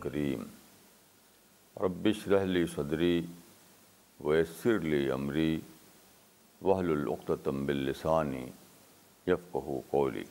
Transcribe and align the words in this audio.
کریم 0.00 0.42
ربش 1.80 2.28
رحلی 2.28 2.66
صدری 2.66 3.26
ویسر 4.20 4.80
لی 4.80 5.10
عمری 5.10 5.60
وحل 6.62 6.90
العقتم 6.90 7.66
باللسانی 7.66 8.50
یفقہ 9.26 9.80
قولی۔ 9.90 10.24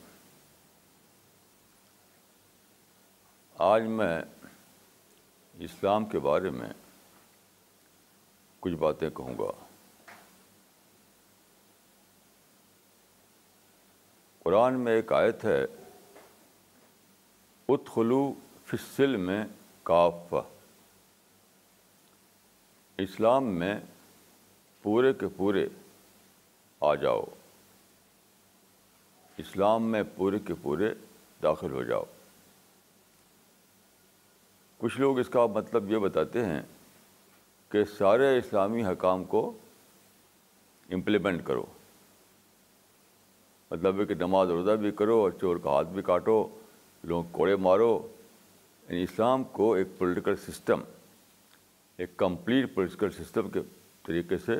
آج 3.58 3.84
میں 3.84 4.22
اسلام 5.60 6.06
کے 6.06 6.20
بارے 6.20 6.50
میں 6.50 6.70
کچھ 8.60 8.74
باتیں 8.74 9.10
کہوں 9.10 9.34
گا۔ 9.40 9.65
قرآن 14.46 14.74
میں 14.74 14.94
ایک 14.94 15.14
آیت 15.14 15.46
ہے، 15.46 15.66
ادخلو 17.70 18.34
فصل 18.66 19.16
میں 19.16 19.46
کافہ۔ 19.84 20.36
اسلام 22.98 23.46
میں 23.46 23.80
پورے 24.82 25.14
کے 25.14 25.26
پورے 25.38 25.68
آ 26.82 26.96
جاؤ۔ 26.96 27.24
اسلام 29.38 29.84
میں 29.84 30.04
پورے 30.16 30.40
کے 30.40 30.54
پورے 30.62 30.94
داخل 31.44 31.72
ہو 31.72 31.84
جاؤ۔ 31.84 32.04
کچھ 34.78 35.00
لوگ 35.00 35.20
اس 35.20 35.30
کا 35.30 35.46
مطلب 35.46 35.92
یہ 35.92 35.98
بتاتے 35.98 36.46
ہیں 36.46 36.62
کہ 37.70 37.86
سارے 37.86 38.38
اسلامی 38.38 38.86
حکام 38.86 39.24
کو 39.24 39.58
امپلیمنٹ 40.92 41.46
کرو۔ 41.46 41.66
مطلب 43.76 44.00
ہے 44.00 44.06
کہ 44.06 44.14
نماز 44.16 44.50
روزہ 44.50 44.72
بھی 44.72 44.92
کرو 44.92 45.18
اور 45.18 45.32
چور 45.42 45.58
کا 45.58 45.70
ہاتھ 45.70 45.88
بھی 45.88 46.02
کاٹو 46.02 46.60
لوگ 47.04 47.24
کوڑے 47.32 47.56
مارو۔ 47.56 48.08
یعنی 48.90 49.04
اسلام 49.04 49.44
کو 49.44 49.74
ایک 49.74 49.88
پولیٹیکل 49.98 50.36
سسٹم 50.36 50.82
ایک 51.98 52.18
کمپلیٹ 52.18 52.76
پولیٹیکل 52.76 53.10
سسٹم 53.12 53.50
کے 53.50 53.60
طریقے 54.04 54.38
سے 54.38 54.54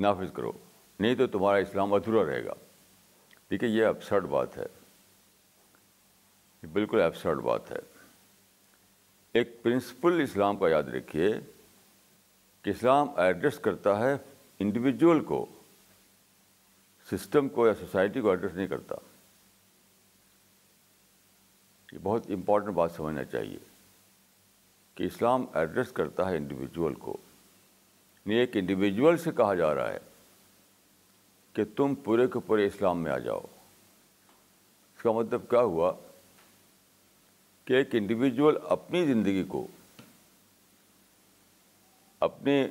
نافذ 0.00 0.32
کرو۔ 0.32 0.52
نہیں 1.00 1.14
تو 1.14 1.26
تمہارا 1.26 1.56
اسلام 1.56 1.94
ادھورا 1.94 2.30
رہے 2.30 2.44
گا۔ 2.44 2.52
ٹھیک 3.48 3.62
ہے 3.62 3.68
یہ 3.68 3.84
ابسرڈ 3.84 4.24
بات 4.24 4.58
ہے۔ 4.58 4.66
بالکل 6.72 7.00
ایبسرڈ 7.00 7.38
بات 7.38 7.70
ہے۔ 7.72 7.78
ایک 9.32 9.62
پرنسپل 9.62 10.20
اسلام 10.22 10.56
کا 10.56 10.68
یاد 10.68 10.82
رکھیے 10.82 11.34
کہ 12.62 12.70
اسلام 12.70 13.08
ایڈریس 13.16 13.58
کرتا 13.58 13.98
ہے 13.98 14.16
انڈیویجول 14.58 15.24
کو۔ 15.24 15.46
سسٹم 17.10 17.48
کو 17.48 17.66
یا 17.66 17.74
سوسائٹی 17.74 18.20
کو 18.20 18.30
ایڈریس 18.30 18.54
نہیں 18.54 18.66
کرتا۔ 18.66 18.94
یہ 21.92 21.98
بہت 22.02 22.30
امپورٹنٹ 22.30 22.74
بات 22.74 22.92
سمجھنا 22.92 23.24
چاہیے 23.24 23.58
کہ 24.94 25.04
اسلام 25.04 25.46
ایڈریس 25.54 25.92
کرتا 25.92 26.30
ہے 26.30 26.36
انڈیویجول 26.36 26.94
کو۔ 26.94 27.16
نہیں 28.26 28.38
ایک 28.38 28.50
انڈیویجول 28.54 29.16
سے 29.16 29.30
کہا 29.30 29.54
جا 29.54 29.74
رہا 29.74 29.92
ہے 29.92 29.98
کہ 31.52 31.64
تم 31.76 31.94
پورے 31.94 32.26
کے 32.26 32.38
پورے 32.46 32.66
اسلام 32.66 33.02
میں 33.02 33.12
آ 33.12 33.18
جاؤ۔ 33.18 33.40
اس 34.96 35.02
کا 35.02 35.12
مطلب 35.12 35.50
کیا 35.50 35.60
ہوا؟ 35.60 35.92
کہ 37.64 37.72
ایک 37.72 37.88
انڈیویجول 37.92 38.58
اپنی 38.68 39.06
زندگی 39.06 39.44
کو 39.44 39.66
اپنی 42.20 42.66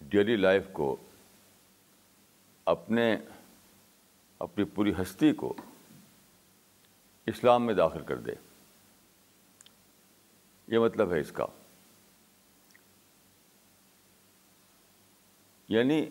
ڈیلی 0.00 0.36
لائف 0.36 0.62
کو 0.72 0.96
اپنے 2.68 3.16
اپنی 4.38 4.64
پوری 4.64 4.92
ہستی 5.02 5.32
کو 5.32 5.54
اسلام 7.26 7.66
میں 7.66 7.74
داخل 7.74 8.04
کر 8.04 8.16
دے۔ 8.16 8.32
یہ 10.68 10.78
مطلب 10.78 11.12
ہے 11.12 11.20
اس 11.20 11.32
کا۔ 11.32 11.46
یعنی 15.68 16.06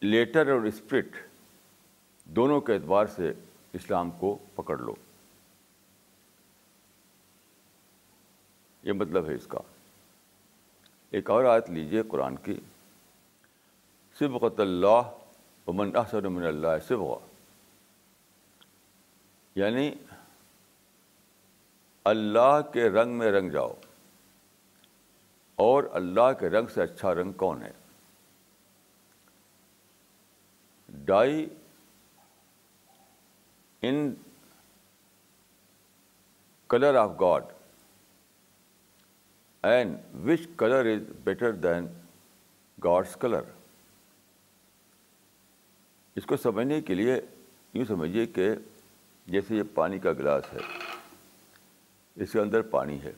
لیٹر 0.00 0.46
اور 0.46 0.60
اسپرٹ 0.60 1.06
دونوں 2.24 2.60
کے 2.60 2.74
اعتبار 2.74 3.06
سے 3.06 3.32
اسلام 3.72 4.10
کو 4.10 4.38
پکڑ 4.54 4.78
لو۔ 4.78 4.94
یہ 8.82 8.92
مطلب 8.92 9.28
ہے 9.28 9.34
اس 9.34 9.46
کا۔ 9.46 9.58
ایک 11.10 11.30
اور 11.30 11.44
آیت 11.44 11.70
لیجیے 11.70 12.02
قرآن 12.08 12.36
کی۔ 12.36 12.60
صبغت 14.18 14.60
اللہ 14.60 15.10
ومن 15.66 15.96
احسن 15.96 16.32
من 16.32 16.44
اللہ 16.44 16.78
صبغ 16.88 17.18
یعنی 19.56 19.90
اللہ 22.06 22.60
کے 22.72 22.88
رنگ 22.88 23.18
میں 23.18 23.30
رنگ 23.32 23.50
جاؤ 23.50 23.72
اور 25.58 25.84
اللہ 25.92 26.32
کے 26.40 26.48
رنگ 26.48 26.66
سے 26.66 26.82
اچھا 26.82 27.14
رنگ 27.14 27.32
کون 27.32 27.62
ہے؟ 27.62 27.70
Dye 30.88 31.46
in 33.82 34.14
colour 36.70 36.94
of 36.94 37.10
God 37.20 37.44
and 39.64 39.96
which 40.26 40.48
colour 40.56 40.86
is 40.86 41.10
better 41.24 41.52
than 41.52 41.86
God's 42.78 43.16
colour 43.16 43.57
اس 46.18 46.26
کو 46.26 46.36
سمجھنے 46.36 46.82
کے 46.82 46.94
لیے 46.94 47.20
یوں 47.74 47.84
سمجھیے 47.84 48.26
کہ 48.26 48.50
جیسے 49.26 49.56
یہ 49.56 49.62
پانی 49.74 49.98
کا 49.98 50.12
گلاس 50.12 50.44
ہے، 50.52 50.58
اس 52.14 52.32
کے 52.32 52.40
اندر 52.40 52.62
پانی 52.62 53.02
ہے۔ 53.02 53.12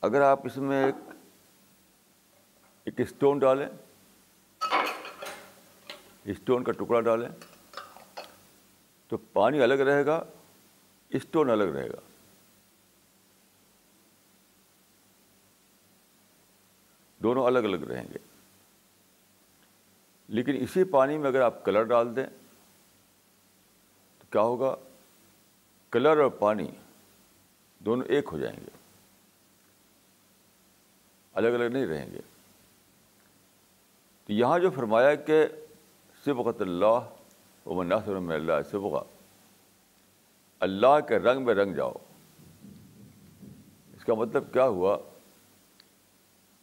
اگر 0.00 0.20
آپ 0.20 0.46
اس 0.46 0.56
میں 0.56 0.84
ایک 0.84 0.94
ایک 2.84 3.00
اسٹون 3.00 3.38
ڈالیں، 3.38 3.66
اسٹون 6.24 6.64
کا 6.64 6.72
ٹکڑا 6.72 7.00
ڈالیں، 7.00 7.28
تو 9.08 9.16
پانی 9.16 9.62
الگ 9.62 9.74
رہے 9.74 10.06
گا، 10.06 10.24
اسٹون 11.08 11.50
الگ 11.50 11.64
رہے 11.64 11.90
گا۔ 11.90 12.00
دونوں 17.18 17.46
الگ 17.46 17.58
الگ 17.58 17.84
رہیں 17.84 18.08
گے۔ 18.14 18.29
لیکن 20.30 20.56
اسی 20.60 20.84
پانی 20.84 21.18
میں 21.18 21.28
اگر 21.28 21.40
آپ 21.40 21.64
کلر 21.64 21.82
ڈال 21.82 22.16
دیں، 22.16 22.26
تو 24.18 24.24
کیا 24.30 24.40
ہوگا؟ 24.40 24.76
کلر 25.90 26.18
اور 26.18 26.30
پانی 26.30 26.68
دونوں 27.78 28.06
ایک 28.06 28.28
ہو 28.32 28.38
جائیں 28.38 28.60
گے۔ 28.60 28.68
الگ 31.32 31.48
الگ 31.48 31.64
نہیں 31.64 31.86
رہیں 31.86 32.12
گے۔ 32.12 32.20
تو 34.26 34.32
یہاں 34.32 34.58
جو 34.58 34.70
فرمایا 34.70 35.14
کہ 35.14 35.46
صبغت 36.24 36.60
اللہ 36.60 37.10
و 37.66 37.82
ناصر 37.82 38.14
میں 38.14 38.36
اللہ 38.36 38.52
صبغ، 38.70 39.02
اللہ 40.60 41.00
کے 41.08 41.18
رنگ 41.18 41.44
میں 41.44 41.54
رنگ 41.54 41.74
جاؤ۔ 41.74 41.92
اس 43.96 44.04
کا 44.04 44.14
مطلب 44.14 44.52
کیا 44.52 44.64
ہوا؟ 44.64 44.98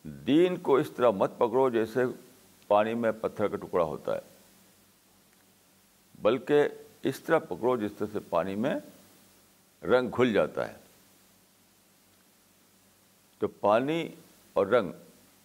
دین 0.04 0.56
کو 0.56 0.76
اس 0.76 0.92
طرح 0.92 1.10
مت 1.10 1.32
پکڑو 1.38 1.70
جیسے 1.70 2.00
پانی 2.68 2.94
میں 2.94 3.12
پتھر 3.12 3.48
کا 3.48 3.58
ٹکڑا 3.58 3.84
ہوتا 3.84 4.16
ہے۔ 4.16 4.20
بلکہ 6.22 6.68
اس 7.04 7.20
طرح 7.20 7.40
پکڑو 7.40 7.78
جس 7.78 7.92
طرح 7.98 8.08
سے 8.14 8.20
پانی 8.20 8.56
میں 8.56 8.76
رنگ 9.84 10.10
کھل 10.10 10.34
جاتا 10.34 10.70
ہے۔ 10.70 10.76
تو 13.40 13.48
پانی 13.48 14.10
اور 14.54 14.68
رنگ 14.68 14.92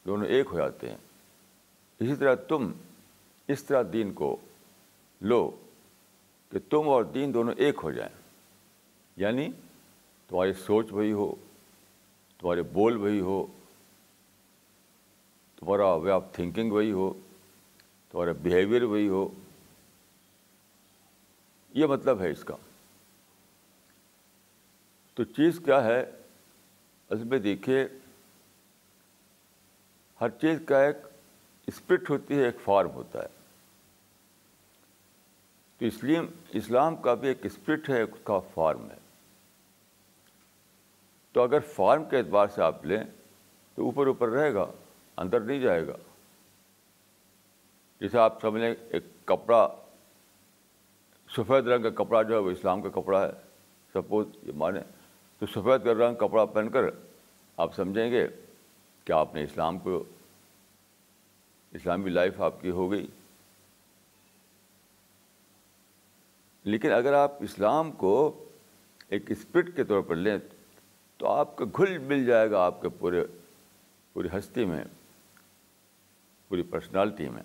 دونوں 0.07 0.27
ایک 0.27 0.47
ہو 0.53 0.59
جاتے 0.59 0.91
ہیں، 0.91 0.97
اسی 1.99 2.17
طرح 2.17 2.35
تم 2.35 2.73
اس 3.49 3.65
طرح 3.65 3.83
دین 3.93 4.13
کو 4.13 4.37
لو 5.21 5.51
کہ 6.49 6.59
تم 6.71 6.89
اور 6.89 7.05
دین 7.05 7.35
دونوں 7.35 7.55
ایک 7.57 7.81
ہو 7.83 7.93
جائیں۔ 7.93 8.23
یعنی 9.17 9.49
تمہاری 10.29 10.53
سوچ 10.53 10.87
وہی 10.91 11.13
ہو، 11.13 11.35
تمہارے 12.39 12.63
بول 12.63 12.97
وہی 12.97 13.21
ہو 13.21 13.47
تمہارا 15.65 15.95
وے 15.95 16.11
آف 16.11 16.25
تھنکنگ 16.33 16.73
وہی 16.73 16.93
ہو 16.93 17.13
تمہارا 18.11 18.33
بیہیویئر 18.33 18.83
وہی 18.83 19.09
ہو۔ 19.09 19.29
یہ 21.75 21.87
مطلب 21.87 22.21
ہے 22.21 22.31
اس 22.31 22.45
کا۔ 22.45 22.57
تو 25.15 25.25
چیز 25.25 25.61
کیا 25.65 25.85
ہے؟ 25.85 26.11
اس 27.11 27.25
میں 27.25 27.39
دیکھیے، 27.39 27.89
ہر 30.21 30.29
چیز 30.29 30.59
کا 30.67 30.83
ایک 30.83 30.97
اسپرٹ 31.67 32.11
ہوتی 32.11 32.35
ہے، 32.35 32.45
ایک 32.45 32.57
فارم 32.65 32.91
ہوتا 32.91 33.23
ہے۔ 33.23 33.29
تو 35.79 35.85
اس 35.85 36.05
لیے 36.05 36.21
اسلام 36.49 36.97
کا 36.97 37.15
بھی 37.15 37.29
ایک 37.29 37.47
اسپرٹ 37.47 37.89
ہے 37.89 38.03
اس 38.03 38.11
کا 38.25 38.39
فارم 38.39 38.91
ہے۔ 38.91 38.99
تو 41.33 41.43
اگر 41.43 41.61
فارم 41.61 42.05
کے 42.05 42.19
اعتبار 42.19 42.47
سے 42.47 42.63
آپ 42.63 42.87
لیں، 42.87 43.05
تو 43.75 43.85
اوپر 43.85 44.07
اوپر 44.07 44.29
رہے 44.29 44.55
گا۔ 44.55 44.67
اندر 45.17 45.41
نہیں 45.41 45.61
جائے 45.61 45.87
گا۔ 45.87 45.97
جیسے 48.01 48.19
آپ 48.19 48.41
سمجھ 48.41 48.63
لیں، 48.63 48.75
ایک 48.91 49.05
کپڑا، 49.25 49.69
سفید 51.37 51.67
رنگ 51.67 51.83
کا 51.83 51.91
کپڑا 51.91 52.23
جو 52.23 52.35
ہے، 52.35 52.39
وہ 52.39 52.51
اسلام 52.51 52.83
کا 52.83 52.89
کپڑا 52.89 53.27
ہے۔ 53.27 53.33
سپوز 53.95 54.27
یہ 54.43 54.53
مانیں 54.55 54.83
تو 55.39 55.47
سفید 55.47 55.87
رنگ 55.87 56.15
کپڑا 56.15 56.45
پہن 56.45 56.71
کر 56.71 56.81
آپ 57.57 57.75
سمجھیں 57.75 58.11
گے 58.11 58.29
کہ 59.05 59.13
آپ 59.13 59.35
نے 59.35 59.43
اسلام 59.43 59.79
کو، 59.79 60.05
اسلامی 61.73 62.11
لائف 62.11 62.41
آپ 62.41 62.61
کی 62.61 62.71
ہو 62.71 62.91
گئی۔ 62.91 63.07
لیکن 66.65 66.93
اگر 66.93 67.13
آپ 67.13 67.33
اسلام 67.41 67.93
کو 67.93 68.45
ایک 69.09 69.31
اسپرٹ 69.31 69.77
کے 69.77 69.85
طور 69.85 70.03
پر 70.03 70.17
لیں، 70.17 70.39
تو 71.17 71.27
آپ 71.27 71.57
کا 71.57 71.65
گھل 71.77 71.99
مل 71.99 72.27
جائے 72.27 72.51
گا 72.51 72.65
آپ 72.65 72.83
کے 72.83 72.89
پورے، 72.89 73.27
پوری 74.13 74.29
ہستی 74.39 74.65
میں۔ 74.65 74.85
پوری 76.53 76.63
پرسنالٹی 76.63 77.29
میں۔ 77.29 77.43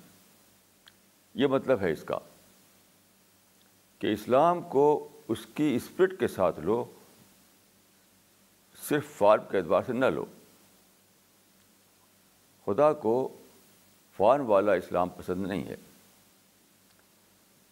یہ 1.33 1.48
مطلب 1.48 1.81
ہے 1.81 1.92
اس 1.92 2.04
کا 2.04 2.19
کہ 4.00 4.13
اسلام 4.13 4.62
کو 4.62 5.09
اس 5.27 5.45
کی 5.45 5.75
اسپرٹ 5.75 6.19
کے 6.19 6.27
ساتھ 6.27 6.59
لو، 6.59 6.86
صرف 8.89 9.06
فارم 9.18 9.42
کے 9.51 9.57
اعتبار 9.57 9.81
سے 9.86 9.94
نہ 9.94 10.06
لو۔ 10.06 10.25
خدا 12.65 12.94
کو 12.94 13.38
فارم 14.18 14.50
والا 14.50 14.74
اسلام 14.74 15.10
پسند 15.10 15.48
نہیں 15.48 15.63
ہے۔ 15.63 15.75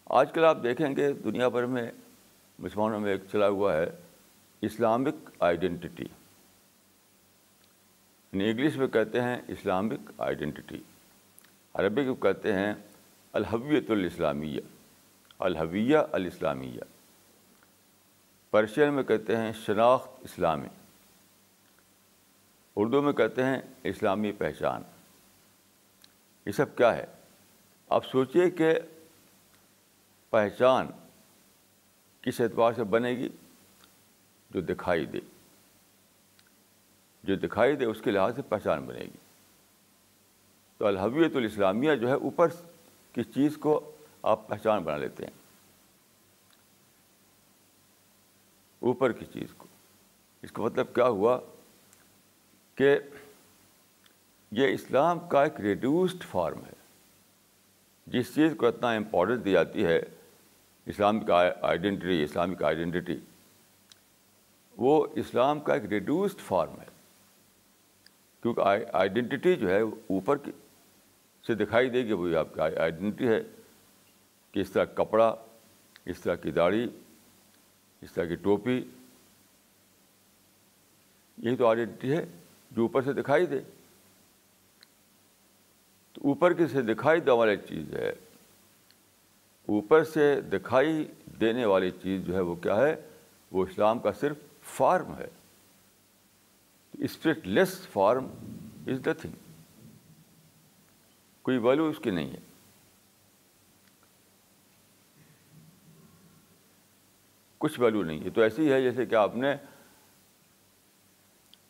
آج 0.06 0.34
کل 0.34 0.46
آپ 0.46 0.58
دیکھیں 0.64 0.96
گے 0.96 1.14
دنیا 1.14 1.48
بھر 1.48 1.66
میں 1.66 1.92
مسلمانوں 2.60 3.00
میں 3.00 3.12
ایک 3.12 3.22
چلا 3.32 3.48
ہوا 3.48 3.78
ہے 3.78 3.86
اسلامک 4.62 5.30
آئیڈینٹی 5.40 6.04
یعنی 8.32 8.50
انگلش 8.50 8.78
میں 8.78 8.88
کہتے 8.88 9.22
ہیں 9.22 9.42
اسلامک 9.48 10.12
آئیڈینٹی 10.18 10.84
عربی 11.76 12.06
کو 12.06 12.16
کہتے 12.16 12.54
ہیں 12.54 12.74
الحویت 13.34 13.92
الاسلامیہ، 13.92 14.60
الحویہ 15.40 15.98
الاسلامیہ۔ 16.12 16.82
پرشین 18.52 18.94
میں 18.94 19.04
کہتے 19.04 19.38
ہیں 19.38 19.54
شناخت 19.54 20.10
اسلامی۔ 20.24 20.68
اردو 22.76 23.02
میں 23.02 23.14
کہتے 23.14 23.44
ہیں 23.44 23.62
اسلامی 23.84 24.32
پہچان۔ 24.32 24.82
یہ 26.46 26.52
سب 26.52 26.78
کیا 26.78 26.98
ہے؟ 26.98 27.06
آپ 27.90 28.06
سوچیے 28.06 28.50
کہ 28.50 28.80
پہچان 30.30 30.88
کس 32.22 32.42
اعتبار 32.42 32.74
سے 32.74 32.84
بنے 32.84 33.10
گی؟ 33.10 33.30
جو 34.50 34.62
دکھائی 34.62 35.06
دے۔ 35.06 35.20
جو 37.24 37.36
دکھائی 37.36 37.76
دے، 37.76 37.86
اس 37.86 38.02
کے 38.02 38.12
لحاظ 38.12 38.36
سے 38.36 38.42
پہچان 38.42 38.86
بنے 38.86 39.00
گی۔ 39.00 39.25
تو 40.78 40.88
الحویت 40.88 41.36
الاسلامیہ 41.36 41.96
جو 41.96 42.08
ہے 42.08 42.14
اوپر 42.14 42.48
کی 43.14 43.24
چیز 43.24 43.58
کو 43.58 43.92
آپ 44.22 44.48
پہچان 44.48 44.84
بنا 44.84 44.98
لیتے 44.98 45.24
ہیں۔ 45.24 45.32
اوپر 48.80 49.12
کی 49.12 49.26
چیز 49.26 49.54
کو۔ 49.58 49.68
اس 50.42 50.52
کا 50.52 50.64
مطلب 50.64 50.96
کیا 50.96 51.08
ہوا 51.08 51.40
کہ 52.76 53.00
یہ 54.52 54.68
اسلام 54.68 55.20
کا 55.20 55.44
ایک 55.44 55.62
ریڈیوسڈ 55.62 56.24
فارم 56.24 56.60
ہے۔ 56.60 56.74
جس 58.08 58.36
چیز 58.36 58.54
کو 58.58 58.68
اتنا 58.68 58.92
امپورٹنس 58.92 59.46
دی 59.46 59.52
جاتی 59.52 59.86
ہے 59.86 60.02
اسلامک 60.86 61.32
آئیڈینٹی 61.62 62.24
اسلامک 62.24 62.64
آئیڈینٹی 62.64 63.20
وہ 64.78 65.08
اسلام 65.16 65.60
کا 65.60 65.74
ایک 65.74 65.86
ریڈیوسڈ 65.86 66.38
فارم 66.38 66.82
ہے۔ 66.82 66.96
کیونکہ 68.42 68.62
آئیڈینٹی 68.94 69.56
جو 69.56 69.70
ہے 69.70 69.82
اوپر 69.82 70.38
کی 70.38 70.52
سے 71.48 71.56
دکھائی 71.56 71.90
دے 71.90 72.06
گی 72.06 72.12
وہی 72.12 72.36
آپ 72.36 72.54
کی 72.54 72.62
آئیڈینٹی 72.62 73.28
ہے 73.28 73.44
کہ 74.52 74.60
اس 74.60 74.72
طرح 74.72 74.86
کپڑا، 74.86 75.36
اس 76.06 76.20
طرح 76.20 76.36
کی 76.36 76.52
داڑھی، 76.52 76.90
اس 78.02 78.12
طرح 78.14 78.26
کی 78.26 78.36
ٹوپی، 78.36 78.84
یہی 81.38 81.56
تو 81.56 81.68
آئیڈینٹی 81.68 82.12
ہے 82.12 82.26
جو 82.72 82.82
اوپر 82.82 83.02
سے 83.02 83.14
دکھائی 83.14 83.46
دے۔ 83.46 83.60
تو 86.14 86.22
اوپر 86.24 86.54
کی 86.54 86.68
سے 86.68 86.82
دکھائی 86.82 87.20
دینے 87.20 87.32
والی 87.32 87.58
چیز 87.58 87.94
ہے، 87.94 88.10
اوپر 89.68 90.04
سے 90.04 90.42
دکھائی 90.42 91.08
دینے 91.42 91.66
والی 91.66 91.92
چیز 91.92 92.26
جو 92.26 92.36
ہے 92.36 92.42
وہ 92.42 92.56
کیا 92.56 92.76
ہے؟ 92.76 92.96
وہ 93.52 93.66
اسلام 93.66 94.00
کا 94.00 94.12
صرف 94.12 94.38
فارم 94.64 95.16
ہے۔ 95.18 95.28
Spirit 96.94 97.48
less 97.48 97.88
form 97.88 98.26
is 98.88 99.08
nothing 99.08 99.45
کوئی 101.46 101.58
ویلو 101.58 101.86
اس 101.86 102.00
کی 102.04 102.10
نہیں 102.10 102.32
ہے۔ 102.32 102.38
کچھ 107.58 107.80
ویلو 107.80 108.04
نہیں 108.04 108.24
ہے۔ 108.24 108.30
تو 108.30 108.42
ایسی 108.42 108.72
ہے 108.72 108.82
جیسے 108.82 109.06
کہ 109.06 109.16
آپ 109.16 109.36
نے 109.36 109.56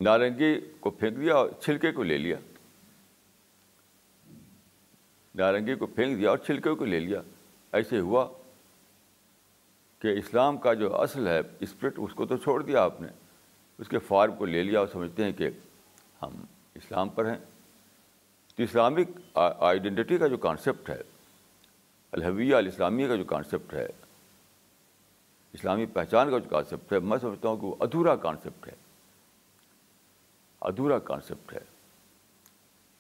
نارنگی 0.01 0.60
کو 0.80 0.89
پھینک 0.89 1.18
دیا 1.18 1.36
اور 1.36 1.50
چھلکے 1.63 1.92
کو 1.92 2.04
لے 2.04 2.18
لیا۔ 2.18 2.38
نارنگی 5.36 5.75
کو 5.75 5.86
پھینک 5.86 6.18
دیا 6.18 6.30
اور 6.30 6.38
چھلکے 6.38 6.75
کو 6.75 6.86
لے 6.86 7.00
لیا۔ 7.00 7.22
ایسے 7.72 8.00
ہوا 8.00 8.27
کہ 10.00 10.07
اسلام 10.07 10.57
کا 10.57 10.74
جو 10.74 11.01
اصل 11.01 11.27
ہے 11.27 11.42
اسپرٹ 11.60 11.94
اس 11.98 12.13
کو 12.13 12.25
تو 12.25 12.38
چھوڑ 12.38 12.63
دیا 12.63 12.83
آپ 12.83 13.01
نے۔ 13.01 13.07
اس 13.77 13.89
کے 13.89 14.00
فارم 14.00 14.36
کو 14.36 14.45
لے 14.45 14.63
لیا 14.63 14.80
اور 14.80 14.88
سمجھتے 14.88 15.24
ہیں 15.24 15.31
کہ 15.31 15.50
ہم 16.22 16.45
اسلام 16.75 17.10
پر 17.10 17.25
ہیں۔ 17.25 17.55
تو 18.56 18.63
اسلامک 18.63 19.38
آئیڈینٹی 19.38 20.18
کا 20.18 20.28
جو 20.28 20.38
کانسیپٹ 20.38 20.90
ہے، 20.90 21.02
الحویہ 22.12 22.56
الاسلامیہ 22.56 23.07
کا 23.07 23.16
جو 23.16 23.24
کانسیپٹ 23.24 23.74
ہے، 23.74 23.88
اسلامی 25.54 25.86
پہچان 25.86 26.31
کا 26.31 26.38
جو 26.38 26.50
کانسیپٹ 26.50 26.94
ہے، 26.94 27.00
میں 27.00 27.18
سمجھتا 27.18 27.50
ہوں 27.50 27.57
کہ 27.57 27.66
وہ 27.66 27.75
ادھورا 27.80 28.16
کانسیپٹ 28.16 28.68
ہے۔ 28.68 28.74
ادھورا 30.62 31.00
کانسیپٹ 31.00 31.54
ہے۔ 31.54 31.60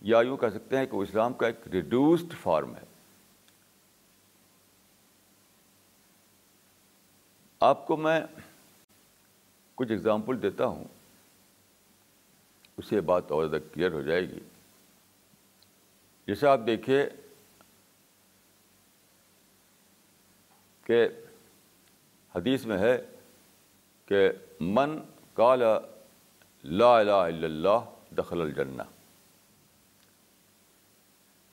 یا 0.01 0.21
یوں 0.21 0.37
کہہ 0.37 0.47
سکتے 0.47 0.77
ہیں 0.77 0.85
کہ 0.85 0.97
وہ 0.97 1.03
اسلام 1.03 1.33
کا 1.33 1.47
ایک 1.47 1.67
ریڈیوسڈ 1.67 2.33
فارم 2.41 2.75
ہے۔ 2.75 2.83
آپ 7.59 7.87
کو 7.87 7.97
میں 7.97 8.21
کچھ 9.75 9.91
اگزامپل 9.91 10.41
دیتا 10.41 10.65
ہوں، 10.65 10.85
اس 12.77 12.85
سے 12.87 13.01
بات 13.01 13.31
اور 13.31 13.47
زیادہ 13.47 13.73
کلیئر 13.73 13.91
ہو 13.91 14.01
جائے 14.01 14.21
گی۔ 14.21 14.39
جیسے 16.27 16.47
آپ 16.47 16.59
دیکھیے 16.67 17.09
کہ 20.83 21.07
حدیث 22.35 22.65
میں 22.65 22.77
ہے 22.77 23.05
کہ 24.05 24.31
من 24.59 24.99
کال 25.33 25.59
لا 26.63 26.99
الہ 26.99 27.11
الا 27.11 27.45
اللہ 27.45 28.13
دخل 28.17 28.41
الجنہ۔ 28.41 28.81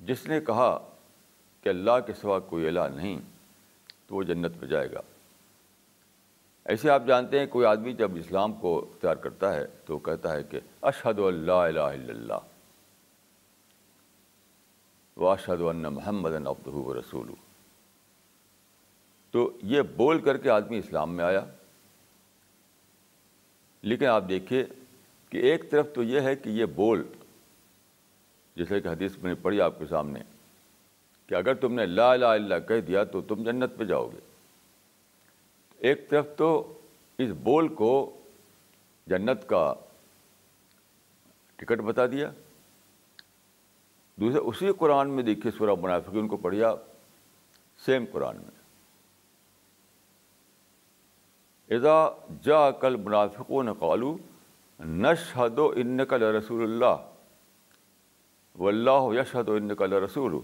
جس 0.00 0.26
نے 0.26 0.41
کہا 0.41 0.88
کہ 1.61 1.69
اللہ 1.69 2.00
کے 2.07 2.12
سوا 2.12 2.38
کوئی 2.38 2.67
الہ 2.69 2.88
نہیں، 2.95 3.21
تو 4.07 4.14
وہ 4.14 4.23
جنت 4.23 4.57
میں 4.57 4.69
جائے 4.69 4.93
گا۔ 4.93 5.00
ایسے 6.64 6.91
آپ 6.91 7.02
جانتے 7.07 7.38
ہیں، 7.38 7.47
کوئی 7.47 7.67
آدمی 7.67 7.93
جب 7.93 8.17
اسلام 8.17 8.52
کو 8.52 8.91
اختیار 8.91 9.17
کرتا 9.17 9.55
ہے 9.55 9.67
تو 9.67 9.99
کہتا 9.99 10.33
ہے 10.33 10.43
کہ 10.43 10.61
اشہد 10.83 11.19
اللہ 11.19 11.52
الہ 11.52 11.81
الا 11.81 12.09
اللہ۔ 12.09 12.52
و 15.23 15.29
اشہد 15.29 15.61
محمد 15.61 16.31
و 16.67 17.00
رسول 17.00 17.33
تو 19.31 19.59
یہ 19.62 19.83
بول 19.83 20.21
کر 20.21 20.37
کے 20.37 20.50
آدمی 20.50 20.79
اسلام 20.79 21.14
میں 21.14 21.25
آیا۔ 21.25 21.45
لیکن 23.83 24.07
آپ 24.07 24.25
دیکھیے 24.29 24.64
کہ 25.31 25.38
ایک 25.38 25.71
طرف 25.71 25.87
تو 25.95 26.02
یہ 26.02 26.21
ہے 26.21 26.37
کہ 26.37 26.49
یہ 26.49 26.64
بول، 26.64 27.02
جیسے 28.57 28.81
کہ 28.81 28.88
حدیث 28.88 29.17
میں 29.17 29.35
نے 29.35 29.35
پڑھی 29.43 29.61
آپ 29.61 29.79
کے 29.79 29.87
سامنے، 29.87 30.21
کہ 31.26 31.35
اگر 31.35 31.55
تم 31.55 31.75
نے 31.75 31.87
لا 31.87 32.12
الہ 32.12 32.26
الا 32.26 32.59
کہہ 32.59 32.81
دیا 32.81 33.05
تو 33.05 33.21
تم 33.21 33.43
جنت 33.43 33.76
پہ 33.76 33.85
جاؤ 33.85 34.09
گے۔ 34.09 34.19
ایک 35.79 36.09
طرف 36.11 36.26
تو 36.37 36.79
اس 37.19 37.31
بول 37.43 37.69
کو 37.75 38.21
جنت 39.07 39.49
کا 39.49 39.75
ٹکٹ 41.57 41.81
بتا 41.81 42.07
دیا۔ 42.07 42.31
دوسرے 44.16 44.40
اسی 44.40 44.73
قرآن 44.78 45.11
میں 45.11 45.23
دیکھیے 45.23 45.52
سورہ 45.59 45.81
منافقین 45.81 46.28
کو 46.28 46.37
پڑھیا 46.37 46.75
سیم 47.87 48.04
قرآن 48.12 48.37
میں۔ 48.37 48.62
اذا 51.76 52.09
جا 52.42 52.71
کل 52.71 52.97
منافقوں 52.97 53.62
نے 53.62 53.73
قالو 53.78 54.16
نشہد 54.81 55.59
و 55.59 55.73
ان 55.76 56.04
کل 56.04 56.23
رسول 56.23 56.62
اللہ۔ 56.62 57.09
و 58.59 58.69
اللہ 58.69 59.21
یشہد 59.21 59.49
و 59.49 59.54
ان 59.54 59.75
کل 59.75 59.92
رسول 59.92 60.35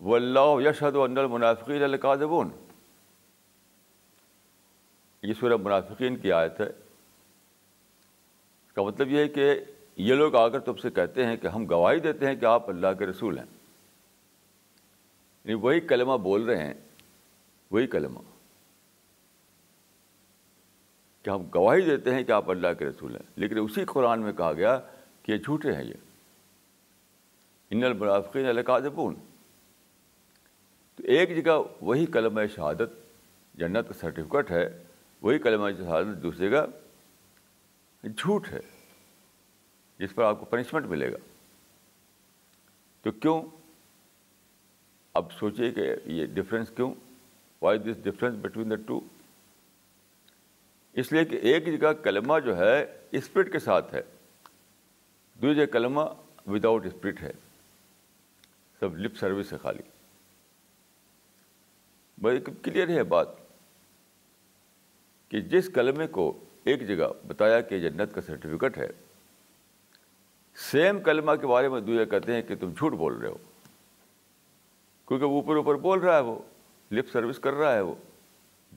و 0.00 0.14
اللہ 0.14 0.68
یشہد 0.68 0.94
و 0.94 1.02
ان 1.02 1.18
المنافقین 1.18 1.82
القاذبون 1.82 2.50
یہ 5.22 5.34
سورہ 5.40 5.56
منافقین 5.56 6.16
کی 6.16 6.32
آیت 6.32 6.60
ہے۔ 6.60 6.68
اس 8.66 8.72
کا 8.72 8.82
مطلب 8.82 9.08
یہ 9.08 9.18
ہے 9.18 9.28
کہ 9.28 9.60
یہ 9.96 10.14
لوگ 10.14 10.34
آ 10.34 10.48
کر 10.48 10.60
تم 10.60 10.76
سے 10.76 10.90
کہتے 10.90 11.26
ہیں 11.26 11.36
کہ 11.36 11.46
ہم 11.46 11.66
گواہی 11.70 12.00
دیتے 12.00 12.26
ہیں 12.26 12.34
کہ 12.34 12.44
آپ 12.44 12.70
اللہ 12.70 12.86
کے 12.98 13.06
رسول 13.06 13.38
ہیں۔ 13.38 13.46
یعنی 15.44 15.54
وہی 15.54 15.80
کلمہ 15.80 16.16
بول 16.16 16.42
رہے 16.44 16.66
ہیں، 16.66 16.74
وہی 17.70 17.86
کلمہ۔ 17.86 18.18
کہ 21.22 21.30
ہم 21.30 21.42
گواہی 21.54 21.80
دیتے 21.80 22.14
ہیں 22.14 22.22
کہ 22.22 22.32
آپ 22.32 22.50
اللہ 22.50 22.68
کے 22.78 22.84
رسول 22.84 23.12
ہیں۔ 23.12 23.22
لیکن 23.36 23.58
اسی 23.58 23.84
قرآن 23.84 24.20
میں 24.20 24.32
کہا 24.32 24.52
گیا 24.52 24.80
کہ 25.22 25.32
یہ 25.32 25.36
جھوٹے 25.36 25.72
ہیں 25.72 25.84
یہ۔ 25.84 25.94
ان 27.70 27.84
المرافقین 27.84 28.46
القاذبون 28.46 29.14
تو 30.96 31.02
ایک 31.04 31.44
جگہ 31.44 31.62
وہی 31.80 32.06
کلمہ 32.06 32.40
شہادت، 32.54 32.90
جنت 33.54 33.88
کا 33.88 33.94
سرٹیفکیٹ 33.94 34.50
ہے، 34.50 34.82
وہی 35.22 35.38
کلمہ 35.38 35.68
شہادت، 35.78 36.22
دوسری 36.22 36.50
جگہ 36.50 36.66
جھوٹ 38.08 38.48
ہے۔ 38.48 38.60
جس 40.02 40.14
پر 40.14 40.22
آپ 40.22 40.40
کو 40.40 40.44
پنشمنٹ 40.44 40.86
ملے 40.86 41.12
گا۔ 41.12 41.16
تو 43.02 43.12
کیوں؟ 43.12 43.42
اب 45.14 45.32
سوچیے 45.32 45.72
کہ 45.72 45.94
یہ 46.04 46.26
ڈفرینس 46.26 46.70
کیوں؟ 46.76 46.94
Why 47.62 47.78
this 47.78 47.96
difference 48.02 48.36
between 48.40 48.70
the 48.70 48.74
two 48.74 49.00
اس 50.92 51.12
لیے 51.12 51.24
کہ 51.24 51.36
ایک 51.36 51.80
جگہ 51.80 51.92
کلمہ 51.92 52.38
جو 52.44 52.56
ہے 52.56 52.98
اسپرٹ 53.10 53.52
کے 53.52 53.58
ساتھ 53.58 53.94
ہے 53.94 54.02
دوسری 55.34 55.54
جگہ 55.54 55.64
کلمہ 55.64 56.00
وداؤٹ 56.46 56.86
اسپرٹ 56.86 57.22
ہے۔ 57.22 57.30
سب 58.80 58.96
لپ 58.96 59.16
سروس 59.16 59.52
ہے 59.52 59.58
خالی۔ 59.58 59.82
بڑی 62.22 62.40
کلیئر 62.62 62.88
ہے 62.88 63.02
بات 63.02 63.28
کہ 65.28 65.40
جس 65.40 65.70
کلمے 65.74 66.06
کو 66.06 66.44
ایک 66.64 66.88
جگہ 66.88 67.26
بتایا 67.26 67.60
کہ 67.60 67.78
جنت 67.78 68.14
کا 68.14 68.20
سرٹیفکیٹ 68.20 68.78
ہے 68.78 68.90
سیم 70.54 71.00
کلمہ 71.00 71.32
کے 71.40 71.46
بارے 71.46 71.68
میں 71.68 71.80
دوسرے 71.80 72.06
کہتے 72.06 72.34
ہیں 72.34 72.42
کہ 72.42 72.54
تم 72.56 72.70
جھوٹ 72.70 72.92
بول 72.92 73.14
رہے 73.14 73.28
ہو۔ 73.28 73.36
کیونکہ 75.08 75.26
وہ 75.26 75.42
اوپر 75.42 75.56
اوپر 75.56 75.74
بول 75.74 75.98
رہا 75.98 76.16
ہے 76.16 76.20
وہ، 76.20 76.38
لپ 76.92 77.10
سروس 77.12 77.38
کر 77.38 77.52
رہا 77.52 77.72
ہے 77.72 77.80
وہ، 77.80 77.94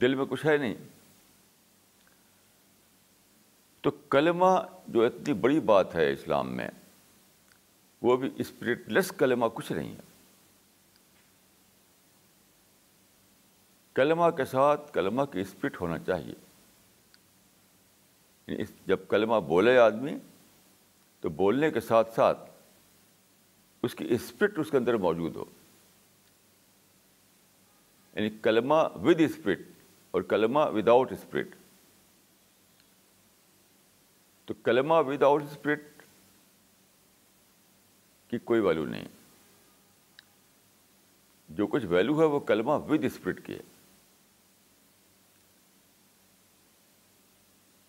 دل 0.01 0.15
میں 0.15 0.25
کچھ 0.25 0.45
ہے 0.45 0.57
نہیں۔ 0.57 0.75
تو 3.81 3.91
کلمہ 3.91 4.67
جو 4.87 5.05
اتنی 5.05 5.33
بڑی 5.33 5.59
بات 5.59 5.95
ہے 5.95 6.11
اسلام 6.11 6.57
میں، 6.57 6.69
وہ 8.01 8.17
بھی 8.17 8.29
اسپرٹ 8.37 8.79
لیس 8.87 9.11
کلمہ 9.11 9.45
کچھ 9.53 9.71
نہیں 9.71 9.95
ہے۔ 9.95 9.99
کلمہ 13.93 14.29
کے 14.37 14.45
ساتھ 14.45 14.93
کلمہ 14.93 15.23
کی 15.23 15.39
اسپرٹ 15.39 15.81
ہونا 15.81 15.99
چاہیے۔ 15.99 16.33
یعنی 18.47 18.63
جب 18.87 18.97
کلمہ 19.09 19.35
بولے 19.35 19.77
آدمی 19.77 20.17
تو 21.25 21.29
بولنے 21.29 21.71
کے 21.71 21.79
ساتھ 21.79 22.13
ساتھ 22.13 22.49
اس 23.83 23.95
کی 23.95 24.07
اسپرٹ 24.09 24.59
اس 24.59 24.71
کے 24.71 24.77
اندر 24.77 24.93
موجود 24.93 25.35
ہو۔ 25.35 25.45
یعنی 28.15 28.29
کلمہ 28.29 28.73
ود 28.95 29.21
اسپرٹ 29.21 29.59
اور 30.11 30.21
کلمہ 30.21 30.59
وداؤٹ 30.59 31.11
اسپرٹ 31.11 31.47
تو 34.45 34.53
کلمہ 34.53 34.93
وداؤٹ 34.93 35.43
اسپرٹ 35.43 35.83
کی 38.27 38.37
کوئی 38.37 38.59
ویلو 38.59 38.85
نہیں۔ 38.85 39.07
جو 41.49 41.67
کچھ 41.67 41.85
ویلو 41.85 42.19
ہے 42.19 42.25
وہ 42.25 42.39
کلمہ 42.39 42.71
ود 42.71 43.03
اسپرٹ 43.03 43.45
کی 43.45 43.53
ہے۔ 43.53 43.61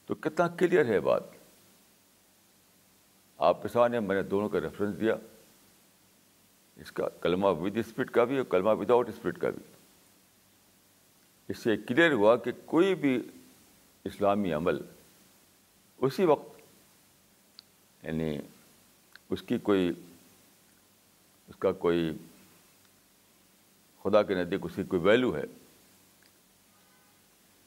تو 0.06 0.14
کتنا 0.14 0.48
کلیئر 0.48 0.86
ہے 0.86 1.00
بات؟ 1.00 1.35
آپ 3.38 3.62
کے 3.62 3.68
سامنے 3.68 4.00
میں 4.00 4.22
نے 4.22 4.28
دونوں 4.28 4.48
کا 4.48 4.60
ریفرنس 4.60 5.00
دیا۔ 5.00 5.14
اس 6.76 6.92
کا 6.92 7.08
کلمہ 7.08 7.46
ود 7.46 7.76
اسپرٹ 7.76 8.10
کا 8.10 8.24
بھی 8.24 8.36
اور 8.36 8.44
کلمہ 8.44 8.70
وداؤٹ 8.70 9.08
اسپرٹ 9.08 9.38
کا 9.38 9.50
بھی۔ 9.50 9.62
اس 11.48 11.58
سے 11.58 11.76
کلیئر 11.76 12.12
ہوا 12.12 12.36
کہ 12.36 12.52
کوئی 12.64 12.94
بھی 12.94 13.22
اسلامی 14.04 14.52
عمل 14.52 14.78
اسی 15.98 16.24
وقت 16.24 16.60
یعنی 18.02 18.38
اس 19.30 19.42
کی 19.42 19.58
کوئی، 19.58 19.92
اس 21.48 21.56
کا 21.56 21.72
کوئی 21.72 22.16
خدا 24.02 24.22
کے 24.22 24.34
نزدیک 24.34 24.60
اس 24.62 24.76
کی 24.76 24.84
کوئی 24.84 25.02
ویلو 25.02 25.36
ہے۔ 25.36 25.44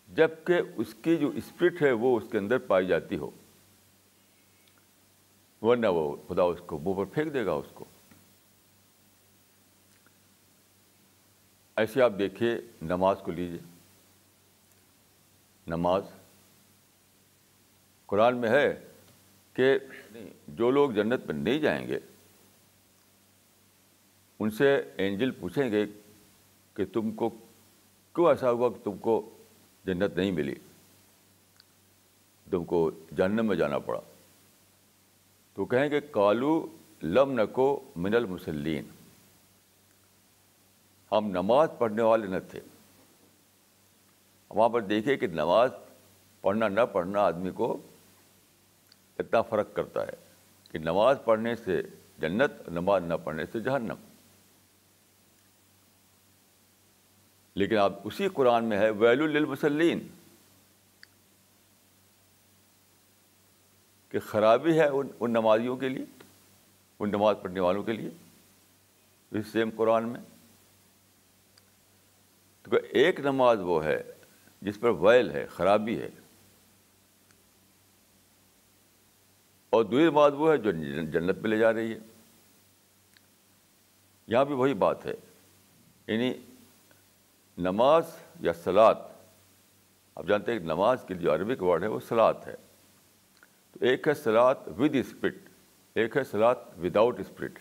جبکہ 0.08 0.62
اس 0.76 0.96
کی 1.04 1.18
جو 1.18 1.30
اسپرٹ 1.30 1.82
ہے 1.82 1.92
وہ 1.92 2.18
اس 2.18 2.24
کے 2.32 2.38
اندر 2.38 2.58
پائی 2.58 2.88
جاتی 2.88 3.18
ہو۔ 3.18 3.32
ورنہ 5.62 5.88
وہ 5.88 6.16
خدا 6.30 6.44
اس 6.44 6.60
کو 6.66 6.78
منہ 6.80 6.94
پر 6.94 7.06
پھینک 7.06 7.34
دے 7.34 7.46
گا 7.46 7.52
اس 7.52 7.72
کو 7.74 7.86
ایسے 11.78 12.02
آپ 12.02 12.12
دیکھیے 12.20 12.58
نماز 12.82 13.18
کو 13.24 13.32
لیجیے 13.32 13.60
نماز 15.68 16.04
قرآن 18.06 18.38
میں 18.38 18.50
ہے 18.50 18.68
کہ 19.56 19.78
جو 20.48 20.72
لوگ 20.72 20.92
جنت 20.92 21.26
میں 21.26 21.36
نہیں 21.36 21.60
جائیں 21.60 21.88
گے 21.88 22.00
ان 24.40 24.52
سے 24.52 24.76
اینجل 24.98 25.32
پوچھیں 25.32 25.72
گے 25.72 25.86
کہ 26.76 26.86
تم 26.86 27.12
کو 27.12 27.30
کیوں 28.16 28.30
ایسا 28.30 28.52
ہوا 28.52 28.70
کہ 28.70 28.84
تم 28.84 28.98
کو 28.98 29.22
جنت 29.86 30.18
نہیں 30.18 30.32
ملی 30.32 30.56
تم 32.48 32.64
کو 32.64 32.90
جہنم 33.18 33.48
میں 33.48 33.56
جانا 33.56 33.80
پڑا 33.80 34.00
تو 35.60 35.66
کہیں 35.66 35.90
کہ 35.90 36.00
کالو 36.12 36.68
لم 37.04 37.42
نکو 37.42 37.92
من 37.96 38.16
المسلین 38.16 38.86
ہم 41.12 41.28
نماز 41.28 41.70
پڑھنے 41.78 42.02
والے 42.02 42.28
نہ 42.28 42.36
تھے۔ 42.52 42.60
وہاں 44.50 44.70
پر 44.70 44.82
دیکھیے 44.82 45.18
کہ 45.18 45.28
نماز 45.28 45.72
پڑھنا 46.42 46.68
نہ 46.68 46.80
پڑھنا 46.92 47.22
آدمی 47.22 47.52
کو 47.52 47.78
اتنا 49.20 49.42
فرق 49.42 49.74
کرتا 49.74 50.02
ہے 50.02 50.16
کہ 50.72 50.80
نماز 50.80 51.18
پڑھنے 51.26 51.56
سے 51.56 51.82
جنت 52.20 52.70
نماز 52.70 53.04
نہ 53.04 53.14
پڑھنے 53.24 53.46
سے 53.52 53.60
جہنم۔ 53.60 53.96
لیکن 57.56 57.78
آپ 57.78 57.94
اسی 58.04 58.28
قرآن 58.28 58.66
میں 58.66 58.78
ہے 58.78 58.90
ویلو 58.90 59.26
للمسلین۔ 59.26 60.08
کہ 64.10 64.20
خرابی 64.20 64.80
ہے 64.80 64.88
ان 64.88 65.08
ان 65.20 65.32
نمازیوں 65.32 65.78
کے 65.78 65.90
لیے، 65.90 66.06
ان 67.00 67.10
نماز 67.10 67.36
پڑھنے 67.42 67.60
والوں 67.60 67.84
کے 67.84 67.94
لیے، 67.94 68.10
اس 69.32 69.48
سیم 69.48 69.70
قرآن 69.76 70.10
میں۔ 70.10 70.22
تو 72.62 72.72
ایک 72.90 73.20
نماز 73.20 73.60
وہ 73.60 73.86
ہے 73.86 74.04
جس 74.62 74.80
پر 74.80 74.90
ویل 74.90 75.32
ہے، 75.32 75.46
خرابی 75.46 76.02
ہے۔ 76.02 76.10
اور 79.70 79.84
دوسری 79.84 80.04
نماز 80.04 80.34
وہ 80.34 80.52
ہے 80.52 80.58
جو 80.58 80.72
جنت 81.02 81.44
پہ 81.44 81.48
لے 81.48 81.58
جا 81.58 81.74
رہی 81.74 81.94
ہے۔ 81.94 82.00
یہاں 84.28 84.46
بھی 84.46 84.54
وہی 84.54 84.74
بات 84.74 85.06
ہے۔ 85.06 85.16
یعنی 86.08 86.34
نماز 87.58 88.06
یا 88.40 88.54
سلاد 88.54 88.96
آپ 90.16 90.28
جانتے 90.28 90.52
ہیں 90.52 90.60
کہ 90.60 90.66
نماز 90.66 91.04
کی 91.08 91.16
جو 91.16 91.34
عربک 91.34 91.64
ورڈ 91.64 91.84
ہے 91.84 91.88
وہ 91.88 92.00
سلاد 92.00 92.34
ہے۔ 92.48 92.56
تو 93.72 93.86
ایک 93.86 94.08
ہے 94.08 94.14
سلاد 94.14 94.56
ود 94.78 94.96
اسپرٹ 94.96 95.36
ایک 95.94 96.18
ہے 96.18 96.24
سلاد 96.24 96.56
وداؤٹ 96.78 97.20
اسپرٹ 97.20 97.60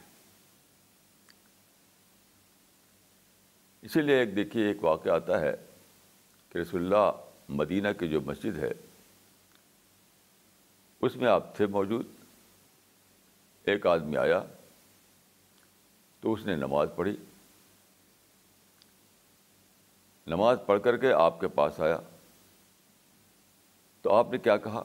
اسی 3.83 4.00
لیے 4.00 4.17
ایک 4.17 4.37
دیکھیے، 4.37 4.67
ایک 4.67 4.85
واقعہ 4.85 5.12
آتا 5.12 5.41
ہے 5.41 5.55
کہ 6.49 6.59
رسول 6.59 6.85
اللہ 6.85 7.12
مدینہ 7.49 7.88
کی 7.99 8.09
جو 8.09 8.21
مسجد 8.21 8.59
ہے، 8.59 8.73
اس 11.00 11.17
میں 11.17 11.29
آپ 11.29 11.57
تھے 11.57 11.67
موجود، 11.67 12.07
ایک 13.62 13.87
آدمی 13.87 14.17
آیا 14.17 14.43
تو 16.21 16.33
اس 16.33 16.47
نے 16.47 16.55
نماز 16.57 16.88
پڑھی۔ 16.97 17.17
نماز 20.27 20.59
پڑھ 20.67 20.83
کر 20.83 20.97
کے 20.97 21.12
آپ 21.12 21.41
کے 21.41 21.49
پاس 21.49 21.81
آیا۔ 21.81 21.99
تو 24.03 24.15
آپ 24.15 24.33
نے 24.33 24.38
کیا 24.38 24.57
کہا؟ 24.57 24.83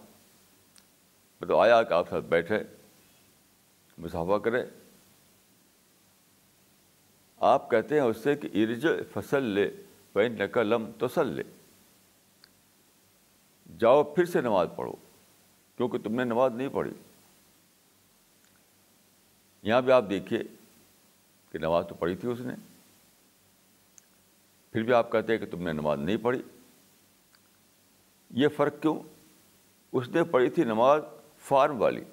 تو 1.45 1.59
آیا 1.59 1.83
کہ 1.83 1.93
آپ 1.93 2.09
ساتھ 2.09 2.25
بیٹھے 2.25 2.63
مسافہ 3.97 4.37
کرے 4.37 4.65
آپ 7.37 7.71
کہتے 7.71 7.95
ہیں 7.95 8.07
اس 8.07 8.17
سے 8.17 8.35
کہ 8.35 8.49
ارج 8.53 8.87
فصل 9.13 9.43
لے 9.43 9.83
پین 10.13 10.33
نقلم 10.33 10.91
تسل 10.99 11.27
لے 11.27 11.43
جاؤ 13.77 14.03
پھر 14.03 14.25
سے 14.25 14.41
نماز 14.41 14.67
پڑھو، 14.75 14.93
کیونکہ 15.77 15.97
تم 15.97 16.15
نے 16.15 16.23
نماز 16.23 16.53
نہیں 16.53 16.69
پڑھی۔ 16.69 16.93
یہاں 19.63 19.81
بھی 19.81 19.91
آپ 19.91 20.05
دیکھیے 20.09 20.39
کہ 21.51 21.57
نماز 21.59 21.85
تو 21.89 21.95
پڑھی 21.95 22.15
تھی 22.15 22.29
اس 22.29 22.39
نے۔ 22.39 22.53
پھر 24.71 24.83
بھی 24.83 24.93
آپ 24.93 25.11
کہتے 25.11 25.33
ہیں 25.33 25.39
کہ 25.39 25.51
تم 25.51 25.63
نے 25.63 25.73
نماز 25.73 25.99
نہیں 25.99 26.17
پڑھی۔ 26.17 26.41
یہ 28.29 28.47
فرق 28.47 28.73
کیوں؟ 28.81 28.99
اس 29.91 30.09
نے 30.09 30.23
پڑھی 30.23 30.49
تھی 30.49 30.63
نماز 30.63 31.01
فارم 31.43 31.81
والی۔ 31.81 32.03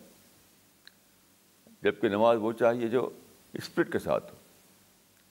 جبکہ 1.82 2.08
نماز 2.08 2.38
وہ 2.40 2.52
چاہیے 2.52 2.88
جو 2.88 3.10
اسپرٹ 3.52 3.92
کے 3.92 3.98
ساتھ 3.98 4.32
ہو۔ 4.32 4.36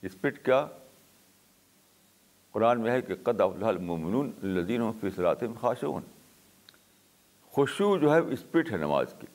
اسپرٹ 0.02 0.44
کیا؟ 0.44 0.66
قرآن 2.50 2.80
میں 2.80 2.90
ہے 2.90 3.02
کہ 3.02 3.14
قد 3.22 3.40
افلاح 3.40 3.68
المومنون 3.68 4.30
الدین 4.42 4.82
فی 5.00 5.10
صلاط 5.10 5.42
خاشون 5.60 6.02
خوشو 7.42 7.98
جو 7.98 8.14
ہے 8.14 8.18
اسپرٹ 8.18 8.72
ہے 8.72 8.76
نماز 8.76 9.14
کی۔ 9.20 9.26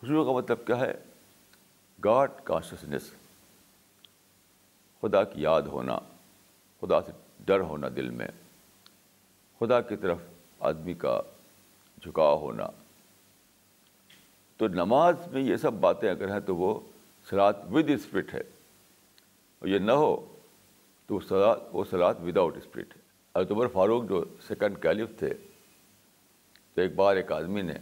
خوشبو 0.00 0.24
کا 0.24 0.32
مطلب 0.32 0.66
کیا 0.66 0.78
ہے؟ 0.78 0.94
God 2.04 2.30
consciousness. 2.44 3.10
خدا 5.02 5.24
کی 5.24 5.42
یاد 5.42 5.62
ہونا، 5.62 5.98
خدا 6.80 7.02
سے 7.02 7.12
ڈر 7.40 7.60
ہونا 7.60 7.88
دل 7.96 8.10
میں۔ 8.10 8.28
خدا 9.60 9.80
کی 9.80 9.96
طرف 9.96 10.18
آدمی 10.60 10.94
کا 10.94 11.22
جھکاؤ 12.02 12.38
ہونا۔ 12.38 12.66
تو 14.60 14.68
نماز 14.68 15.14
میں 15.32 15.42
یہ 15.42 15.56
سب 15.56 15.72
باتیں 15.72 16.10
اگر 16.10 16.32
ہیں 16.32 16.40
تو 16.40 16.56
وہ 16.56 16.80
سلاد 17.30 17.52
ود 17.72 17.90
اسپرٹ 17.90 18.34
ہے۔ 18.34 18.40
اور 19.58 19.68
یہ 19.68 19.78
نہ 19.78 19.92
ہو 19.92 20.36
تو 21.06 21.14
وہ 21.14 21.20
سلاد 21.28 21.56
وہ 21.72 21.84
سلاد 21.90 22.14
وداؤٹ 22.14 22.56
اسپرٹ 22.56 22.96
ہے۔ 22.96 23.02
اکتوبر 23.34 23.66
فاروق 23.66 24.04
جو 24.08 24.24
سیکنڈ 24.48 24.82
کیلف 24.82 25.08
تھے، 25.18 25.34
تو 26.74 26.80
ایک 26.80 26.94
بار 26.94 27.16
ایک 27.16 27.32
آدمی 27.32 27.62
نے 27.62 27.74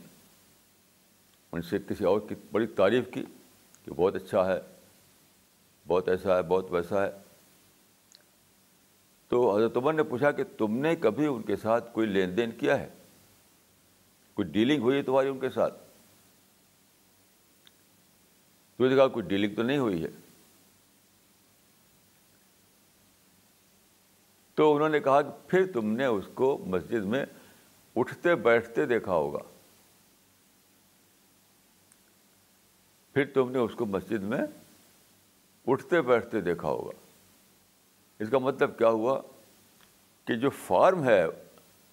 ان 1.52 1.62
سے 1.62 1.78
کسی 1.88 2.04
اور 2.04 2.20
کی 2.28 2.35
بڑی 2.52 2.66
تعریف 2.66 3.04
کی 3.12 3.25
کہ 3.85 3.90
بہت 3.90 4.14
اچھا 4.14 4.52
ہے، 4.52 4.61
بہت 5.87 6.08
ایسا 6.08 6.37
ہے، 6.37 6.42
بہت 6.42 6.66
ویسا 6.70 7.06
ہے۔ 7.06 7.11
تو 9.28 9.56
حضرت 9.56 9.76
عمر 9.76 9.92
نے 9.92 10.02
پوچھا 10.02 10.30
کہ 10.30 10.44
تم 10.58 10.78
نے 10.78 10.97
کبھی 10.97 11.26
ان 11.26 11.42
کے 11.42 11.56
ساتھ 11.56 11.94
کوئی 11.94 12.06
لین 12.06 12.37
دین 12.37 12.50
کیا 12.50 12.80
ہے؟ 12.80 12.88
کوئی 14.35 14.49
ڈیلنگ 14.49 14.82
ہوئی 14.82 14.97
ہے 14.97 15.02
تمہاری 15.02 15.28
ان 15.28 15.38
کے 15.38 15.50
ساتھ؟ 15.50 15.88
تو 18.78 18.88
نے 18.88 18.97
کہا 18.97 19.08
کوئی 19.08 19.26
ڈیلنگ 19.28 19.54
تو 19.54 19.62
نہیں 19.62 19.78
ہوئی 19.78 20.04
ہے۔ 20.04 20.08
تو 24.54 24.76
انہوں 24.76 24.88
نے 24.88 25.00
کہا 25.00 25.23
کہ 25.23 25.30
پھر 25.49 25.73
تم 25.73 25.87
نے 25.87 26.04
اس 26.04 26.25
کو 26.35 26.58
مسجد 26.66 27.04
میں 27.04 27.26
اٹھتے 27.97 28.35
بیٹھتے 28.35 28.87
دیکھا 28.87 29.12
ہوگا۔ 29.12 29.38
پھر 33.12 33.25
تم 33.35 33.50
نے 33.50 33.58
اس 33.58 33.75
کو 33.75 33.87
مسجد 33.87 34.23
میں 34.23 34.40
اٹھتے 35.66 36.02
بیٹھتے 36.02 36.40
دیکھا 36.40 36.68
ہوگا۔ 36.68 36.92
اس 38.18 38.30
کا 38.30 38.38
مطلب 38.38 38.78
کیا 38.78 38.88
ہوا؟ 38.88 39.23
کہ 40.25 40.35
جو 40.35 40.50
فارم 40.50 41.04
ہے، 41.04 41.25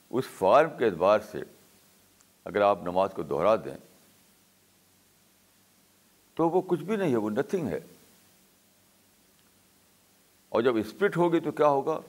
اس 0.09 0.25
فارم 0.27 0.77
کے 0.77 0.85
اعتبار 0.85 1.19
سے 1.19 1.39
اگر 2.45 2.61
آپ 2.61 2.79
نماز 2.81 3.09
کو 3.13 3.23
دہرا 3.23 3.55
دیں 3.55 3.94
تو 6.35 6.49
وہ 6.49 6.61
کچھ 6.67 6.83
بھی 6.83 6.95
نہیں 6.95 7.11
ہے، 7.11 7.17
وہ 7.17 7.29
نتھنگ 7.29 7.67
ہے۔ 7.67 7.79
اور 10.49 10.61
جب 10.61 10.75
اسپرٹ 10.77 11.17
ہوگی 11.17 11.39
تو 11.39 11.51
کیا 11.51 11.67
ہوگا؟ 11.67 11.99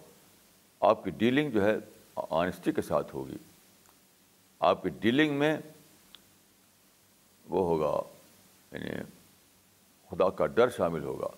آپ 0.81 1.05
کی 1.05 1.11
ڈیلنگ 1.11 1.51
جو 1.51 1.65
ہے 1.65 1.77
آنےسٹی 2.17 2.73
کے 2.73 2.83
ساتھ 2.83 3.15
ہوگی۔ 3.15 3.37
آپ 4.61 4.83
کی 4.83 4.89
ڈیلنگ 4.89 5.35
میں 5.35 5.57
وہ 7.49 7.65
ہوگا 7.65 8.03
یعنی 8.73 8.91
خدا 10.11 10.31
کا 10.31 10.47
ڈر 10.47 10.71
شامل 10.71 11.03
ہوگا۔ 11.03 11.29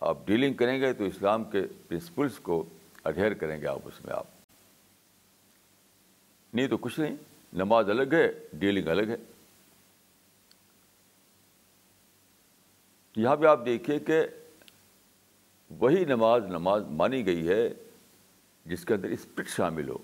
آپ 0.00 0.18
ڈیلنگ 0.24 0.54
کریں 0.54 0.80
گے 0.80 0.92
تو 0.92 1.04
اسلام 1.04 1.44
کے 1.44 1.62
پرنسپلس 1.88 2.38
کو 2.38 2.64
اڈھیر 3.04 3.34
کریں 3.34 3.60
گے 3.60 3.66
آپ 3.66 3.78
اس 3.84 4.04
میں 4.04 4.14
آپ۔ 4.14 4.26
نہیں 6.54 6.68
تو 6.68 6.76
کچھ 6.76 7.00
نہیں، 7.00 7.16
نماز 7.52 7.90
الگ 7.90 8.12
ہے 8.12 8.32
ڈیلنگ 8.52 8.88
الگ 8.88 9.02
ہے۔ 9.02 9.29
یہاں 13.20 13.36
پہ 13.36 13.46
آپ 13.46 13.64
دیکھیے 13.64 13.98
کہ 13.98 14.26
وہی 15.78 16.04
نماز 16.04 16.44
نماز 16.44 16.82
مانی 16.90 17.26
گئی 17.26 17.48
ہے 17.48 17.74
جس 18.66 18.84
کے 18.84 18.94
اندر 18.94 19.08
اسپرٹ 19.08 19.48
شامل 19.48 19.88
ہو۔ 19.88 19.98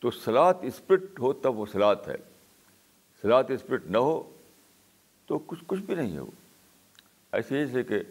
تو 0.00 0.10
سلاد 0.10 0.54
اسپرٹ 0.62 1.02
ہو 1.18 1.32
تب 1.32 1.58
وہ 1.58 1.66
سلاد 1.72 1.96
ہے۔ 2.06 2.14
سلاد 3.22 3.44
اسپرٹ 3.48 3.86
نہ 3.86 3.98
ہو 3.98 4.36
تو 5.26 5.38
کچھ 5.38 5.64
کچھ 5.66 5.80
بھی 5.80 5.94
نہیں 5.94 6.14
ہے 6.14 6.20
وہ 6.20 6.30
ایسے 7.32 7.66
جیسے 7.66 7.82
کہ 7.82 8.02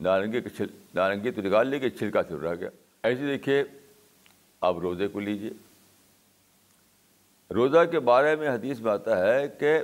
نارنگی 0.00 0.40
کے 0.40 0.48
چھل 0.48 0.66
نارنگی 0.94 1.30
تو 1.30 1.42
نکال 1.42 1.68
لی 1.68 1.78
کہ 1.78 1.88
چھلکا 1.88 2.22
چھل 2.22 2.36
رہ 2.36 2.54
گیا۔ 2.54 2.68
ایسے 3.02 3.26
دیکھیے، 3.26 3.64
آپ 4.60 4.78
روزے 4.78 5.08
کو 5.08 5.20
لیجیے 5.20 5.50
روزہ 7.50 7.84
کے 7.90 8.00
بارے 8.00 8.36
میں 8.36 8.48
حدیث 8.48 8.80
میں 8.80 8.92
آتا 8.92 9.34
ہے 9.34 9.48
کہ 9.48 9.78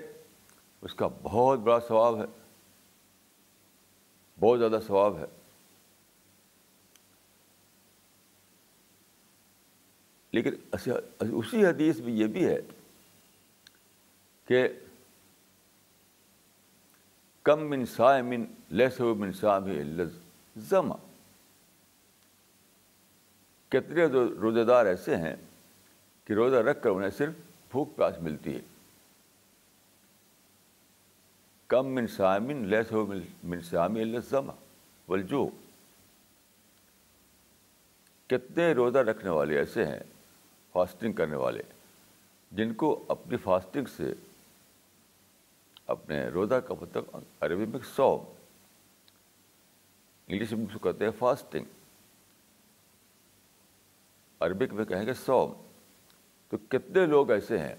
اس 0.83 0.94
کا 0.94 1.09
بہت 1.22 1.59
بڑا 1.59 1.80
ثواب 1.80 2.20
ہے۔ 2.20 2.43
بہت 4.40 4.59
زیادہ 4.59 4.79
ثواب 4.87 5.18
ہے۔ 5.18 5.25
لیکن 10.33 10.51
اسی 11.20 11.66
حدیث 11.66 11.99
میں 11.99 12.12
یہ 12.12 12.27
بھی 12.27 12.47
ہے 12.47 12.61
کہ 14.44 14.68
کم 17.42 17.70
من 17.70 17.87
سائمن 17.87 18.44
لیس 18.70 19.01
من 19.01 19.33
سام 19.33 19.64
زما 20.57 20.97
کتنے 23.68 24.05
روزے 24.40 24.64
دار 24.64 24.87
ایسے 24.87 25.16
ہیں 25.16 25.37
کہ 26.25 26.33
روزہ 26.33 26.57
رکھ 26.57 26.83
کر 26.83 26.90
انہیں 26.90 27.11
صرف 27.11 27.35
بھوک 27.70 27.97
پیاس 27.97 28.14
ملتی 28.23 28.55
ہے۔ 28.55 28.61
کم 31.70 31.87
من 31.94 32.07
سامن 32.07 32.66
لیس 32.68 32.92
ہو 32.92 33.05
من 33.07 33.62
سامی 33.62 34.05
زما 34.29 34.53
ولجو 35.09 35.46
کتنے 38.31 38.72
روزہ 38.72 38.98
رکھنے 38.98 39.31
والے 39.31 39.59
ایسے 39.59 39.85
ہیں 39.87 39.98
فاسٹنگ 40.72 41.12
کرنے 41.12 41.37
والے، 41.37 41.62
جن 42.53 42.74
کو 42.74 43.05
اپنی 43.09 43.37
فاسٹنگ 43.37 43.87
سے 43.96 44.12
اپنے 45.94 46.24
روزہ 46.35 46.55
کا 46.66 46.74
مطلب 46.81 47.16
عربی 47.40 47.64
میں 47.64 47.81
سو 47.94 48.09
انگلش 50.29 50.53
میں 50.53 50.66
اس 50.66 50.72
کو 50.72 50.79
کہتے 50.79 51.05
ہیں 51.05 51.12
فاسٹنگ 51.18 51.64
عربک 54.40 54.72
میں 54.72 54.85
کہیں 54.85 55.07
گے 55.07 55.14
سوم 55.14 55.53
تو 56.48 56.57
کتنے 56.68 57.07
لوگ 57.07 57.31
ایسے 57.31 57.59
ہیں 57.59 57.74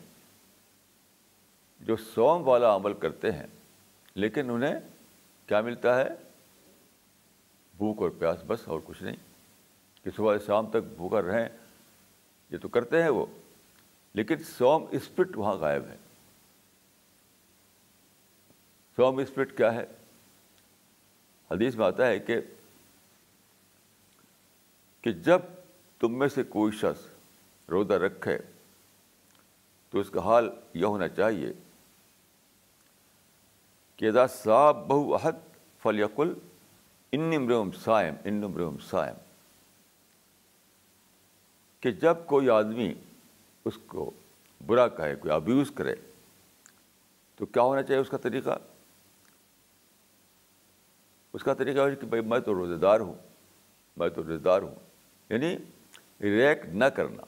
جو 1.81 1.95
سوم 2.13 2.47
والا 2.47 2.75
عمل 2.75 2.93
کرتے 2.93 3.31
ہیں 3.31 3.47
لیکن 4.15 4.49
انہیں 4.49 4.79
کیا 5.47 5.61
ملتا 5.61 6.01
ہے؟ 6.01 6.09
بھوک 7.77 8.01
اور 8.01 8.09
پیاس 8.09 8.39
بس 8.47 8.67
اور 8.67 8.79
کچھ 8.85 9.03
نہیں۔ 9.03 9.15
کہ 10.03 10.11
صبح 10.15 10.37
شام 10.45 10.69
تک 10.69 10.75
بھوکا 10.75 11.21
رہیں، 11.21 11.49
یہ 12.49 12.57
تو 12.57 12.67
کرتے 12.67 13.01
ہیں 13.01 13.09
وہ۔ 13.09 13.25
لیکن 14.13 14.37
سوم 14.37 14.85
اسپرٹ 14.91 15.27
وہاں 15.35 15.53
غائب 15.53 15.85
ہے۔ 15.85 15.97
سوم 18.95 19.17
اسپرٹ 19.17 19.57
کیا 19.57 19.73
ہے؟ 19.73 19.85
حدیث 21.51 21.75
میں 21.75 21.85
آتا 21.85 22.07
ہے 22.07 22.19
کہ 22.19 22.41
کہ 25.01 25.11
جب 25.11 25.39
تم 25.99 26.19
میں 26.19 26.27
سے 26.27 26.43
کوئی 26.43 26.71
شخص 26.71 27.07
روزہ 27.69 27.93
رکھے 27.93 28.37
تو 29.89 29.99
اس 29.99 30.09
کا 30.09 30.23
حال 30.23 30.49
یہ 30.73 30.85
ہونا 30.85 31.07
چاہیے 31.07 31.53
کہ 33.95 34.09
ادا 34.09 34.27
صاحب 34.27 34.87
بہو 34.87 35.15
عہد 35.15 35.35
فلیقل 35.79 36.33
ان 37.11 37.71
سائم 37.71 38.15
ان 38.23 38.77
سائم 38.89 39.15
کہ 41.79 41.91
جب 41.91 42.15
کوئی 42.25 42.49
آدمی 42.49 42.93
اس 43.65 43.77
کو 43.87 44.11
برا 44.65 44.87
کہے، 44.87 45.15
کوئی 45.15 45.33
ابیوز 45.33 45.71
کرے، 45.75 45.95
تو 47.35 47.45
کیا 47.45 47.61
ہونا 47.61 47.83
چاہیے 47.83 48.01
اس 48.01 48.09
کا 48.09 48.17
طریقہ؟ 48.17 48.57
اس 51.33 51.43
کا 51.43 51.53
طریقہ 51.53 51.79
ہے 51.79 51.95
کہ 51.95 52.07
بھائی 52.07 52.23
میں 52.23 52.39
تو 52.39 52.53
روزے 52.53 52.75
دار 52.75 52.99
ہوں، 52.99 53.13
میں 53.97 54.09
تو 54.09 54.23
روزے 54.23 54.37
دار 54.37 54.61
ہوں۔ 54.61 54.75
یعنی 55.29 55.57
ریئیکٹ 56.21 56.65
نہ 56.65 56.85
کرنا۔ 56.85 57.23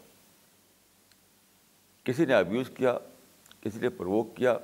کسی 2.03 2.25
نے 2.25 2.34
ابیوز 2.34 2.71
کیا، 2.77 2.97
کسی 3.62 3.80
نے 3.80 3.89
پروک 3.89 4.36
کیا 4.36 4.58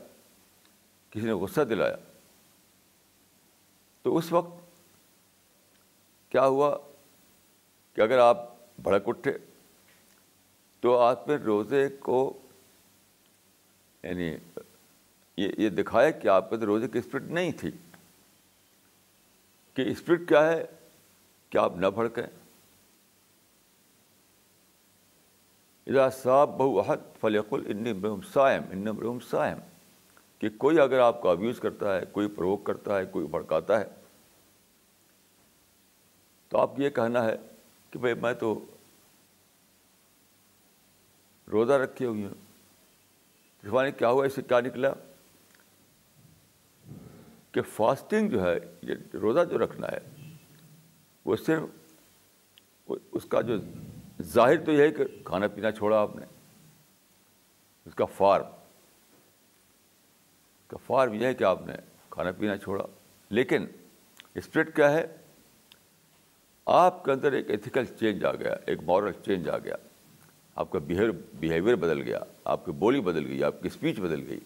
کسی 1.14 1.26
نے 1.26 1.32
غصہ 1.32 1.62
دلایا۔ 1.62 1.96
تو 4.02 4.18
اس 4.18 4.32
وقت 4.32 4.62
کیا 6.30 6.46
ہوا 6.46 6.78
کہ 7.94 8.02
اگر 8.02 8.18
آپ 8.18 8.38
بھڑک 8.84 9.04
اٹھے 9.06 9.38
تو 10.80 10.98
آپ 10.98 11.28
میں 11.28 11.38
روزے 11.38 11.90
کو 12.00 12.40
یعنی 14.04 14.38
یہ 15.38 15.48
یہ 15.58 15.70
دکھایا 15.70 16.12
کہ 16.12 16.28
آپ 16.28 16.50
کے 16.50 16.58
تو 16.58 16.66
روزے 16.66 16.88
کی 16.88 17.00
اسپرٹ 17.00 17.24
نہیں 17.24 17.52
تھی۔ 17.52 17.72
کہ 19.74 19.82
اسپرٹ 19.82 20.22
کیا 20.28 20.52
ہے؟ 20.52 20.66
کہ 21.50 21.58
آپ 21.58 21.78
نہ 21.78 21.88
بھڑکیں۔ 21.88 22.28
اذا 25.88 26.10
صاحب 26.10 26.50
بہو 26.50 26.82
عہد 26.82 27.22
فلیق 27.22 27.54
الم 27.54 28.22
سائم 28.22 28.64
ان 28.72 29.20
سائم 29.30 29.58
کہ 30.44 30.50
کوئی 30.50 30.80
اگر 30.80 31.00
آپ 31.00 31.22
کو 31.22 31.30
ابیوز 31.30 31.60
کرتا 31.60 31.96
ہے، 31.96 32.02
کوئی 32.12 32.28
پروک 32.28 32.64
کرتا 32.64 32.98
ہے، 32.98 33.06
کوئی 33.06 33.28
بھڑکاتا 33.28 33.80
ہے، 33.80 33.86
تو 36.50 36.58
آپ 36.58 36.80
یہ 36.80 36.90
کہنا 36.90 37.26
ہے 37.26 37.36
کہ 37.90 38.00
بھائی 38.00 38.14
میں 38.14 38.34
تو 38.34 38.66
روزہ 41.52 41.74
رکھے 41.74 42.06
ہوئی 42.06 42.24
ہوں۔ 42.24 42.34
زبان 43.64 43.92
کیا 43.92 44.10
ہوا 44.10 44.26
اس 44.26 44.34
سے؟ 44.34 44.42
کیا 44.42 44.60
نکلا؟ 44.60 44.90
کہ 47.52 47.62
فاسٹنگ 47.62 48.30
جو 48.30 48.44
ہے، 48.44 48.58
یہ 48.82 48.96
روزہ 49.14 49.46
جو 49.46 49.58
رکھنا 49.58 49.88
ہے، 49.88 50.32
وہ 51.26 51.36
صرف 51.36 51.64
اس 53.12 53.26
کا 53.26 53.42
جو 53.42 53.54
ظاہر 54.22 54.66
تو 54.66 54.72
یہ 54.72 54.82
ہے 54.82 54.92
کہ 54.92 55.04
کھانا 55.26 55.48
پینا 55.48 55.72
چھوڑا 55.72 56.02
آپ 56.02 56.16
نے، 56.16 56.26
اس 57.86 57.96
کا 57.96 58.06
فارم 58.06 58.63
کا 60.74 60.80
فارم 60.86 61.14
یہ 61.14 61.26
ہے 61.26 61.34
کہ 61.34 61.44
آپ 61.44 61.68
نے 61.68 61.74
کھانا 62.10 62.32
پینا 62.32 62.58
چھوڑا۔ 62.58 62.86
لیکن 63.30 63.66
اسپرٹ 64.36 64.76
کیا 64.76 64.92
ہے؟ 64.92 65.18
آپ 66.66 67.06
کے 67.06 67.12
اندر 67.12 67.32
ایک 67.32 67.50
ایتھیکل 67.50 67.86
چینج 67.86 68.26
آ 68.26 68.32
گیا، 68.32 68.56
ایک 68.66 68.80
مورل 68.84 69.12
چینج 69.26 69.50
آ 69.50 69.58
گیا۔ 69.58 69.76
آپ 70.56 70.72
کا 70.72 70.80
بیہیویئر 70.80 71.12
بیہیویئر 71.12 71.76
بدل 71.76 72.02
گیا، 72.02 72.20
آپ 72.44 72.66
کی 72.66 72.72
بولی 72.72 73.02
بدل 73.02 73.28
گئی، 73.28 73.44
آپ 73.44 73.62
کی 73.62 73.68
اسپیچ 73.68 74.00
بدل 74.00 74.28
گئی، 74.30 74.40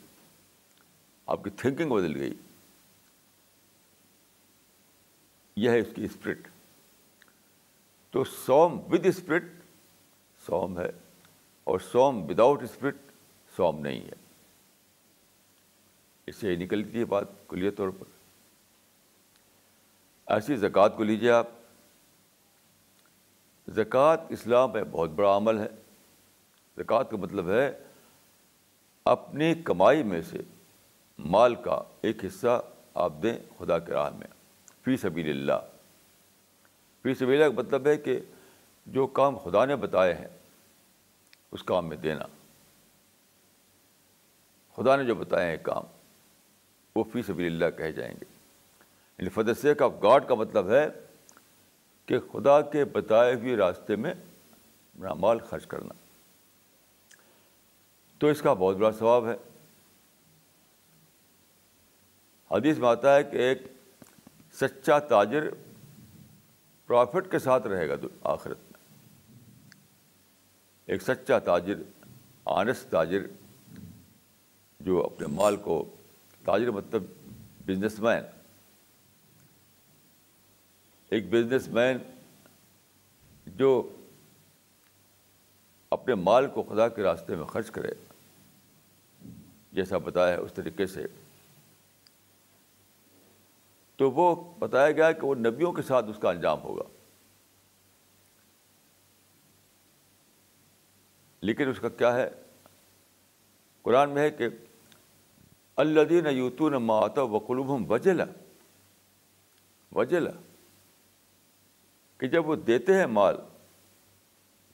آپ 1.26 1.44
کی 1.44 1.50
تھنکنگ 1.50 1.90
بدل 1.90 2.20
گئی۔ 2.20 2.34
یہ 5.56 5.70
ہے 5.70 5.80
اس 5.80 5.88
کی 5.96 6.04
اسپرٹ۔ 6.04 6.48
تو 8.12 8.24
سوم 8.24 8.80
ود 8.92 9.06
اسپرٹ 9.06 9.44
سوم 10.46 10.80
ہے 10.80 10.90
اور 11.64 11.80
سوم 11.80 12.24
وداؤٹ 12.24 12.64
اسپرٹ 12.64 12.96
سوم 13.56 13.80
نہیں 13.80 14.02
ہے۔ 14.02 14.27
اس 16.28 16.36
سے 16.36 16.56
نکلتی 16.56 17.00
ہے 17.00 17.06
بات 17.06 17.24
کلیہ 17.48 17.72
طور 17.72 17.90
پر۔ 17.90 18.06
ایسی 20.26 20.56
زکوٰۃ 20.56 20.90
کو 20.98 21.04
لیجیے 21.04 21.32
آپ۔ 21.32 21.48
زکوٰۃ 23.68 24.18
اسلام 24.30 24.72
میں 24.74 24.84
بہت 24.84 25.10
بڑا 25.10 25.38
عمل 25.38 25.60
ہے۔ 25.60 25.68
زکوٰۃ 26.78 27.04
کا 27.12 27.18
مطلب 27.18 27.50
ہے 27.50 27.84
اپنی 29.06 29.56
کمائی 29.56 30.04
میں 30.04 30.22
سے 30.22 30.38
مال 31.20 31.56
کا 31.56 31.82
ایک 32.02 32.26
حصہ 32.26 32.62
آپ 32.94 33.14
دیں 33.24 33.38
خدا 33.58 33.80
کے 33.80 33.92
راہ 33.92 34.10
میں۔ 34.10 34.28
فی 34.82 34.98
سبیل 34.98 35.30
اللہ۔ 35.30 35.68
فی 37.04 37.16
سبیل 37.16 37.42
اللہ 37.42 37.56
کا 37.56 37.62
مطلب 37.62 37.88
ہے 37.88 37.98
کہ 37.98 38.20
جو 38.86 39.08
کام 39.08 39.38
خدا 39.38 39.66
نے 39.66 39.76
بتائے 39.76 40.14
ہیں، 40.14 40.28
اس 41.52 41.64
کام 41.64 41.90
میں 41.90 41.98
دینا۔ 41.98 42.26
خدا 44.76 44.96
نے 44.96 45.04
جو 45.04 45.16
بتائے 45.16 45.50
ہیں 45.50 45.64
کام۔ 45.64 45.84
وہ 46.98 47.04
فی 47.14 47.22
سبیل 47.22 47.64
اللہ 47.64 47.78
کہے 47.78 47.92
جائیں 47.92 48.14
گے۔ 48.14 48.26
یعنی 49.18 49.30
فدسیک 49.30 49.82
آف 49.82 49.92
گاڈ 50.04 50.28
کا 50.28 50.36
مطلب 50.36 50.70
ہے 50.70 50.88
کہ 52.06 52.20
خدا 52.20 52.62
کے 52.62 52.86
بتائے 52.86 53.34
ہوئے 53.36 53.56
راستے 53.56 53.96
میں 53.96 54.12
اپنا 54.12 55.14
مال 55.14 55.40
خرچ 55.40 55.66
کرنا۔ 55.68 55.94
تو 58.20 58.28
اس 58.28 58.42
کا 58.42 58.54
بہت 58.54 58.76
بڑا 58.76 58.92
ثواب 58.92 59.28
ہے۔ 59.28 59.36
حدیث 62.52 62.78
میں 62.78 62.90
آتا 62.90 63.16
ہے 63.16 63.24
کہ 63.24 63.38
ایک 63.38 63.62
سچا 64.54 65.00
تاجر 65.00 65.50
پرافٹ 66.88 67.32
کے 67.32 67.40
ساتھ 67.40 67.68
رہے 67.68 67.90
گا 67.90 67.96
آخرت 68.24 68.58
میں۔ 68.58 68.96
ایک 70.86 71.02
سچا 71.02 71.40
تاجر 71.40 71.76
آنےسٹ 72.46 72.92
تاجر 72.92 73.20
جو 74.80 75.06
اپنے 75.06 75.28
مال 75.28 75.56
کو 75.56 75.97
تاجر 76.48 76.72
مطلب 76.72 77.04
بزنس 77.66 78.00
مین 78.00 78.24
ایک 81.10 81.30
بزنس 81.30 81.68
مین 81.68 81.98
جو 83.46 83.96
اپنے 85.90 86.16
مال 86.16 86.48
کو 86.48 86.64
خدا 86.64 86.90
کے 86.90 87.04
راستے 87.04 87.36
میں 87.36 87.46
خرچ 87.46 87.72
کرے، 87.72 87.90
جیسا 89.72 89.98
بتایا 89.98 90.34
ہے 90.34 90.42
اس 90.42 90.54
طریقے 90.54 90.88
سے۔ 90.88 91.06
تو 93.96 94.12
وہ 94.12 94.54
بتایا 94.60 94.92
گیا 94.92 95.12
کہ 95.12 95.26
وہ 95.26 95.36
نبیوں 95.36 95.74
کے 95.74 95.82
ساتھ 95.82 96.06
اس 96.06 96.20
کا 96.22 96.30
انجام 96.30 96.62
ہوگا۔ 96.62 96.84
لیکن 101.42 101.70
اس 101.70 101.80
کا 101.80 101.90
کیا 101.90 102.16
ہے؟ 102.16 102.30
قرآن 103.82 104.10
میں 104.10 104.22
ہے 104.22 104.30
کہ 104.30 104.50
اللہ 105.78 106.30
یوتون 106.30 106.74
ماتا 106.74 107.22
وقلوب 107.22 107.92
وجلا 107.92 108.26
وجلا 109.96 110.32
کہ 112.18 112.28
جب 112.28 112.50
وہ 112.50 112.56
دیتے 112.56 112.94
ہیں 112.94 113.06
مال، 113.06 113.36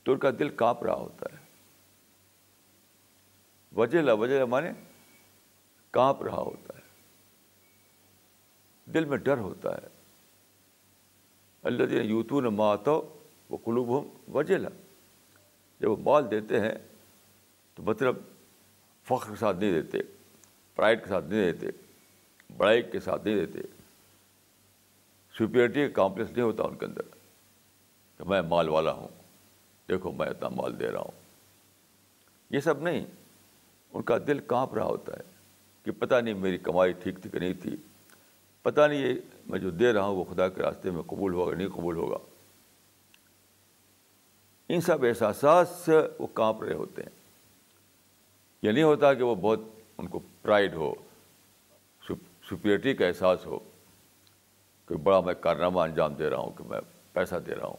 تو 0.03 0.11
ان 0.11 0.17
کا 0.17 0.29
دل 0.39 0.49
کانپ 0.49 0.83
رہا 0.83 0.93
ہوتا 0.93 1.25
ہے۔ 1.33 1.37
وجلا 3.75 4.13
وجلا 4.13 4.45
مانے 4.45 4.71
کانپ 5.91 6.23
رہا 6.23 6.37
ہوتا 6.37 6.77
ہے۔ 6.77 6.83
دل 8.91 9.05
میں 9.05 9.17
ڈر 9.17 9.37
ہوتا 9.37 9.77
ہے۔ 9.77 9.87
اللہ 11.63 11.83
دین 11.83 12.05
یوتون 12.05 12.43
ماتو 12.43 13.19
وہ 13.49 13.57
قلوب 13.63 13.87
ہوں 13.87 14.31
وجلا 14.31 14.69
جب 15.79 15.91
وہ 15.91 15.95
مال 15.95 16.31
دیتے 16.31 16.59
ہیں، 16.59 16.73
تو 17.75 17.83
مطلب 17.83 18.15
فخر 19.03 19.29
کے 19.29 19.35
ساتھ 19.35 19.57
نہیں 19.57 19.81
دیتے۔ 19.81 20.12
پرائڈ 20.75 21.03
کے 21.03 21.09
ساتھ 21.09 21.25
نہیں 21.25 21.51
دیتے 21.51 21.67
بڑائی 22.57 22.81
کے 22.81 22.99
ساتھ 22.99 23.27
نہیں 23.27 23.45
دیتے 23.45 23.59
سپیرٹی 25.33 25.88
کا 25.88 25.93
کامپلیکس 25.93 26.31
نہیں 26.31 26.41
ہوتا 26.41 26.63
ان 26.63 26.75
کے 26.75 26.86
اندر 26.86 27.01
کہ 28.17 28.23
میں 28.23 28.41
مال 28.41 28.69
والا 28.69 28.91
ہوں، 28.91 29.07
دیکھو 29.89 30.12
میں 30.12 30.27
اتنا 30.27 30.49
مال 30.49 30.79
دے 30.79 30.91
رہا 30.91 30.99
ہوں۔ 30.99 31.23
یہ 32.49 32.59
سب 32.59 32.81
نہیں، 32.81 33.05
ان 33.93 34.01
کا 34.01 34.17
دل 34.27 34.39
کانپ 34.39 34.73
رہا 34.73 34.86
ہوتا 34.86 35.13
ہے 35.17 35.23
کہ 35.83 35.91
پتہ 35.91 36.15
نہیں 36.15 36.33
میری 36.33 36.57
کمائی 36.57 36.91
ٹھیک 36.91 37.21
تھی 37.21 37.29
کہ 37.29 37.39
نہیں 37.39 37.53
تھی۔ 37.53 37.75
پتہ 38.62 38.81
نہیں 38.81 39.07
یہ 39.07 39.13
میں 39.45 39.59
جو 39.59 39.69
دے 39.69 39.93
رہا 39.93 40.03
ہوں 40.03 40.15
وہ 40.15 40.23
خدا 40.23 40.49
کے 40.49 40.62
راستے 40.62 40.91
میں 40.91 41.01
قبول 41.01 41.33
ہوگا 41.33 41.55
نہیں 41.55 41.67
قبول 41.67 41.95
ہوگا۔ 41.95 42.17
ان 44.69 44.81
سب 44.81 45.05
احساسات 45.05 45.67
سے 45.67 45.93
وہ 46.19 46.27
کانپ 46.27 46.63
رہے 46.63 46.73
ہوتے 46.73 47.03
ہیں۔ 47.03 47.09
یہ 48.62 48.71
نہیں 48.71 48.83
ہوتا 48.83 49.13
کہ 49.13 49.23
وہ 49.23 49.36
بہت 49.36 49.59
ان 49.97 50.08
کو 50.08 50.19
پرائڈ 50.41 50.73
ہو 50.73 50.93
سپیرٹی 52.49 52.93
کا 52.93 53.08
احساس 53.08 53.45
ہو 53.45 53.60
کہ 54.86 54.95
بڑا 54.95 55.19
میں 55.21 55.34
کارنامہ 55.34 55.79
انجام 55.79 56.13
دے 56.13 56.29
رہا 56.29 56.38
ہوں، 56.38 56.51
کہ 56.51 56.63
میں 56.63 56.79
پیسہ 57.13 57.36
دے 57.36 57.56
رہا 57.56 57.67
ہوں۔ 57.67 57.77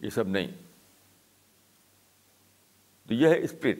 یہ 0.00 0.10
سب 0.10 0.28
نہیں۔ 0.28 0.46
تو 3.06 3.14
یہ 3.14 3.28
ہے 3.28 3.42
اسپرٹ 3.42 3.78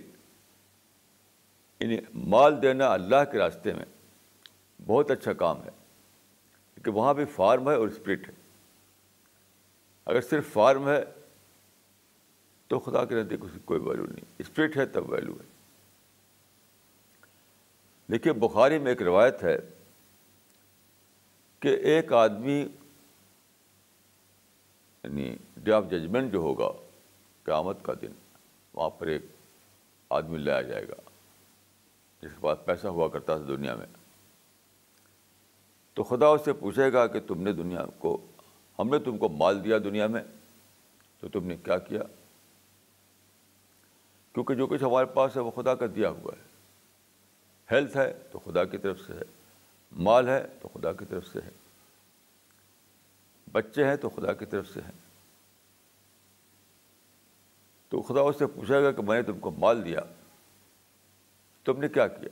یعنی 1.81 1.97
مال 2.15 2.63
دینا 2.63 2.93
اللہ 2.93 3.25
کے 3.33 3.39
راستے 3.39 3.73
میں 3.75 3.85
بہت 4.87 5.11
اچھا 5.11 5.33
کام 5.33 5.65
ہے، 5.65 5.71
کیونکہ 6.75 6.91
وہاں 6.91 7.15
بھی 7.15 7.25
فارم 7.25 7.71
ہے 7.71 7.75
اور 7.75 7.89
اسپرٹ 7.89 8.29
ہے۔ 8.29 8.33
اگر 10.05 10.21
صرف 10.21 10.53
فارم 10.53 10.89
ہے 10.89 11.05
تو 12.69 12.79
خدا 12.79 13.05
کے 13.05 13.15
نزدیک 13.15 13.41
اس 13.43 13.51
کی 13.55 13.61
کوئی 13.65 13.81
ویلو 13.81 14.07
نہیں۔ 14.07 14.25
اسپرٹ 14.39 14.77
ہے 14.77 14.87
تب 14.87 15.11
ویلو 15.11 15.33
ہے۔ 15.33 15.57
دیکھیے، 18.13 18.33
بخاری 18.33 18.79
میں 18.79 18.93
ایک 18.93 19.03
روایت 19.03 19.45
ہے 19.45 19.57
کہ 21.61 21.69
ایک 21.69 22.13
آدمی 22.13 22.69
یعنی 25.03 25.37
ڈے 25.57 25.73
آف 25.73 25.85
ججمنٹ 25.91 26.33
جو 26.33 26.39
ہوگا، 26.39 26.69
قیامت 27.43 27.79
کا 27.83 27.93
دن، 28.03 28.13
وہاں 28.75 28.91
پر 28.91 29.07
ایک 29.07 29.23
آدمی 30.11 30.39
لایا 30.39 30.63
جائے 30.63 30.89
گا۔ 30.89 30.95
جس 32.23 32.31
کے 32.31 32.41
پاس 32.41 32.59
پیسہ 32.65 32.87
ہوا 32.87 33.09
کرتا 33.09 33.37
تھا 33.37 33.45
دنیا 33.49 33.75
میں۔ 33.75 33.87
تو 35.95 36.03
خدا 36.03 36.27
اس 36.27 36.41
سے 36.45 36.53
پوچھے 36.53 36.93
گا 36.93 37.07
کہ 37.07 37.21
تم 37.21 37.43
نے 37.43 37.53
دنیا 37.53 37.85
کو، 37.99 38.27
ہم 38.79 38.89
نے 38.89 38.99
تم 38.99 39.19
کو 39.19 39.29
مال 39.29 39.65
دیا 39.65 39.79
دنیا 39.79 40.07
میں، 40.07 40.25
تو 41.21 41.29
تم 41.29 41.45
نے 41.45 41.57
کیا 41.57 41.79
کیا؟ 41.79 42.03
کیونکہ 44.37 44.55
جو 44.55 44.67
کچھ 44.67 44.83
ہمارے 44.83 45.07
پاس 45.07 45.37
ہے 45.37 45.41
وہ 45.41 45.51
خدا 45.51 45.75
کا 45.75 45.87
دیا 45.97 46.11
ہوا 46.11 46.33
ہے۔ 46.39 46.43
ہیلتھ 47.73 47.97
ہے 47.97 48.19
تو 48.33 48.39
خدا 48.39 48.65
کی 48.65 48.79
طرف 48.79 49.01
سے 49.07 49.13
ہے۔ 49.13 49.23
مال 49.93 50.29
ہے 50.29 50.47
تو 50.63 50.69
خدا 50.69 50.93
کی 50.93 51.05
طرف 51.05 51.27
سے 51.27 51.39
ہے۔ 51.45 51.51
بچے 53.53 53.85
ہیں 53.85 53.97
تو 53.97 54.09
خدا 54.09 54.33
کی 54.33 54.47
طرف 54.47 54.69
سے 54.69 54.81
ہیں۔ 54.81 54.93
تو 57.89 58.03
خدا 58.03 58.21
اس 58.21 58.39
سے 58.39 58.47
پوچھے 58.47 58.83
گا 58.83 58.93
کہ 58.93 59.03
میں 59.03 59.17
نے 59.17 59.23
تم 59.23 59.39
کو 59.39 59.51
مال 59.51 59.85
دیا۔ 59.85 60.01
تم 61.65 61.81
نے 61.81 61.89
کیا 61.89 62.07
کیا؟ 62.07 62.29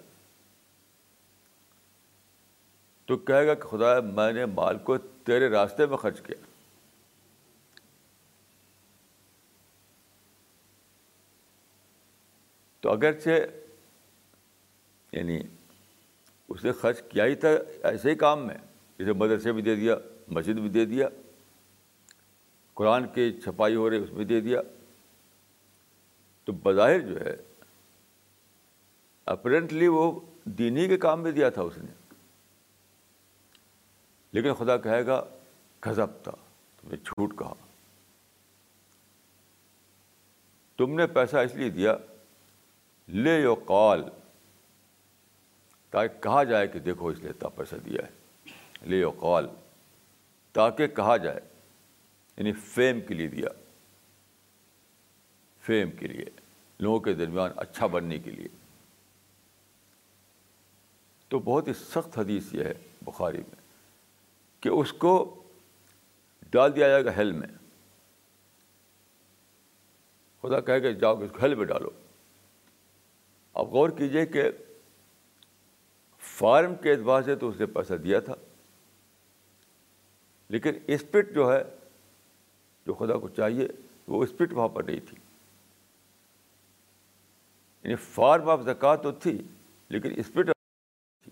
تو 3.07 3.17
کہے 3.17 3.47
گا 3.47 3.55
کہ 3.55 3.69
خدا 3.69 4.01
میں 4.01 4.33
نے 4.33 4.47
مال 4.47 4.79
کو 4.79 4.99
تیرے 4.99 5.49
راستے 5.49 5.87
میں 5.87 5.97
خرچ 5.97 6.21
کیا۔ 6.21 6.54
تو 12.85 12.91
اگرچہ 12.91 13.31
یعنی 15.13 15.41
اس 16.49 16.65
نے 16.65 16.73
خرچ 16.73 17.03
کیا 17.09 17.25
ہی 17.25 17.35
تھا 17.35 17.49
ایسے 17.83 18.11
ہی 18.11 18.15
کام 18.15 18.47
میں 18.47 18.55
جیسے 18.99 19.13
مدرسے 19.13 19.53
بھی 19.53 19.63
دے 19.63 19.77
دیا، 19.77 19.97
مسجد 20.29 20.53
بھی 20.53 20.69
دے 20.69 20.85
دیا، 20.85 21.09
قرآن 22.75 23.09
کی 23.09 23.41
چھپائی 23.41 23.75
ہو 23.75 23.91
رہی 23.91 23.97
اس 23.97 24.13
میں 24.13 24.25
دے 24.25 24.41
دیا۔ 24.41 24.61
تو 26.45 26.53
بظاہر 26.53 27.01
جو 27.01 27.21
ہے 27.21 27.37
اپرنٹلی 29.25 29.87
وہ 29.87 30.21
دینی 30.45 30.89
کے 30.89 30.97
کام 30.97 31.23
میں 31.23 31.33
دیا 31.33 31.51
تھا 31.51 31.63
اس 31.63 31.79
نے۔ 31.79 32.15
لیکن 34.33 34.55
خدا 34.55 34.77
کہے 34.77 35.07
گا 35.07 35.25
گزب 35.87 36.23
تھا، 36.23 36.33
تم 36.81 36.89
نے 36.89 36.97
جھوٹ 36.97 37.39
کہا۔ 37.39 37.55
تم 40.77 40.95
نے 40.95 41.07
پیسہ 41.07 41.37
اس 41.37 41.55
لیے 41.55 41.71
دیا 41.71 41.97
لے 43.09 43.41
یو 43.41 43.55
کال 43.55 44.05
تاکہ 45.91 46.23
کہا 46.23 46.45
جائے 46.45 46.69
کہ 46.69 46.79
دیکھو 46.79 47.09
اس 47.09 47.19
لیے 47.19 47.31
اتنا 47.31 47.49
پیسہ 47.49 47.75
دیا 47.75 48.07
ہے۔ 48.07 48.11
لے 48.83 49.01
یو 49.01 49.11
کال 49.11 49.47
تاکہ 50.53 50.87
کہا 50.87 51.17
جائے 51.17 51.41
یعنی 52.37 52.53
فیم 52.53 53.01
کے 53.01 53.15
لیے 53.15 53.29
دیا۔ 53.29 53.49
فیم 55.61 55.91
کے 55.91 56.07
لیے، 56.07 56.25
لوگوں 56.79 57.01
کے 57.01 57.13
درمیان 57.13 57.51
اچھا 57.57 57.87
بننے 57.87 58.19
کے 58.19 58.31
لیے۔ 58.31 58.49
تو 61.29 61.39
بہت 61.39 61.69
ہی 61.69 61.73
سخت 61.73 62.19
حدیث 62.19 62.55
یہ 62.55 62.65
ہے 62.65 62.75
بخاری 63.03 63.39
میں 63.39 63.57
کہ 64.61 64.69
اس 64.69 64.93
کو 64.93 65.43
ڈال 66.51 66.77
دیا 66.77 66.89
جائے 66.89 67.05
گا 67.05 67.11
ہیل 67.17 67.33
میں۔ 67.33 67.49
خدا 70.43 70.61
کہے 70.61 70.81
کہ 70.81 70.93
جاؤ 70.93 71.21
اس 71.21 71.31
کو 71.31 71.39
ہیل 71.43 71.55
میں 71.55 71.67
ڈالو۔ 71.67 71.91
آپ 73.55 73.67
غور 73.67 73.91
کیجیے 73.91 74.27
کہ 74.27 74.43
فارم 76.19 76.75
کے 76.75 76.91
اعتبار 76.91 77.23
سے 77.23 77.37
تو 77.37 77.49
اس 77.49 77.61
نے 77.61 77.67
پیسہ 77.67 77.95
دیا 77.95 78.21
تھا، 78.21 78.35
لیکن 80.49 80.71
اسپرٹ 80.87 81.35
جو 81.35 81.53
ہے، 81.53 81.63
جو 82.87 82.95
خدا 82.95 83.19
کو 83.19 83.29
چاہیے، 83.29 83.69
وہ 84.09 84.23
اسپرٹ 84.23 84.53
وہاں 84.53 84.69
پر 84.69 84.83
نہیں 84.83 85.01
تھی۔ 85.09 85.19
یعنی 87.83 87.97
فارم 87.97 88.49
آف 88.49 88.63
زکوٰۃ 88.63 88.97
تو 89.03 89.13
تھی، 89.13 89.43
لیکن 89.89 90.13
اسپرٹ 90.17 90.47
تھی۔ 90.47 91.31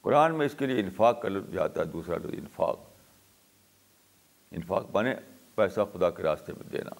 قرآن 0.00 0.34
میں 0.34 0.46
اس 0.46 0.54
کے 0.58 0.66
لیے 0.66 0.80
انفاق 0.80 1.22
کر 1.22 1.40
جاتا 1.40 1.80
ہے، 1.80 1.86
دوسرا 1.86 2.18
تو 2.18 2.28
انفاق۔ 2.28 2.80
انفاق 4.50 4.86
بنے 4.90 5.14
پیسہ 5.54 5.80
خدا 5.92 6.10
کے 6.10 6.22
راستے 6.22 6.52
میں 6.52 6.70
دینا۔ 6.70 6.90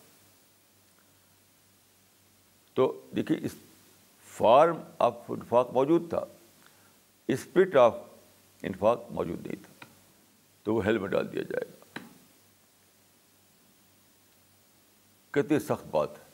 تو 2.74 3.08
دیکھیے 3.16 3.38
اس 3.42 3.54
فارم 4.24 4.76
آف 4.98 5.14
انفاق 5.28 5.70
موجود 5.70 6.10
تھا 6.10 6.24
اسپرٹ 7.28 7.76
آف 7.76 7.94
انفاق 8.62 9.00
موجود 9.10 9.46
نہیں 9.46 9.62
تھا، 9.66 9.84
تو 10.62 10.74
وہ 10.74 10.84
ہیل 10.84 10.98
میں 10.98 11.08
ڈال 11.08 11.32
دیا 11.32 11.42
جائے 11.42 11.72
گا۔ 11.72 11.98
کتنی 15.30 15.58
سخت 15.58 15.86
بات 15.86 16.18
ہے۔ 16.18 16.24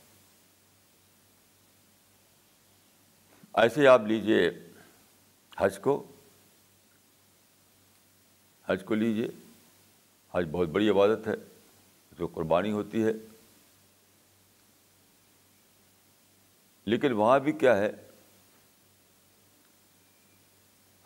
ایسے 3.54 3.80
ہی 3.80 3.86
آپ 3.86 4.00
لیجیے 4.00 4.50
حج 5.58 5.78
کو۔ 5.78 6.04
حج 8.66 8.84
کو 8.84 8.94
لیجیے 8.94 9.28
حج 10.34 10.48
بہت 10.50 10.68
بڑی 10.68 10.88
عبادت 10.90 11.28
ہے 11.28 11.34
جو 12.18 12.26
قربانی 12.26 12.72
ہوتی 12.72 13.04
ہے۔ 13.04 13.12
لیکن 16.86 17.12
وہاں 17.12 17.38
بھی 17.38 17.52
کیا 17.52 17.76
ہے؟ 17.76 17.92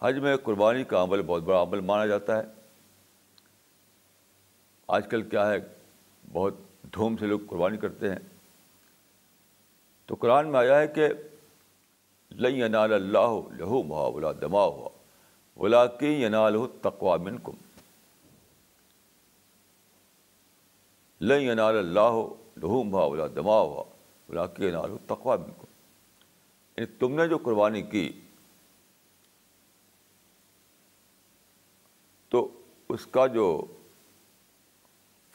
حج 0.00 0.18
میں 0.18 0.36
قربانی 0.36 0.84
کا 0.84 1.02
عمل 1.02 1.22
بہت 1.22 1.42
بڑا 1.42 1.62
عمل 1.62 1.80
مانا 1.80 2.06
جاتا 2.06 2.36
ہے۔ 2.38 2.42
آج 4.86 5.10
کل 5.10 5.22
کیا 5.22 5.50
ہے؟ 5.50 5.56
بہت 6.32 6.54
دھوم 6.94 7.16
سے 7.16 7.26
لوگ 7.26 7.40
قربانی 7.48 7.76
کرتے 7.76 8.10
ہیں۔ 8.10 8.18
تو 10.06 10.16
قرآن 10.20 10.52
میں 10.52 10.60
آیا 10.60 10.78
ہے 10.78 10.86
کہ 10.86 11.08
لئی 12.30 12.62
انال 12.62 12.92
اللہ 12.92 13.32
لہو 13.50 13.82
مہا 13.82 14.08
بلا 14.08 14.32
دما 14.32 14.64
ہوا 14.64 14.88
بلا 15.56 15.86
کی 15.86 16.22
ینال 16.22 16.54
ہو 16.54 16.66
تقوا 16.66 17.16
من 17.16 17.38
کم 17.38 17.52
لئی 21.20 21.50
انال 21.50 21.76
اللہ 21.76 22.16
لہو 22.56 22.82
مہا 22.84 23.08
بلا 23.08 23.26
دما 23.26 23.60
ہوا 23.60 23.84
بلا 24.28 24.46
کی 24.46 24.66
ینال 24.66 24.90
ہو 24.90 24.98
تقوا 25.06 25.36
من 25.36 25.50
کم 25.58 25.69
یعنی 26.80 26.96
تم 26.98 27.14
نے 27.14 27.28
جو 27.28 27.38
قربانی 27.38 27.82
کی 27.82 28.20
تو 32.28 32.60
اس 32.88 33.06
کا 33.06 33.26
جو 33.26 33.64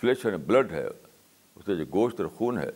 فلیش 0.01 0.25
اینڈ 0.25 0.45
بلڈ 0.45 0.71
ہے، 0.71 0.85
اس 0.87 1.65
کا 1.65 1.73
جو 1.73 1.85
گوشت 1.93 2.19
اور 2.19 2.29
خون 2.29 2.57
ہے، 2.57 2.69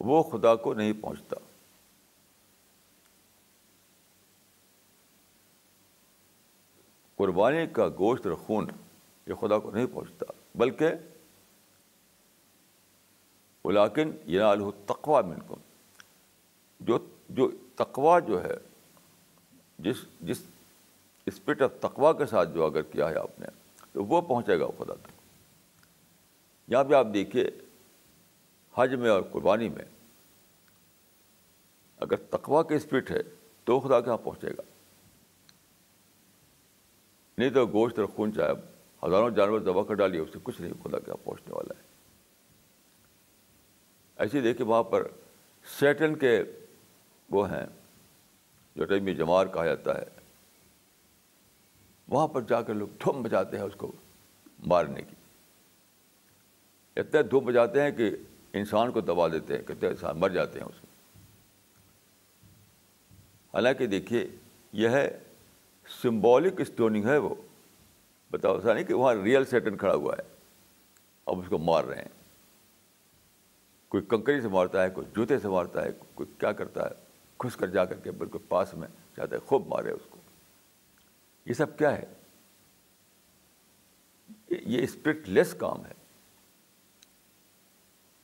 وہ 0.00 0.22
خدا 0.22 0.54
کو 0.56 0.74
نہیں 0.74 0.92
پہنچتا۔ 0.92 1.36
قربانی 7.14 7.66
کا 7.66 7.88
گوشت 7.88 8.26
اور 8.26 8.34
خون 8.34 8.66
یہ 9.26 9.34
خدا 9.34 9.58
کو 9.58 9.70
نہیں 9.70 9.86
پہنچتا، 9.86 10.32
بلکہ 10.54 10.86
ولاکن 13.64 14.10
ینال 14.26 14.60
تقوا 14.86 15.20
من 15.20 15.40
کو 15.40 15.56
جو 16.80 16.98
جو 17.28 17.50
تقوا 17.74 18.18
جو 18.18 18.44
ہے، 18.44 18.54
جس 19.78 19.96
جس 20.20 20.42
اسپرٹ 21.26 21.62
آف 21.62 21.70
تقوا 21.80 22.12
کے 22.12 22.26
ساتھ 22.26 22.48
جو 22.54 22.66
اگر 22.66 22.82
کیا 22.82 23.10
ہے 23.10 23.18
آپ 23.18 23.40
نے، 23.40 23.46
تو 23.92 24.04
وہ 24.04 24.20
پہنچے 24.20 24.60
گا 24.60 24.66
خدا 24.66 24.94
تک۔ 24.94 25.10
یہاں 26.68 26.84
پہ 26.84 26.94
آپ 26.94 27.06
دیکھیے، 27.14 27.50
حج 28.74 28.94
میں 28.94 29.10
اور 29.10 29.22
قربانی 29.32 29.68
میں 29.68 29.84
اگر 31.96 32.16
تقوا 32.16 32.62
کے 32.62 32.74
اسپرٹ 32.74 33.10
ہے، 33.10 33.22
تو 33.64 33.80
خدا 33.80 34.00
کے 34.00 34.06
یہاں 34.06 34.18
پہنچے 34.18 34.50
گا؟ 34.50 34.62
نہیں 37.38 37.50
تو 37.50 37.66
گوشت 37.66 37.98
اور 37.98 38.06
خون 38.06 38.34
چاہے، 38.34 38.52
ہزاروں 39.06 39.30
جانور 39.30 39.60
دبا 39.60 39.82
کر 39.82 39.94
ڈالیے، 39.94 40.20
اس 40.20 40.28
سے 40.32 40.38
کچھ 40.42 40.60
نہیں، 40.60 40.72
خدا 40.72 40.98
کے 40.98 41.04
یہاں 41.06 41.24
پہنچنے 41.24 41.54
والا 41.54 41.78
ہے۔ 41.78 41.82
ایسے 44.16 44.40
دیکھیے 44.40 44.66
وہاں 44.66 44.82
پر 44.82 45.08
سیٹن 45.78 46.14
کے 46.14 46.42
وہ 47.30 47.50
ہیں 47.50 47.66
جو 48.76 48.84
ٹائم 48.84 49.08
جمار 49.08 49.46
کہا 49.46 49.66
جاتا 49.66 49.98
ہے۔ 49.98 50.04
وہاں 52.08 52.28
پر 52.28 52.40
جا 52.40 52.62
کر 52.62 52.74
لوگ 52.74 52.88
دھوم 52.88 53.22
بجاتے 53.22 53.56
ہیں 53.56 53.64
اس 53.64 53.74
کو 53.76 53.92
مارنے 54.66 55.02
کی۔ 55.02 55.14
اتنے 56.96 57.22
دھوم 57.22 57.44
بجاتے 57.44 57.82
ہیں 57.82 57.90
کہ 57.90 58.16
انسان 58.52 58.92
کو 58.92 59.00
دبا 59.00 59.28
دیتے 59.28 59.56
ہیں 59.56 59.62
کتنے 59.62 59.88
انسان 59.88 60.20
مر 60.20 60.28
جاتے 60.28 60.60
ہیں 60.60 60.66
اس 60.66 60.84
میں۔ 60.84 61.22
حالانکہ 63.54 63.86
دیکھیے، 63.86 64.28
یہ 64.72 64.88
ہے 64.88 65.18
سمبولک 66.02 66.60
اسٹوننگ 66.60 67.04
ہے 67.04 67.18
وہ۔ 67.18 67.34
بتاؤ، 68.30 68.54
ایسا 68.54 68.72
نہیں 68.72 68.84
کہ 68.84 68.94
وہاں 68.94 69.14
ریئل 69.14 69.44
سیٹن 69.44 69.76
کھڑا 69.76 69.94
ہوا 69.94 70.14
ہے، 70.18 70.22
اب 71.26 71.38
اس 71.38 71.46
کو 71.48 71.58
مار 71.58 71.84
رہے 71.84 72.02
ہیں۔ 72.02 72.08
کوئی 73.88 74.04
کنکری 74.08 74.40
سے 74.40 74.48
مارتا 74.48 74.82
ہے، 74.82 74.90
کوئی 74.90 75.06
جوتے 75.16 75.38
سے 75.38 75.48
مارتا 75.48 75.84
ہے، 75.84 75.88
کوئی 76.14 76.28
کیا 76.38 76.52
کرتا 76.52 76.84
ہے؟ 76.84 77.05
کھس 77.38 77.56
کر 77.56 77.66
جا 77.66 77.84
کر 77.84 77.96
کے 77.96 78.10
بالکل 78.10 78.38
پاس 78.48 78.74
میں 78.74 78.88
جاتا 79.16 79.34
ہے، 79.34 79.40
خوب 79.40 79.66
مارے 79.66 79.90
اس 79.90 80.02
کو۔ 80.10 80.20
یہ 81.44 81.52
سب 81.52 81.78
کیا 81.78 81.96
ہے؟ 81.96 82.04
یہ 84.50 84.82
اسپرٹ 84.82 85.16
لیس 85.28 85.54
کام 85.54 85.86
ہے۔ 85.86 85.92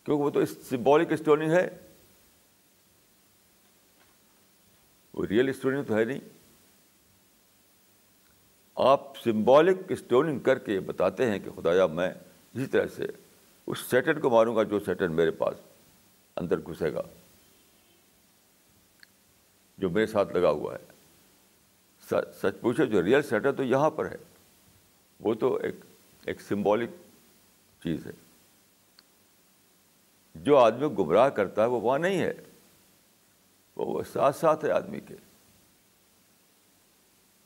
کیونکہ 0.05 0.25
وہ 0.25 0.31
تو 0.31 0.47
سمبولک 0.47 1.13
اسٹوننگ 1.13 1.51
ہے۔ 1.51 1.79
وہ 5.15 5.27
ریئل 5.27 5.49
اسٹوننگ 5.49 5.83
تو 5.83 5.97
ہے 5.97 6.05
نہیں۔ 6.05 6.21
آپ 8.75 9.19
سمبولک 9.19 9.77
اسٹوننگ 9.89 10.39
کر 10.39 10.59
کے 10.59 10.81
بتاتے 10.81 11.31
ہیں 11.31 11.39
کہ 11.39 11.51
خدایا، 11.57 11.87
میں 11.87 12.11
اسی 12.55 12.67
طرح 12.67 12.87
سے 12.87 13.07
اس 13.67 13.79
سیٹن 13.79 14.21
کو 14.21 14.31
ماروں 14.31 14.57
گا 14.57 14.63
جو 14.63 14.81
سیٹن 14.81 15.13
میرے 15.13 15.31
پاس 15.31 15.55
اندر 16.37 16.59
گھسے 16.59 16.93
گا۔ 16.93 17.03
جو 19.83 19.91
میرے 19.91 20.07
ساتھ 20.07 20.37
لگا 20.37 20.51
ہوا 20.51 20.75
ہے۔ 20.75 20.93
سچ 22.35 22.61
پوچھے 22.61 22.87
جو 22.87 23.03
ریئل 23.03 23.23
سیٹر 23.23 23.53
تو 23.53 23.63
یہاں 23.63 23.91
پر 23.91 24.11
ہے۔ 24.11 24.17
وہ 25.21 25.35
تو 25.35 25.57
ایک 25.57 25.75
ایک 26.25 26.41
سمبولک 26.41 26.91
چیز 27.83 28.07
ہے۔ 28.07 28.11
جو 30.35 30.59
آدمی 30.59 30.87
گمراہ 30.99 31.29
کرتا 31.29 31.63
ہے 31.63 31.67
وہ 31.67 31.81
وہاں 31.81 31.99
نہیں 31.99 32.21
ہے۔ 32.21 32.33
وہ 33.77 34.03
ساتھ 34.03 34.37
ساتھ 34.37 34.65
ہے 34.65 34.71
آدمی 34.71 35.01
کے۔ 35.01 35.15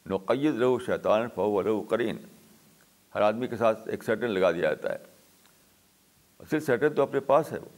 نقید 0.06 0.56
رہو 0.56 0.78
شیطان 0.78 1.28
فو 1.34 1.62
رہو 1.62 1.80
کرین 1.80 2.16
ہر 3.14 3.20
آدمی 3.20 3.46
کے 3.46 3.56
ساتھ 3.56 3.88
ایک 3.88 4.04
سیٹن 4.04 4.30
لگا 4.30 4.52
دیا 4.52 4.60
جاتا 4.60 4.92
ہے۔ 4.92 4.98
صرف 6.50 6.62
سیٹن 6.62 6.94
تو 6.94 7.02
اپنے 7.02 7.20
پاس 7.20 7.52
ہے 7.52 7.58
وہ۔ 7.58 7.68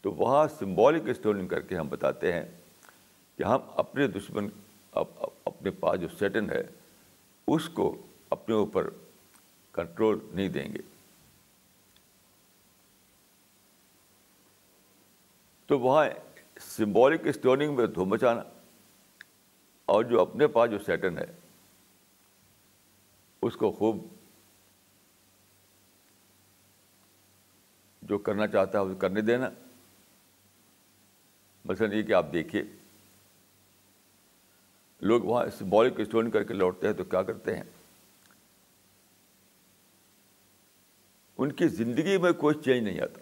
تو 0.00 0.12
وہاں 0.12 0.48
سمبولک 0.48 1.08
اسٹوننگ 1.08 1.48
کر 1.48 1.60
کے 1.60 1.76
ہم 1.76 1.88
بتاتے 1.88 2.32
ہیں۔ 2.32 2.59
کہ 3.40 3.44
ہم 3.44 3.60
اپنے 3.76 4.06
دشمن 4.06 4.48
اپنے 5.44 5.70
پاس 5.70 6.00
جو 6.00 6.08
سیٹن 6.18 6.50
ہے، 6.50 6.62
اس 7.46 7.68
کو 7.68 8.06
اپنے 8.30 8.54
اوپر 8.54 8.90
کنٹرول 9.72 10.18
نہیں 10.32 10.48
دیں 10.48 10.68
گے۔ 10.72 10.78
تو 15.66 15.78
وہاں 15.78 16.06
سمبولک 16.60 17.26
اسٹوننگ 17.26 17.76
میں 17.76 17.86
دھوم 17.86 18.08
مچانا 18.08 18.42
اور 19.84 20.04
جو 20.04 20.20
اپنے 20.20 20.46
پاس 20.46 20.70
جو 20.70 20.78
سیٹن 20.78 21.18
ہے، 21.18 21.26
اس 23.42 23.56
کو 23.56 23.72
خوب 23.72 24.06
جو 28.02 28.18
کرنا 28.18 28.46
چاہتا 28.46 28.78
ہے 28.78 28.84
اسے 28.84 28.98
کرنے 28.98 29.20
دینا۔ 29.20 29.50
مثلاً 31.64 31.92
یہ 31.92 32.02
کہ 32.02 32.12
آپ 32.12 32.26
دیکھیے 32.32 32.62
لوگ 35.00 35.22
وہاں 35.22 35.46
سمبولک 35.58 36.00
اسٹون 36.00 36.30
کر 36.30 36.44
کے 36.44 36.54
لوٹتے 36.54 36.86
ہیں 36.86 36.94
تو 36.94 37.04
کیا 37.04 37.22
کرتے 37.22 37.56
ہیں؟ 37.56 37.64
ان 41.38 41.52
کی 41.52 41.68
زندگی 41.68 42.18
میں 42.18 42.32
کوئی 42.32 42.54
چینج 42.64 42.88
نہیں 42.88 43.00
آتا۔ 43.00 43.20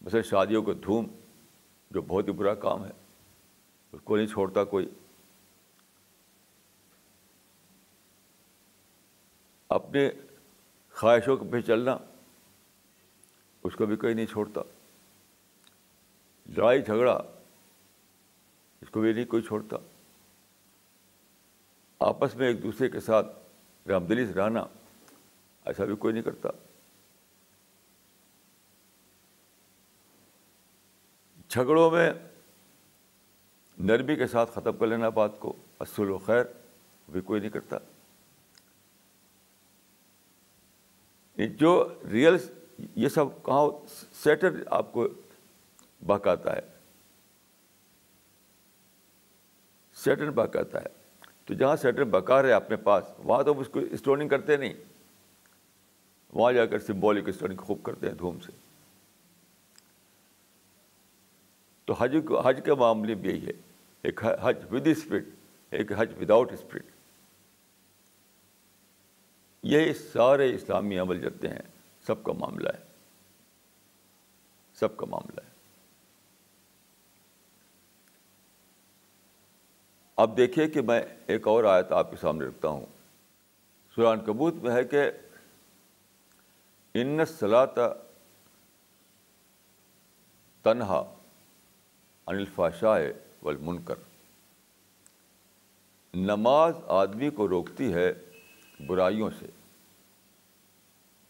مثلا 0.00 0.22
شادیوں 0.22 0.62
کو 0.62 0.72
دھوم، 0.72 1.06
جو 1.90 2.02
بہت 2.02 2.28
ہی 2.28 2.32
برا 2.32 2.54
کام 2.54 2.84
ہے، 2.84 2.90
اس 3.92 4.00
کو 4.04 4.16
نہیں 4.16 4.26
چھوڑتا 4.26 4.64
کوئی۔ 4.64 4.90
اپنے 9.68 10.10
خواہشوں 10.92 11.36
کے 11.36 11.44
پہ 11.52 11.60
چلنا، 11.60 11.98
اس 13.64 13.76
کو 13.76 13.86
بھی 13.86 13.96
کوئی 13.96 14.14
نہیں 14.14 14.26
چھوڑتا۔ 14.26 14.60
لڑائی 16.56 16.82
جھگڑا 16.82 17.22
اس 18.82 18.90
کو 18.90 19.00
بھی 19.00 19.12
نہیں 19.12 19.24
کوئی 19.24 19.42
چھوڑتا۔ 19.42 19.76
آپس 21.98 22.34
میں 22.34 22.46
ایک 22.46 22.62
دوسرے 22.62 22.88
کے 22.88 23.00
ساتھ 23.00 23.26
رامدلی 23.88 24.26
سے 24.26 24.32
رہنا 24.32 24.66
ایسا 25.64 25.84
بھی 25.84 25.96
کوئی 25.96 26.12
نہیں 26.14 26.22
کرتا۔ 26.22 26.48
جھگڑوں 31.48 31.90
میں 31.90 32.12
نرمی 33.78 34.16
کے 34.16 34.26
ساتھ 34.26 34.50
ختم 34.50 34.76
کر 34.76 34.86
لینا 34.86 35.08
بات 35.08 35.30
کو 35.38 35.56
اصل 35.80 36.10
و 36.10 36.18
خیر 36.18 36.44
بھی 37.08 37.20
کوئی 37.20 37.40
نہیں 37.40 37.50
کرتا۔ 37.50 37.76
جو 41.36 41.94
ریئل 42.12 42.36
یہ 42.94 43.08
سب 43.08 43.24
کہاں 43.44 43.68
سیٹر 44.12 44.62
آپ 44.70 44.92
کو 44.92 45.08
بہکاتا 46.06 46.56
ہے۔ 46.56 46.75
سیٹر 49.96 50.30
بہکاتا 50.30 50.80
ہے۔ 50.80 50.86
تو 51.44 51.54
جہاں 51.54 51.76
سیٹر 51.76 52.04
بکا 52.04 52.42
رہے 52.42 52.52
اپنے 52.52 52.76
پاس، 52.76 53.04
وہاں 53.18 53.42
تو 53.42 53.60
اس 53.60 53.68
کو 53.68 53.80
اسٹوننگ 53.80 54.28
کرتے 54.28 54.56
نہیں۔ 54.56 54.74
وہاں 56.32 56.52
جا 56.52 56.66
کر 56.66 56.78
سمبولک 56.78 57.28
اسٹوننگ 57.28 57.56
خوب 57.56 57.82
کرتے 57.82 58.08
ہیں 58.08 58.14
دھوم 58.14 58.40
سے۔ 58.40 58.52
تو 61.84 61.94
حج 61.98 62.16
کو، 62.24 62.40
حج 62.40 62.60
کے 62.64 62.74
معاملے 62.74 63.14
بھی 63.14 63.30
یہی 63.30 63.46
ہے۔ 63.46 63.52
ایک 64.02 64.20
حج 64.42 64.56
ود 64.70 64.86
اسپرٹ 64.86 65.24
ایک 65.70 65.92
حج 65.98 66.12
وداؤٹ 66.20 66.52
اسپرٹ 66.52 66.84
یہ 69.62 69.92
سارے 69.92 70.54
اسلامی 70.54 70.98
عمل 70.98 71.20
جاتے 71.20 71.48
ہیں۔ 71.48 71.62
سب 72.06 72.24
کا 72.24 72.32
معاملہ 72.32 72.68
ہے۔ 72.68 72.84
سب 74.74 74.96
کا 74.96 75.06
معاملہ 75.06 75.40
ہے۔ 75.44 75.45
اب 80.16 80.36
دیکھیے 80.36 80.68
کہ 80.68 80.80
میں 80.80 81.00
ایک 81.26 81.48
اور 81.48 81.64
آیت 81.64 81.92
آپ 81.92 82.10
کے 82.10 82.16
سامنے 82.16 82.46
رکھتا 82.46 82.68
ہوں۔ 82.68 82.86
سران 83.96 84.24
کبوت 84.24 84.54
میں 84.54 84.70
ہے 84.70 84.84
کہ 84.84 85.10
ان 86.94 87.24
صلاح 87.24 87.66
تنہا 90.62 91.14
انلفا 92.26 92.70
شاہ 92.70 93.00
والمنکر۔ 93.42 93.94
نماز 96.14 96.74
آدمی 96.86 97.30
کو 97.30 97.48
روکتی 97.48 97.94
ہے 97.94 98.12
برائیوں 98.86 99.30
سے، 99.38 99.46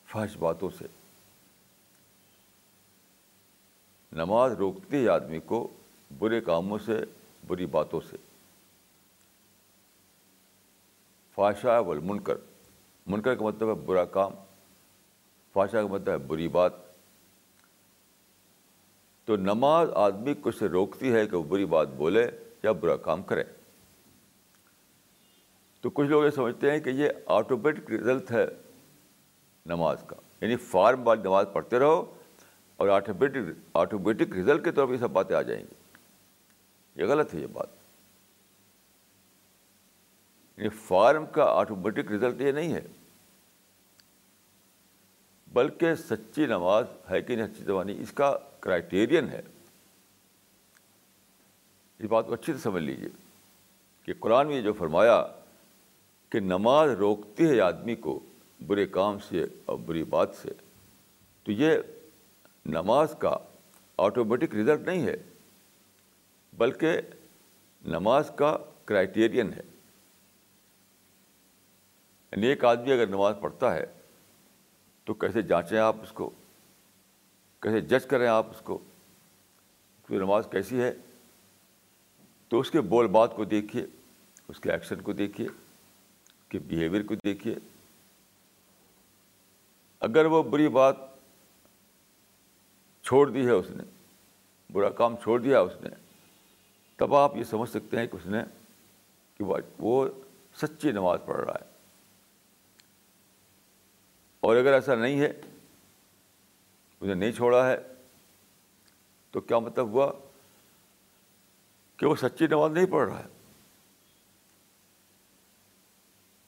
فحش 0.06 0.36
باتوں 0.36 0.70
سے۔ 0.78 0.86
نماز 4.12 4.52
روکتی 4.52 5.04
ہے 5.04 5.08
آدمی 5.08 5.40
کو 5.40 5.68
برے 6.18 6.40
کاموں 6.40 6.78
سے، 6.78 7.04
بری 7.46 7.66
باتوں 7.66 8.00
سے۔ 8.10 8.16
فاشا 11.36 11.78
و 11.78 11.94
منکر 11.94 12.36
منکر 13.06 13.34
کا 13.34 13.44
مطلب 13.44 13.68
ہے 13.68 13.74
برا 13.74 14.04
کام 14.04 14.32
فاشا 15.52 15.82
کا 15.82 15.86
مطلب 15.86 16.08
ہے 16.08 16.18
بری 16.18 16.48
بات۔ 16.48 16.72
تو 19.24 19.36
نماز 19.36 19.88
آدمی 19.94 20.34
کو 20.34 20.50
سے 20.50 20.68
روکتی 20.68 21.12
ہے 21.12 21.26
کہ 21.26 21.36
وہ 21.36 21.42
بری 21.42 21.64
بات 21.64 21.88
بولے 21.88 22.30
یا 22.62 22.72
برا 22.72 22.96
کام 22.96 23.22
کرے۔ 23.22 23.44
تو 25.80 25.90
کچھ 25.90 26.08
لوگ 26.08 26.24
یہ 26.24 26.30
سمجھتے 26.30 26.70
ہیں 26.70 26.80
کہ 26.80 26.90
یہ 26.90 27.08
آٹومیٹک 27.26 27.90
رزلٹ 27.90 28.30
ہے 28.30 28.46
نماز 29.66 29.96
کا۔ 30.06 30.16
یعنی 30.40 30.56
فارم 30.56 31.06
والی 31.06 31.22
نماز 31.22 31.46
پڑھتے 31.52 31.78
رہو 31.78 32.14
اور 32.76 32.88
آٹومیٹک 32.88 33.36
آٹومیٹک 33.72 34.32
رزلٹ 34.32 34.64
کے 34.64 34.72
طور 34.72 34.86
پر 34.86 34.92
یہ 34.92 34.98
سب 34.98 35.10
باتیں 35.10 35.36
آ 35.36 35.42
جائیں 35.42 35.62
گی۔ 35.62 35.74
یہ 37.02 37.06
غلط 37.06 37.34
ہے 37.34 37.40
یہ 37.40 37.46
بات۔ 37.46 37.85
یعنی 40.56 40.68
فارم 40.68 41.26
کا 41.26 41.44
آٹومیٹک 41.44 42.12
رزلٹ 42.12 42.40
یہ 42.40 42.52
نہیں 42.52 42.74
ہے۔ 42.74 42.86
بلکہ 45.52 45.94
سچی 45.94 46.46
نماز 46.46 46.84
ہے 47.10 47.22
کہ 47.22 47.36
نہیں 47.36 47.46
سچی 47.54 47.64
زبانی، 47.64 48.00
اس 48.00 48.12
کا 48.12 48.38
کرائٹیرین 48.60 49.28
ہے۔ 49.28 49.42
اس 51.98 52.06
بات 52.08 52.26
کو 52.26 52.32
اچھی 52.32 52.52
سے 52.52 52.58
سمجھ 52.58 52.82
لیجیے 52.82 53.08
کہ 54.02 54.12
قرآن 54.20 54.46
میں 54.46 54.62
جو 54.62 54.72
فرمایا 54.72 55.26
کہ 56.30 56.40
نماز 56.40 56.90
روکتی 56.90 57.50
ہے 57.50 57.60
آدمی 57.60 57.94
کو 57.94 58.20
برے 58.66 58.86
کام 58.86 59.18
سے 59.18 59.44
اور 59.64 59.78
بری 59.78 60.04
بات 60.04 60.34
سے، 60.34 60.50
تو 61.44 61.52
یہ 61.52 61.70
نماز 62.66 63.14
کا 63.18 63.36
آٹومیٹک 63.96 64.54
رزلٹ 64.54 64.80
نہیں 64.80 65.06
ہے، 65.06 65.16
بلکہ 66.52 67.00
نماز 67.84 68.30
کا 68.36 68.56
کرائٹیرین 68.84 69.52
ہے۔ 69.52 69.75
یعنی 72.32 72.46
ایک 72.46 72.64
آدمی 72.64 72.92
اگر 72.92 73.06
نماز 73.06 73.34
پڑھتا 73.40 73.74
ہے، 73.74 73.84
تو 75.04 75.14
کیسے 75.14 75.42
جانچیں 75.42 75.78
آپ 75.78 75.96
اس 76.02 76.12
کو؟ 76.12 76.30
کیسے 77.60 77.80
جج 77.80 78.06
کریں 78.06 78.26
آپ 78.26 78.46
اس 78.50 78.60
کو؟ 78.60 78.78
کہ 80.08 80.18
نماز 80.18 80.48
کیسی 80.52 80.82
ہے؟ 80.82 80.94
تو 82.48 82.60
اس 82.60 82.70
کے 82.70 82.80
بول 82.80 83.06
بات 83.06 83.36
کو 83.36 83.44
دیکھیے، 83.44 83.86
اس 84.48 84.60
کے 84.60 84.72
ایکشن 84.72 85.00
کو 85.00 85.12
دیکھیے، 85.12 85.46
اس 85.46 86.48
کے 86.48 86.58
بیہیویئر 86.58 87.02
کو 87.02 87.14
دیکھیے۔ 87.14 87.54
اگر 90.00 90.24
وہ 90.24 90.42
بری 90.42 90.68
بات 90.68 90.96
چھوڑ 93.02 93.30
دی 93.30 93.46
ہے 93.46 93.50
اس 93.50 93.70
نے، 93.70 93.82
برا 94.72 94.90
کام 94.90 95.16
چھوڑ 95.16 95.40
دیا 95.40 95.60
اس 95.60 95.72
نے، 95.80 95.88
تب 96.96 97.14
آپ 97.14 97.36
یہ 97.36 97.44
سمجھ 97.44 97.70
سکتے 97.70 97.98
ہیں 97.98 98.06
کہ 98.06 98.16
اس 98.16 98.26
نے، 98.26 98.38
کہ 99.38 99.44
وہ 99.78 100.08
سچی 100.62 100.92
نماز 100.92 101.18
پڑھ 101.26 101.44
رہا 101.44 101.54
ہے۔ 101.54 101.75
اور 104.46 104.56
اگر 104.56 104.72
ایسا 104.72 104.94
نہیں 104.94 105.20
ہے 105.20 105.32
اسے 107.00 107.14
نہیں 107.14 107.32
چھوڑا 107.32 107.70
ہے، 107.70 107.76
تو 109.30 109.40
کیا 109.40 109.58
مطلب 109.58 109.86
ہوا 109.86 110.12
کہ 111.96 112.06
وہ 112.06 112.16
سچی 112.16 112.46
نماز 112.46 112.72
نہیں 112.72 112.86
پڑھ 112.86 113.08
رہا 113.08 113.18
ہے؟ 113.18 113.26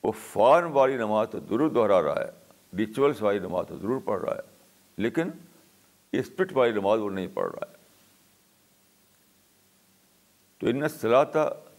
وہ 0.03 0.13
فارم 0.13 0.77
والی 0.77 0.97
نماز 0.97 1.29
تو 1.31 1.41
ضرور 1.41 1.71
دہرا 1.71 2.03
رہا 2.03 2.23
ہے 2.23 2.31
ریچولس 2.77 3.23
والی 3.23 3.39
نماز 3.39 3.67
تو 3.69 3.79
ضرور 3.79 4.01
پڑھ 4.05 4.23
رہا 4.23 4.35
ہے، 4.35 4.41
لیکن 4.97 5.31
اسپٹ 6.13 6.53
والی 6.53 6.73
نماز 6.73 7.01
وہ 7.01 7.11
نہیں 7.11 7.29
پڑھ 7.35 7.53
رہا 7.53 7.71
ہے۔ 7.71 7.77
تو 10.59 10.67
ان 10.67 10.89
صلاح 10.89 11.25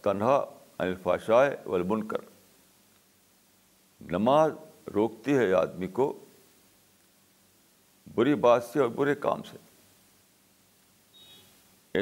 تنہا 0.02 0.44
الفاشائے 0.78 1.56
والمنکر۔ 1.66 2.18
کر 2.18 4.10
نماز 4.10 4.52
روکتی 4.94 5.36
ہے 5.36 5.52
آدمی 5.52 5.86
کو 5.86 6.24
بری 8.14 8.34
بات 8.34 8.64
سے 8.64 8.80
اور 8.80 8.88
برے 8.88 9.14
کام 9.14 9.42
سے۔ 9.42 9.56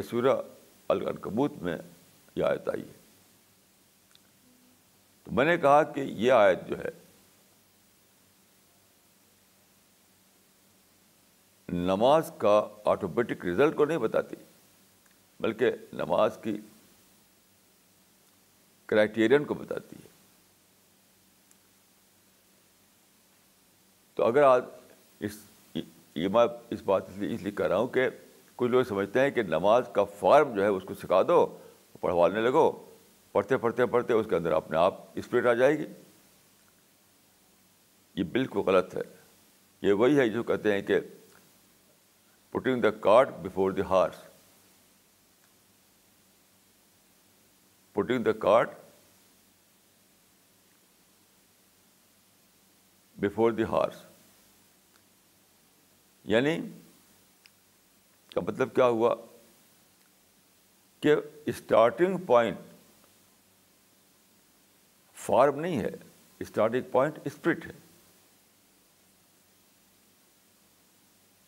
سورہ 0.03 0.43
الکبوت 0.89 1.53
میں 1.53 1.79
یہ 2.35 2.45
آیت 2.45 2.69
آئی 2.69 2.83
ہے۔ 2.83 2.93
تو 5.23 5.33
میں 5.33 5.45
نے 5.45 5.59
کہا 5.59 5.83
کہ 5.83 6.01
یہ 6.01 6.33
آیت 6.33 6.59
جو 6.69 6.79
ہے، 6.79 6.89
نماز 11.69 12.33
کا 12.39 12.69
آٹومیٹک 12.85 13.47
رزلٹ 13.47 13.77
کو 13.77 13.85
نہیں 13.85 13.99
بتاتی، 13.99 14.37
بلکہ 15.41 15.73
نماز 15.93 16.39
کی 16.43 16.59
کرائٹیرین 18.87 19.45
کو 19.45 19.55
بتاتی 19.55 19.97
ہے۔ 20.05 20.08
اگر 24.29 24.43
آج 24.43 24.63
اس 25.21 25.33
یہ 26.15 26.29
میں 26.29 26.47
اس 26.71 26.83
بات 26.83 27.09
اس 27.09 27.17
لیے 27.17 27.35
اس 27.35 27.43
لیے 27.43 27.53
کہہ 27.53 27.67
رہا 27.67 27.77
ہوں 27.77 27.87
کہ 27.87 28.09
کچھ 28.57 28.71
لوگ 28.71 28.83
سمجھتے 28.83 29.21
ہیں 29.21 29.31
کہ 29.31 29.43
نماز 29.43 29.89
کا 29.93 30.05
فارم 30.05 30.55
جو 30.55 30.63
ہے 30.63 30.67
اس 30.67 30.83
کو 30.87 30.95
سکھا 30.95 31.23
دو، 31.23 31.59
پڑھوانے 32.01 32.41
لگو، 32.41 32.85
پڑھتے 33.33 33.57
پڑھتے 33.57 33.87
پڑھتے 33.87 34.13
اس 34.13 34.27
کے 34.31 34.37
اندر 34.37 34.53
اپنے 34.53 34.79
آپ 34.79 34.95
اسپرٹ 35.15 35.47
آ 35.47 35.53
جائے 35.53 35.79
گی۔ 35.79 35.87
یہ 38.15 38.25
بالکل 38.25 38.59
غلط 38.59 38.97
ہے۔ 38.97 39.03
یہ 39.83 39.93
وہی 39.93 40.19
ہے 40.19 40.29
جو 40.29 40.43
کہتے 40.43 40.73
ہیں 40.73 40.83
کہ 40.83 41.01
putting 42.51 42.81
the 42.81 42.91
cart 42.91 43.29
before 43.29 43.71
the 43.71 43.83
horse 43.83 44.15
putting 47.93 48.25
the 48.25 48.33
cart 48.33 48.71
before 53.17 53.53
the 53.53 53.63
horse 53.63 54.08
یعنی 56.29 56.61
کا 58.35 58.41
مطلب 58.41 58.75
کیا 58.75 58.87
ہوا 58.87 59.15
کہ 61.01 61.15
اسٹارٹنگ 61.47 62.19
پوائنٹ 62.19 62.59
فارم 65.15 65.61
نہیں 65.61 65.79
ہے 65.81 65.91
اسٹارٹنگ 66.39 66.83
پوائنٹ 66.93 67.19
اسپرٹ 67.25 67.67
ہے۔ 67.67 67.73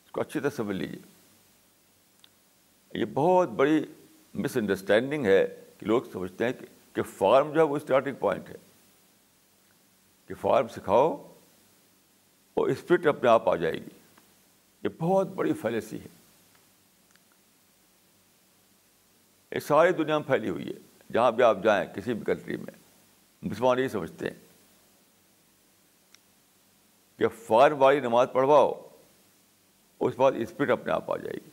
اس 0.04 0.10
کو 0.10 0.20
اچھی 0.20 0.40
طرح 0.40 0.50
سمجھ 0.50 0.76
لیجیے 0.76 0.98
یہ 2.94 3.04
بہت 3.04 3.48
بڑی 3.48 3.84
مس 4.34 4.56
انڈرسٹینڈنگ 4.56 5.26
ہے 5.26 5.64
کہ 5.78 5.86
لوگ 5.86 6.02
سمجھتے 6.12 6.44
ہیں 6.44 6.52
کہ 6.92 7.02
فارم 7.02 7.52
جو 7.52 7.60
ہے 7.60 7.64
وہ 7.64 7.76
اسٹارٹنگ 7.76 8.14
پوائنٹ 8.14 8.48
ہے۔ 8.48 8.56
کہ 10.26 10.34
فارم 10.34 10.68
سکھاؤ 10.68 11.34
اور 12.54 12.68
اسپرٹ 12.68 13.06
اپنے 13.06 13.28
آپ 13.28 13.48
آ 13.48 13.56
جائے 13.56 13.74
گی۔ 13.74 13.99
یہ 14.82 14.88
بہت 14.98 15.28
بڑی 15.28 15.52
فیلسی 15.52 16.00
ہے۔ 16.00 16.08
یہ 19.52 19.58
ساری 19.58 19.92
دنیا 19.92 20.18
میں 20.18 20.26
پھیلی 20.26 20.50
ہوئی 20.50 20.68
ہے۔ 20.68 20.78
جہاں 21.12 21.32
بھی 21.32 21.44
آپ 21.44 21.56
جائیں 21.64 21.94
کسی 21.94 22.14
بھی 22.14 22.24
کنٹری 22.24 22.56
میں، 22.56 22.74
مسلمان 23.42 23.78
یہی 23.78 23.88
سمجھتے 23.88 24.30
ہیں 24.30 24.36
کہ 27.18 27.28
فارم 27.28 27.82
والی 27.82 28.00
نماز 28.00 28.28
پڑھواؤ، 28.32 28.88
اس 30.00 30.14
بعد 30.16 30.32
اسپرٹ 30.36 30.70
اپنے 30.70 30.92
آپ 30.92 31.10
آ 31.10 31.16
جائے 31.16 31.34
گی۔ 31.34 31.50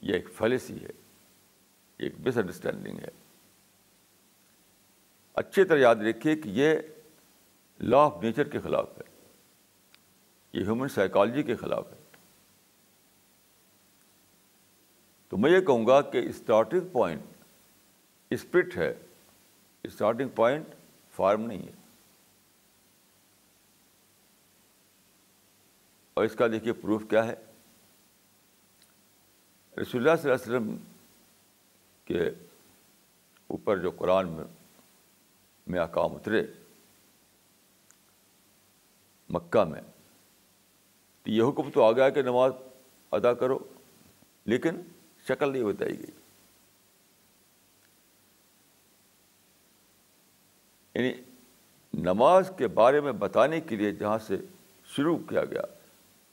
یہ 0.00 0.12
ایک 0.12 0.28
فیلسی 0.32 0.74
ہے، 0.74 0.90
یہ 1.98 2.04
ایک 2.04 2.14
مس 2.26 2.36
انڈرسٹینڈنگ 2.36 2.98
ہے۔ 2.98 3.08
اچھی 5.34 5.64
طرح 5.64 5.78
یاد 5.78 5.96
رکھیے 5.96 6.36
کہ 6.36 6.48
یہ 6.48 6.76
لا 7.80 7.98
آف 7.98 8.22
نیچر 8.22 8.48
کے 8.48 8.60
خلاف 8.60 8.98
ہے۔ 8.98 9.13
یہ 10.54 10.64
ہیومن 10.64 10.88
سائیکالوجی 10.88 11.42
کے 11.42 11.56
خلاف 11.56 11.92
ہے۔ 11.92 11.96
تو 15.28 15.36
میں 15.36 15.50
یہ 15.50 15.60
کہوں 15.60 15.86
گا 15.86 16.02
کہ 16.02 16.28
اسٹارٹنگ 16.28 16.80
پوائنٹ 16.92 17.22
اسپرٹ 18.30 18.76
ہے۔ 18.76 18.94
اسٹارٹنگ 19.82 20.28
پوائنٹ 20.28 20.66
فارم 21.12 21.40
نہیں 21.40 21.62
ہے۔ 21.62 21.72
اور 26.14 26.24
اس 26.24 26.34
کا 26.34 26.46
دیکھیے 26.46 26.72
پروف 26.72 27.02
کیا 27.10 27.24
ہے۔ 27.26 27.34
رسول 29.82 30.08
اللہ 30.08 30.22
صلی 30.22 30.30
اللہ 30.30 30.44
علیہ 30.44 30.56
وسلم 30.56 30.76
کے 32.04 32.30
اوپر 33.46 33.78
جو 33.78 33.90
قرآن 33.90 34.28
میں 34.28 34.44
میں 35.66 35.80
احکام 35.80 36.16
اترے، 36.16 36.46
مکہ 39.28 39.64
میں 39.64 39.80
تو 41.24 41.30
یہ 41.30 41.42
حکم 41.42 41.70
تو 41.70 41.82
آ 41.82 41.92
گیا 41.92 42.10
کہ 42.10 42.22
نماز 42.22 42.52
ادا 43.12 43.34
کرو، 43.34 43.58
لیکن 44.44 44.80
شکل 45.28 45.52
نہیں 45.52 45.64
بتائی 45.64 45.98
گئی۔ 45.98 46.10
یعنی 50.94 51.12
نماز 51.94 52.50
کے 52.58 52.68
بارے 52.68 53.00
میں 53.00 53.12
بتانے 53.12 53.60
کے 53.60 53.76
لیے 53.76 53.92
جہاں 53.92 54.18
سے 54.18 54.36
شروع 54.84 55.18
کیا 55.28 55.44
گیا، 55.44 55.62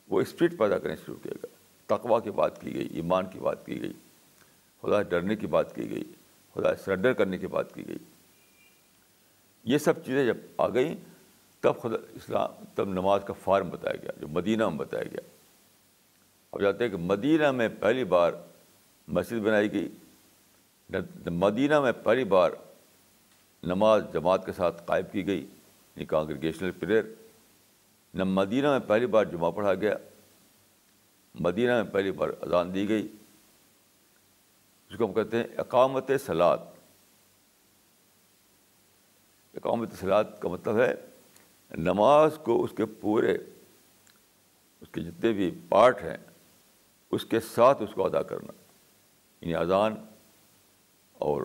وہ 0.07 0.21
اسپرٹ 0.21 0.57
پیدا 0.59 0.79
کرنے 0.79 0.95
شروع 0.95 1.15
کیا 1.23 1.33
گیا۔ 1.43 1.55
تقوا 1.85 2.19
کی 2.19 2.31
بات 2.31 2.61
کی 2.61 2.75
گئی، 2.75 2.87
ایمان 2.87 3.25
کی 3.25 3.39
بات 3.39 3.65
کی 3.65 3.81
گئی، 3.81 3.93
خدا 4.81 5.01
ڈرنے 5.01 5.35
کی 5.35 5.47
بات 5.47 5.75
کی 5.75 5.89
گئی، 5.89 6.03
خدا 6.53 6.75
سرنڈر 6.75 7.13
کرنے 7.13 7.37
کی 7.37 7.47
بات 7.47 7.73
کی 7.73 7.87
گئی۔ 7.87 7.97
یہ 9.63 9.77
سب 9.77 10.05
چیزیں 10.05 10.25
جب 10.25 10.37
آ 10.57 10.69
گئیں 10.69 10.95
تب 11.61 11.81
خدا 11.81 11.97
اسلام 12.13 12.51
تب 12.75 12.89
نماز 12.89 13.21
کا 13.27 13.33
فارم 13.33 13.69
بتایا 13.69 13.95
گیا، 13.95 14.11
جو 14.19 14.27
مدینہ 14.27 14.69
میں 14.69 14.77
بتایا 14.77 15.03
گیا۔ 15.03 15.21
اب 16.51 16.61
جاتے 16.61 16.83
ہیں 16.83 16.91
کہ 16.91 16.97
مدینہ 16.97 17.51
میں 17.51 17.69
پہلی 17.79 18.03
بار 18.03 18.31
مسجد 19.07 19.39
بنائی 19.39 19.71
گئی۔ 19.71 19.89
مدینہ 21.25 21.79
میں 21.79 21.91
پہلی 21.91 22.23
بار 22.23 22.51
نماز 23.63 24.03
جماعت 24.13 24.45
کے 24.45 24.51
ساتھ 24.51 24.81
قائم 24.85 25.05
کی 25.11 25.27
گئی 25.27 25.41
یعنی 25.41 26.05
کانگریگیشنل 26.05 26.71
پریئر 26.71 27.03
نہ 28.13 28.23
مدینہ 28.23 28.67
میں 28.67 28.79
پہلی 28.87 29.05
بار 29.05 29.25
جمعہ 29.25 29.51
پڑھا 29.51 29.73
گیا، 29.73 29.95
مدینہ 31.35 31.83
میں 31.83 31.91
پہلی 31.91 32.11
بار 32.11 32.29
اذان 32.41 32.73
دی 32.73 32.89
گئی۔ 32.89 33.07
اس 34.89 34.97
کو 34.97 35.05
ہم 35.05 35.13
کہتے 35.13 35.37
ہیں 35.37 35.47
اقامت 35.57 36.11
سلاد 36.25 36.57
اقامت 39.53 39.93
سلاد 39.99 40.23
کا 40.39 40.49
مطلب 40.49 40.79
ہے 40.79 40.95
نماز 41.77 42.39
کو 42.45 42.63
اس 42.63 42.69
کے 42.77 42.85
پورے، 42.85 43.37
اس 44.81 44.89
کے 44.91 45.01
جتنے 45.01 45.31
بھی 45.31 45.59
پارٹ 45.69 46.03
ہیں، 46.03 46.17
اس 47.11 47.25
کے 47.25 47.39
ساتھ 47.39 47.83
اس 47.83 47.89
کو 47.93 48.05
ادا 48.05 48.21
کرنا۔ 48.21 48.51
یعنی 49.41 49.55
اذان 49.55 49.95
اور 51.13 51.43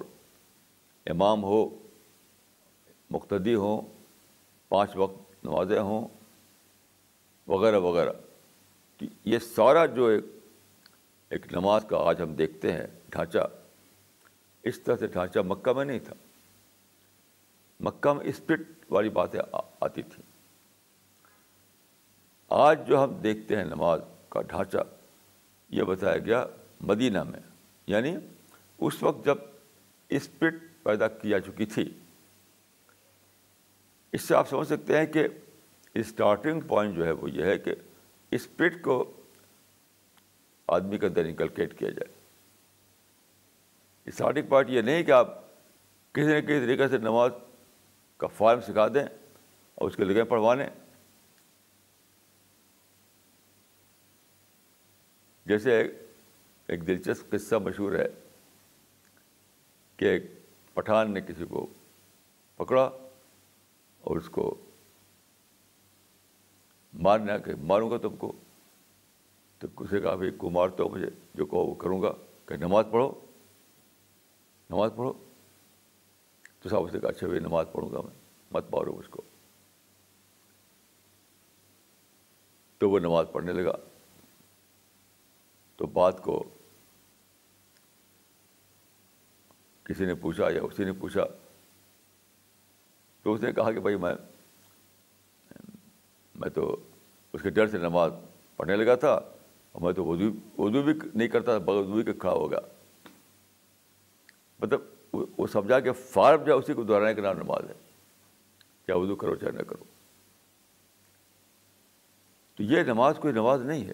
امام 1.07 1.45
ہو، 1.45 1.83
مقتدی 3.11 3.55
ہوں، 3.55 3.81
پانچ 4.68 4.91
وقت 4.97 5.45
نمازیں 5.45 5.81
ہوں، 5.81 6.09
وغیرہ 7.47 7.79
وغیرہ۔ 7.79 8.12
یہ 9.24 9.39
سارا 9.39 9.87
جو 9.87 10.07
ایک 10.07 10.24
ایک 11.29 11.53
نماز 11.53 11.85
کا 11.89 11.97
آج 11.99 12.22
ہم 12.22 12.35
دیکھتے 12.35 12.72
ہیں، 12.72 12.87
ڈھانچہ، 13.09 13.39
اس 14.62 14.81
طرح 14.81 14.97
سے 14.97 15.07
ڈھانچہ 15.07 15.39
مکہ 15.39 15.72
میں 15.72 15.85
نہیں 15.85 15.99
تھا۔ 15.99 16.14
مکہ 17.81 18.12
میں 18.12 18.27
اسپرٹ 18.27 18.62
والی 18.91 19.09
باتیں 19.09 19.41
آتی 19.81 20.03
تھیں۔ 20.03 20.22
آج 22.49 22.89
جو 22.89 23.05
ہم 23.05 23.14
دیکھتے 23.14 23.57
ہیں 23.57 23.64
نماز 23.64 24.01
کا 24.29 24.43
ڈھانچہ، 24.43 24.79
یہ 25.68 25.83
بتایا 25.83 26.18
گیا 26.18 26.47
مدینہ 26.81 27.22
میں۔ 27.22 27.41
یعنی 27.87 28.16
اس 28.79 29.03
وقت 29.03 29.24
جب 29.24 29.39
اسپرٹ 30.09 30.55
پیدا 30.83 31.09
کی 31.09 31.29
جا 31.29 31.41
چکی 31.41 31.66
تھی، 31.66 31.99
اس 34.12 34.22
سے 34.22 34.35
آپ 34.35 34.49
سمجھ 34.49 34.68
سکتے 34.68 34.99
ہیں 34.99 35.07
کہ 35.07 35.29
اسٹارٹنگ 35.95 36.61
پوائنٹ 36.61 36.97
جو 36.97 37.05
ہے 37.05 37.11
وہ 37.11 37.31
یہ 37.31 37.45
ہے 37.45 37.59
کہ 37.59 37.74
اسپرٹ 38.31 38.83
کو 38.83 39.12
آدمی 40.66 40.99
کے 40.99 41.07
اندر 41.07 41.24
انکلکیٹ 41.24 41.79
کیا 41.79 41.91
جائے۔ 41.91 42.14
اسٹارٹنگ 44.05 44.47
پوائنٹ 44.47 44.70
یہ 44.70 44.81
نہیں 44.81 45.03
کہ 45.03 45.11
آپ 45.11 45.41
کسی 46.12 46.27
نہ 46.27 46.41
کسی 46.41 46.61
طریقے 46.61 46.89
سے 46.89 46.99
نماز 46.99 47.31
کا 48.17 48.27
فارم 48.27 48.61
سکھا 48.61 48.89
دیں 48.89 49.05
اور 49.75 49.89
اس 49.89 49.97
کے 49.97 50.05
لگے 50.05 50.25
پڑھوانے۔ 50.25 50.69
جیسے 55.47 55.81
ایک 56.67 56.87
دلچسپ 56.87 57.31
قصہ 57.31 57.55
مشہور 57.55 57.93
ہے 57.93 58.09
کہ 59.97 60.05
ایک 60.05 60.23
پٹھان 60.75 61.14
نے 61.14 61.21
کسی 61.21 61.47
کو 61.47 61.67
پکڑا 62.57 62.91
اور 64.01 64.17
اس 64.17 64.29
کو 64.29 64.55
مارنا 66.95 67.39
کہ 67.39 67.53
ماروں 67.55 67.91
گا 67.91 67.99
تم 67.99 68.17
کو؟ 68.17 68.33
تو 69.59 69.69
کسی 69.69 70.01
کہا، 70.01 70.14
بھائی 70.14 70.31
کو 70.31 70.51
مار 70.51 70.69
تو 70.69 70.89
مجھے 70.89 71.11
جو 71.35 71.47
کہو 71.47 71.59
وہ 71.59 71.75
کروں 71.75 72.03
گا۔ 72.03 72.12
کہ 72.47 72.57
نماز 72.57 72.87
پڑھو 72.93 73.27
نماز 74.71 74.91
پڑھو۔ 74.97 75.26
تو 76.67 76.71
صاحب 76.71 76.87
نے 76.93 77.01
کہا 77.01 77.09
اچھا 77.09 77.27
بھائی 77.27 77.41
نماز 77.41 77.67
پڑھوں 77.73 77.93
گا 77.93 78.01
میں، 78.01 78.14
مت 78.51 78.64
مارو 78.71 78.99
اس 78.99 79.09
کو۔ 79.09 79.23
تو 82.79 82.91
وہ 82.91 82.99
نماز 82.99 83.27
پڑھنے 83.33 83.53
لگا۔ 83.53 83.73
تو 85.77 85.87
بات 85.87 86.23
کو 86.23 86.43
کسی 89.85 90.05
نے 90.05 90.14
پوچھا 90.14 90.51
یا 90.51 90.62
اسی 90.62 90.85
نے 90.85 90.93
پوچھا، 90.93 91.25
تو 93.23 93.33
اس 93.33 93.41
نے 93.43 93.53
کہا 93.53 93.73
کہ 93.73 93.81
بھائی، 93.81 93.97
میں 93.97 94.14
میں 96.35 96.51
تو 96.51 96.77
اس 97.33 97.43
کے 97.43 97.51
ڈر 97.51 97.69
سے 97.69 97.79
نماز 97.79 98.12
پڑھنے 98.57 98.77
لگا 98.77 98.95
تھا، 98.95 99.14
اور 99.73 99.83
میں 99.83 99.93
تو 99.93 100.05
وضو 100.05 100.31
وضو 100.62 100.83
بھی 100.83 100.93
نہیں 101.14 101.29
کرتا 101.29 101.59
تھا 101.59 101.71
وضو 101.71 102.03
کے 102.03 102.12
کھڑا 102.12 102.33
ہو 102.33 102.51
گیا۔ 102.51 102.61
مطلب 104.61 104.95
وہ 105.39 105.47
سمجھا 105.47 105.81
کہ 105.81 105.93
فارم 105.93 106.45
جو 106.45 106.59
اسی 106.59 106.73
کو 106.73 106.83
دہرانے 106.83 107.14
کا 107.14 107.23
نام 107.23 107.37
نماز 107.37 107.64
ہے۔ 107.69 107.75
کیا 108.87 108.97
وضو 108.97 109.17
کرو 109.17 109.35
چاہے 109.35 109.53
نہ 109.53 109.62
کرو۔ 109.62 109.85
تو 112.55 112.62
یہ 112.62 112.83
نماز 112.83 113.19
کوئی 113.19 113.35
نماز 113.35 113.62
نہیں 113.62 113.85
ہے۔ 113.85 113.93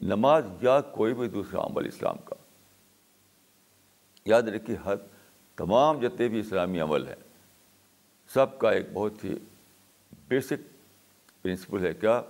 نماز 0.00 0.46
یا 0.62 0.80
کوئی 0.80 1.14
بھی 1.14 1.28
دوسرا 1.28 1.60
عمل 1.60 1.86
اسلام 1.86 2.16
کا۔ 2.24 2.34
یاد 4.24 4.42
رکھیے، 4.42 4.76
ہر 4.76 4.94
تمام 5.56 6.00
جتنے 6.00 6.28
بھی 6.28 6.40
اسلامی 6.40 6.80
عمل 6.80 7.08
ہیں، 7.08 7.14
سب 8.28 8.58
کا 8.58 8.70
ایک 8.70 8.86
بہت 8.92 9.24
ہی 9.24 9.34
بیسک 10.28 10.76
پرنسپل 11.42 11.86
ہے۔ 11.86 11.94
کیا؟ 11.94 12.22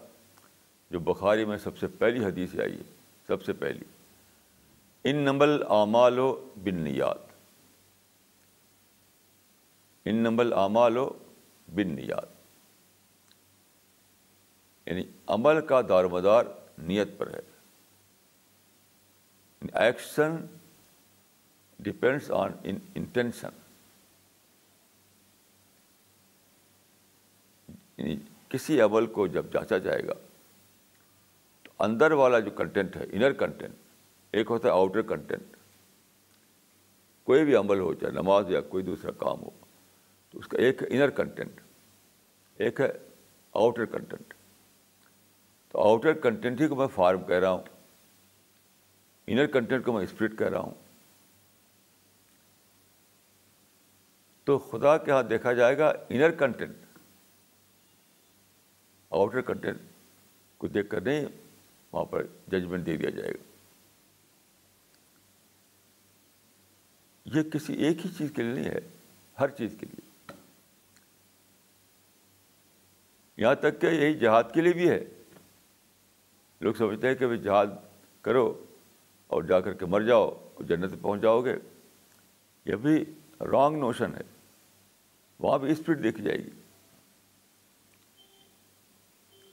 جو 0.91 0.99
بخاری 0.99 1.45
میں 1.45 1.59
سب 1.59 1.79
سے 1.79 1.87
پہلی 1.87 2.25
حدیث 2.25 2.61
آئی 2.61 2.73
ہے، 2.73 2.83
سب 3.27 3.43
سے 3.43 3.53
پہلی۔ 3.53 3.85
ان 5.07 5.17
نمبل 5.17 5.63
اعمال 5.69 6.19
و 6.19 6.51
بن 6.57 6.87
ان 10.05 10.15
نمبل 10.15 10.53
اعمال 10.53 10.97
و 10.97 11.13
بن 11.75 11.89
نیات 11.89 12.29
یعنی 14.87 15.05
عمل 15.27 15.67
کا 15.67 15.81
دار 15.89 16.05
مدار 16.05 16.45
نیت 16.79 17.09
پر 17.19 17.35
ہے. 17.35 17.41
ایکشن 19.73 20.37
ڈپینڈس 21.79 22.31
آن 22.31 22.53
انٹینشن 22.65 23.49
یعنی 27.99 28.17
کسی 28.49 28.81
عمل 28.81 29.07
کو 29.07 29.27
جب 29.27 29.47
جانچا 29.53 29.79
جائے 29.79 30.07
گا 30.07 30.15
تو 31.63 31.71
اندر 31.79 32.13
والا 32.13 32.39
جو 32.39 32.51
کنٹینٹ 32.51 32.97
ہے 32.97 33.05
انر 33.13 33.33
کنٹینٹ 33.33 33.75
ایک 34.37 34.51
ہوتا 34.51 34.69
ہے 34.69 34.73
آؤٹر 34.73 35.03
کنٹینٹ 35.03 35.57
کوئی 37.27 37.45
بھی 37.45 37.55
عمل 37.57 37.81
ہو 37.81 37.93
چاہے، 37.95 38.13
نماز 38.13 38.51
یا 38.51 38.61
کوئی 38.61 38.85
دوسرا 38.85 39.11
کام 39.19 39.43
ہو، 39.43 39.51
تو 40.31 40.39
اس 40.39 40.49
کا 40.49 40.59
ایک 40.59 40.83
ہے 40.83 40.89
انر 40.91 41.11
کنٹینٹ 41.11 41.61
ایک 42.61 42.81
ہے 42.81 42.91
آؤٹر 43.55 43.85
کنٹینٹ 43.85 44.35
تو 45.71 45.81
آؤٹر 45.81 46.13
کنٹینٹ 46.13 46.61
ہی 46.61 46.69
کو 46.69 46.77
میں 46.77 46.87
فارم 46.87 47.25
کہہ 47.25 47.37
رہا 47.37 47.51
ہوں 47.51 47.65
انر 49.29 49.47
کنٹینٹ 49.47 49.85
کو 49.85 49.93
میں 49.93 50.03
اسپرٹ 50.05 50.39
کہہ 50.39 50.47
رہا 50.47 50.61
ہوں۔ 50.61 50.75
تو 54.47 54.59
خدا 54.59 54.97
کے 54.99 55.11
ہاں 55.11 55.23
دیکھا 55.23 55.53
جائے 55.53 55.79
گا 55.79 55.93
انر 56.09 56.31
کنٹینٹ 56.31 56.85
آؤٹر 59.11 59.41
کنٹینٹ 59.41 59.81
کو 60.59 60.69
دیکھ 60.69 60.89
کر 60.91 61.01
نہیں، 61.01 61.27
وہاں 61.93 62.05
پر 62.05 62.27
ججمنٹ 62.49 62.87
دے 62.87 62.97
دیا 62.97 63.11
جائے 63.11 63.33
گا۔ 63.33 63.46
یہ 67.35 67.43
کسی 67.43 67.73
ایک 67.73 68.07
ہی 68.07 68.11
چیز 68.19 68.33
کے 68.37 68.43
لیے 68.43 68.55
نہیں 68.55 68.65
ہے، 68.65 68.79
ہر 69.41 69.49
چیز 69.49 69.77
کے 69.81 69.87
لیے۔ 69.87 70.33
یہاں 73.37 73.55
تک 73.55 73.81
کہ 73.81 73.87
یہی 73.87 74.15
جہاد 74.15 74.45
کے 74.55 74.61
لیے 74.61 74.73
بھی 74.73 74.91
ہے۔ 74.91 75.05
لوگ 76.61 76.75
سمجھتے 76.75 77.09
ہیں 77.09 77.15
کہ 77.15 77.27
بھائی 77.27 77.41
جہاد 77.43 77.67
کرو 78.23 78.65
اور 79.27 79.43
جا 79.43 79.61
کر 79.61 79.75
کے 79.75 79.87
مر 79.87 80.01
جاؤ 80.01 80.49
جنت 80.61 80.95
پہنچ 81.03 81.23
جاؤ 81.23 81.41
گے۔ 81.41 81.57
یہ 82.65 82.77
بھی 82.77 83.05
رانگ 83.41 83.77
نوشن 83.77 84.15
ہے۔ 84.15 84.21
وہاں 85.39 85.59
بھی 85.59 85.73
اسپیڈ 85.73 86.03
دیکھی 86.03 86.23
جائے 86.23 86.39
گی۔ 86.39 86.51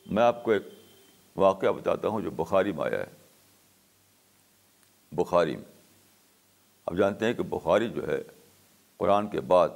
میں 0.06 0.24
آپ 0.24 0.44
کو 0.44 0.52
ایک 0.52 0.64
واقعہ 1.36 1.72
بتاتا 1.72 2.08
ہوں 2.08 2.22
جو 2.22 2.32
بخاری 2.32 2.72
میں 2.72 2.84
آیا 2.84 3.00
ہے۔ 3.00 3.12
بخاری 5.12 5.56
میں۔ 5.56 5.73
اب 6.86 6.98
جانتے 6.98 7.26
ہیں 7.26 7.34
کہ 7.34 7.44
بخاری 7.44 7.90
جو 7.90 8.08
ہے، 8.08 8.24
قرآن 8.98 9.30
کے 9.30 9.42
بعد 9.42 9.70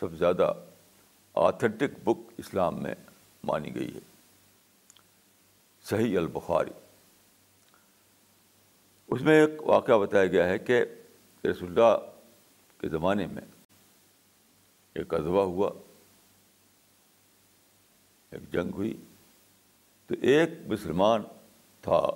سب 0.00 0.10
سے 0.10 0.16
زیادہ 0.16 0.52
آتھینٹک 1.34 1.98
بک 2.04 2.32
اسلام 2.38 2.82
میں 2.82 2.94
مانی 3.44 3.74
گئی 3.74 3.94
ہے۔ 3.94 4.00
صحیح 5.82 6.18
البخاری۔ 6.18 6.70
اس 9.06 9.22
میں 9.22 9.46
ایک 9.46 9.62
واقعہ 9.62 9.98
بتایا 9.98 10.26
گیا 10.26 10.48
ہے 10.48 10.58
کہ 10.58 10.82
رسول 11.50 11.68
اللہ 11.68 12.10
کے 12.78 12.88
زمانے 12.88 13.26
میں 13.26 13.42
ایک 14.94 15.14
ازوا 15.14 15.44
ہوا، 15.44 15.70
ایک 18.30 18.52
جنگ 18.52 18.70
ہوئی۔ 18.74 19.00
تو 20.06 20.14
ایک 20.22 20.50
مسلمان 20.66 21.22
تھا 21.80 22.10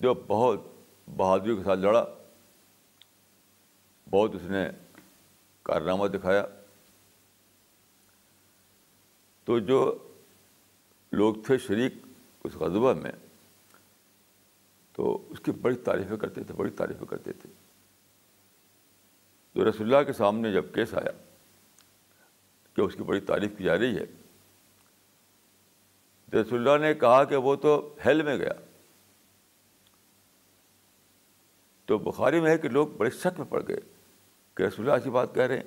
جو 0.00 0.14
بہت 0.14 0.60
بہادری 1.16 1.56
کے 1.56 1.62
ساتھ 1.64 1.80
لڑا۔ 1.80 2.04
بہت 4.12 4.34
اس 4.34 4.42
نے 4.42 4.70
کارنامہ 5.62 6.06
دکھایا۔ 6.06 6.46
تو 9.44 9.58
جو 9.58 10.08
لوگ 11.12 11.34
تھے 11.46 11.58
شریک 11.58 11.94
اس 12.44 12.54
غذبہ 12.54 12.94
میں، 12.94 13.12
تو 14.92 15.26
اس 15.30 15.40
کی 15.40 15.52
بڑی 15.52 15.76
تعریفیں 15.76 16.16
کرتے 16.16 16.44
تھے، 16.44 16.54
بڑی 16.54 16.70
تعریفیں 16.70 17.06
کرتے 17.06 17.32
تھے۔ 17.32 17.50
تو 19.52 19.70
رسول 19.70 19.94
اللہ 19.94 20.06
کے 20.06 20.12
سامنے 20.12 20.52
جب 20.52 20.74
کیس 20.74 20.94
آیا 20.94 21.10
کہ 22.74 22.80
اس 22.80 22.94
کی 22.94 23.02
بڑی 23.02 23.20
تعریف 23.20 23.50
کی 23.58 23.64
جا 23.64 23.78
رہی 23.78 23.96
ہے 23.96 24.04
رسول 26.40 26.68
اللہ 26.68 26.86
نے 26.86 26.94
کہا 26.94 27.24
کہ 27.24 27.36
وہ 27.36 27.56
تو 27.56 27.94
ہیل 28.06 28.22
میں 28.22 28.36
گیا۔ 28.36 28.52
تو 31.84 31.98
بخاری 31.98 32.40
میں 32.40 32.50
ہے 32.50 32.58
کہ 32.58 32.68
لوگ 32.68 32.86
بڑے 32.86 33.10
شک 33.10 33.40
میں 33.40 33.46
پڑ 33.48 33.62
گئے۔ 33.68 33.91
کہ 34.54 34.62
رسول 34.62 34.84
اللہ 34.84 34.98
ایسی 34.98 35.10
بات 35.10 35.34
کہہ 35.34 35.42
رہے 35.42 35.56
ہیں۔ 35.56 35.64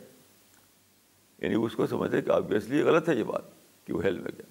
یعنی 1.37 1.55
اس 1.55 1.75
کو 1.75 1.87
سمجھتے 1.87 2.21
کہ 2.21 2.31
آبویسلی 2.31 2.81
غلط 2.81 3.09
ہے 3.09 3.15
یہ 3.15 3.23
بات 3.23 3.41
کہ 3.85 3.93
وہ 3.93 4.03
ہیل 4.03 4.19
میں 4.19 4.31
گیا 4.31 4.45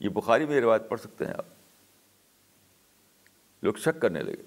یہ 0.00 0.08
بخاری 0.08 0.46
میں 0.46 0.60
روایت 0.60 0.82
پڑھ 0.88 1.00
سکتے 1.00 1.26
ہیں 1.26 1.34
آپ۔ 1.34 1.46
لوگ 3.62 3.74
شک 3.74 4.02
کرنے 4.02 4.22
لگے۔ 4.22 4.42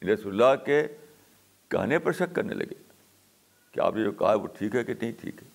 یعنی 0.00 0.14
رسول 0.14 0.42
اللہ 0.42 0.64
کے 0.64 0.86
کہنے 1.68 1.98
پر 1.98 2.12
شک 2.12 2.34
کرنے 2.34 2.54
لگے 2.54 2.82
کہ 3.72 3.80
آپ 3.80 3.94
نے 3.94 4.04
جو 4.04 4.12
کہا 4.12 4.34
وہ 4.34 4.46
ٹھیک 4.46 4.74
ہے 4.74 4.84
کہ 4.84 4.94
نہیں 4.94 5.12
ٹھیک 5.12 5.42
ہے۔ 5.42 5.48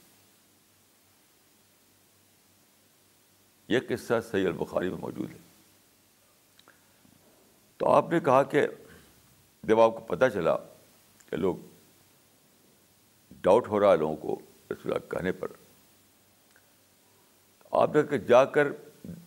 یہ 3.67 3.79
قصہ 3.89 4.13
صحیح 4.31 4.45
البخاری 4.45 4.89
میں 4.89 4.97
موجود 4.97 5.29
ہے۔ 5.29 5.37
تو 7.77 7.89
آپ 7.89 8.09
نے 8.11 8.19
کہا 8.19 8.43
کہ 8.43 8.67
جب 9.63 9.79
آپ 9.79 9.91
کو 9.91 9.99
پتہ 9.99 10.25
چلا 10.33 10.57
کہ 11.31 11.37
لوگ 11.37 11.55
ڈاؤٹ 13.41 13.67
ہو 13.67 13.79
رہا 13.79 13.91
ہے 13.91 13.97
لوگوں 13.97 14.15
کو 14.15 14.39
رسول 14.71 14.93
اللہ 14.93 15.11
کہنے 15.11 15.31
پر۔ 15.31 15.47
آپ 17.71 17.95
نے 17.95 18.03
کہ 18.03 18.17
جا 18.17 18.45
کر 18.45 18.67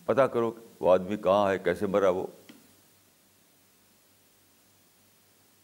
پتہ 0.05 0.21
کرو 0.21 0.53
وہ 0.79 0.93
آدمی 0.93 1.17
کہاں 1.17 1.51
ہے، 1.51 1.59
کیسے 1.59 1.87
مرا 1.87 2.09
وہ۔ 2.09 2.27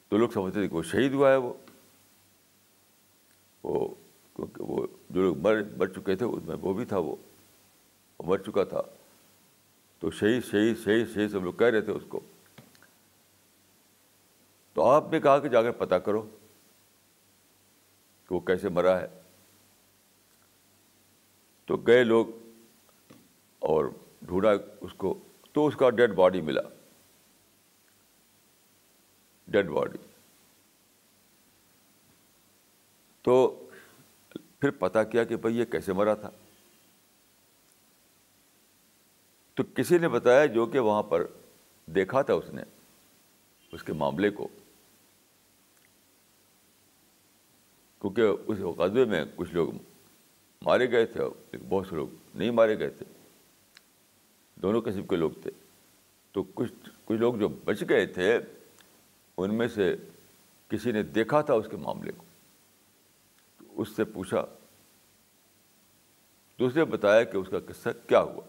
تو 0.09 0.17
لوگ 0.17 0.29
سمجھتے 0.29 0.59
تھے 0.59 0.67
کہ 0.67 0.75
وہ 0.75 0.83
شہید 0.83 1.13
ہوا 1.13 1.31
ہے 1.31 1.35
وہ۔ 1.35 1.53
وہ 3.63 3.89
کیونکہ 4.35 4.63
وہ 4.63 4.87
جو 5.09 5.21
لوگ 5.21 5.37
مر 5.37 5.61
مر 5.77 5.87
چکے 5.87 6.15
تھے، 6.15 6.25
اس 6.25 6.43
میں 6.43 6.55
وہ 6.61 6.73
بھی 6.73 6.85
تھا 6.85 6.97
وہ۔ 6.97 7.15
مر 8.19 8.37
چکا 8.37 8.63
تھا۔ 8.63 8.81
تو 9.99 10.11
شہید 10.11 10.45
شہید 10.45 10.77
شہید 10.83 11.13
شہید 11.13 11.31
سب 11.31 11.43
لوگ 11.43 11.53
کہہ 11.53 11.67
رہے 11.67 11.81
تھے 11.81 11.91
اس 11.91 12.03
کو۔ 12.09 12.19
تو 14.73 14.83
آپ 14.83 15.03
نے 15.11 15.19
کہا 15.19 15.39
کہ 15.39 15.49
جا 15.49 15.61
کر 15.61 15.71
پتہ 15.71 15.95
کرو 15.95 16.37
کہ 18.29 18.35
وہ 18.35 18.39
کیسے 18.39 18.69
مرا 18.69 19.01
ہے۔ 19.01 19.07
تو 21.65 21.77
گئے 21.77 22.03
لوگ 22.03 22.27
اور 23.59 23.85
ڈھونڈا 24.21 24.49
اس 24.81 24.93
کو، 24.93 25.19
تو 25.51 25.67
اس 25.67 25.75
کا 25.75 25.89
ڈیڈ 25.89 26.11
باڈی 26.13 26.41
ملا۔ 26.41 26.61
Dead 29.47 29.69
body. 29.69 29.97
تو 33.21 33.67
پھر 34.29 34.71
پتہ 34.71 34.99
کیا 35.11 35.23
کہ 35.23 35.35
بھائی 35.35 35.57
یہ 35.57 35.65
کیسے 35.65 35.93
مرا 35.93 36.13
تھا۔ 36.13 36.29
تو 39.53 39.63
کسی 39.75 39.97
نے 39.97 40.09
بتایا 40.09 40.45
جو 40.45 40.65
کہ 40.65 40.79
وہاں 40.79 41.03
پر 41.03 41.27
دیکھا 41.85 42.21
تھا 42.21 42.33
اس 42.33 42.49
نے، 42.49 42.63
اس 43.71 43.83
کے 43.83 43.93
معاملے 43.93 44.29
کو۔ 44.29 44.47
کیونکہ 48.01 48.21
اس 48.47 48.57
قصبے 48.77 49.05
میں 49.05 49.25
کچھ 49.35 49.53
لوگ 49.53 49.71
مارے 50.61 50.91
گئے 50.91 51.05
تھے 51.05 51.21
اور 51.21 51.55
بہت 51.69 51.87
سے 51.87 51.95
لوگ 51.95 52.07
نہیں 52.35 52.51
مارے 52.51 52.79
گئے 52.79 52.89
تھے۔ 52.89 53.05
دونوں 54.55 54.81
قسم 54.81 55.07
کے 55.07 55.15
لوگ 55.15 55.31
تھے۔ 55.41 55.51
تو 56.31 56.43
کچھ 56.43 56.89
کچھ 57.05 57.17
لوگ 57.17 57.35
جو 57.35 57.47
بچ 57.47 57.83
گئے 57.89 58.05
تھے، 58.05 58.39
ان 59.37 59.55
میں 59.55 59.67
سے 59.67 59.95
کسی 60.67 60.91
نے 60.91 61.03
دیکھا 61.03 61.41
تھا 61.41 61.53
اس 61.53 61.65
کے 61.71 61.77
معاملے 61.77 62.11
کو۔ 62.17 62.23
اس 63.81 63.89
سے 63.95 64.03
پوچھا۔ 64.03 64.45
تو 66.57 66.65
اس 66.65 66.75
نے 66.75 66.85
بتایا 66.85 67.23
کہ 67.23 67.37
اس 67.37 67.47
کا 67.49 67.59
قصہ 67.59 67.89
کیا 68.07 68.21
ہوا۔ 68.21 68.41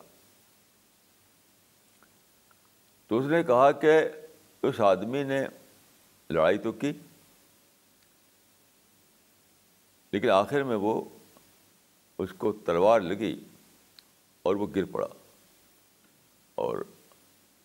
تو 3.06 3.18
اس 3.18 3.26
نے 3.26 3.42
کہا 3.42 3.72
کہ 3.72 4.08
اس 4.62 4.80
آدمی 4.80 5.22
نے 5.22 5.46
لڑائی 6.30 6.58
تو 6.58 6.72
کی۔ 6.72 6.92
لیکن 10.12 10.30
آخر 10.30 10.62
میں 10.62 10.76
وہ 10.76 11.04
اس 12.18 12.30
کو 12.38 12.52
تلوار 12.52 13.00
لگی 13.00 13.44
اور 14.42 14.54
وہ 14.54 14.66
گر 14.76 14.84
پڑا 14.84 15.08
اور 16.54 16.78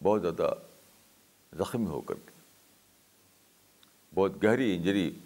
بہت 0.04 0.22
زیادہ 0.22 0.54
زخمی 1.54 1.86
ہو 1.86 2.02
کر 2.02 2.16
کے، 2.16 2.32
بہت 4.14 4.44
گہری 4.44 4.76
انجری 4.76 5.20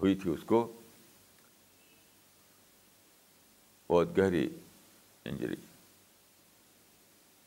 ہوئی 0.00 0.14
تھی 0.14 0.30
اس 0.30 0.44
کو، 0.46 0.72
بہت 3.90 4.18
گہری 4.18 4.48
انجری۔ 5.24 5.56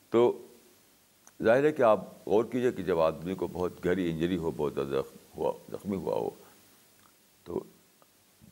تو 0.09 0.47
ظاہر 1.43 1.63
ہے 1.63 1.71
کہ 1.71 1.81
آپ 1.81 1.99
غور 2.27 2.45
کیجیے 2.45 2.71
کہ 2.71 2.83
جب 2.83 2.99
آدمی 2.99 3.35
کو 3.35 3.47
بہت 3.47 3.85
گہری 3.85 4.09
انجری 4.11 4.37
ہو، 4.37 4.51
بہت 4.51 4.73
زیادہ 4.73 5.01
ہوا 5.37 5.53
زخمی 5.71 5.95
ہوا 5.95 6.15
ہو، 6.15 6.29
تو 7.43 7.63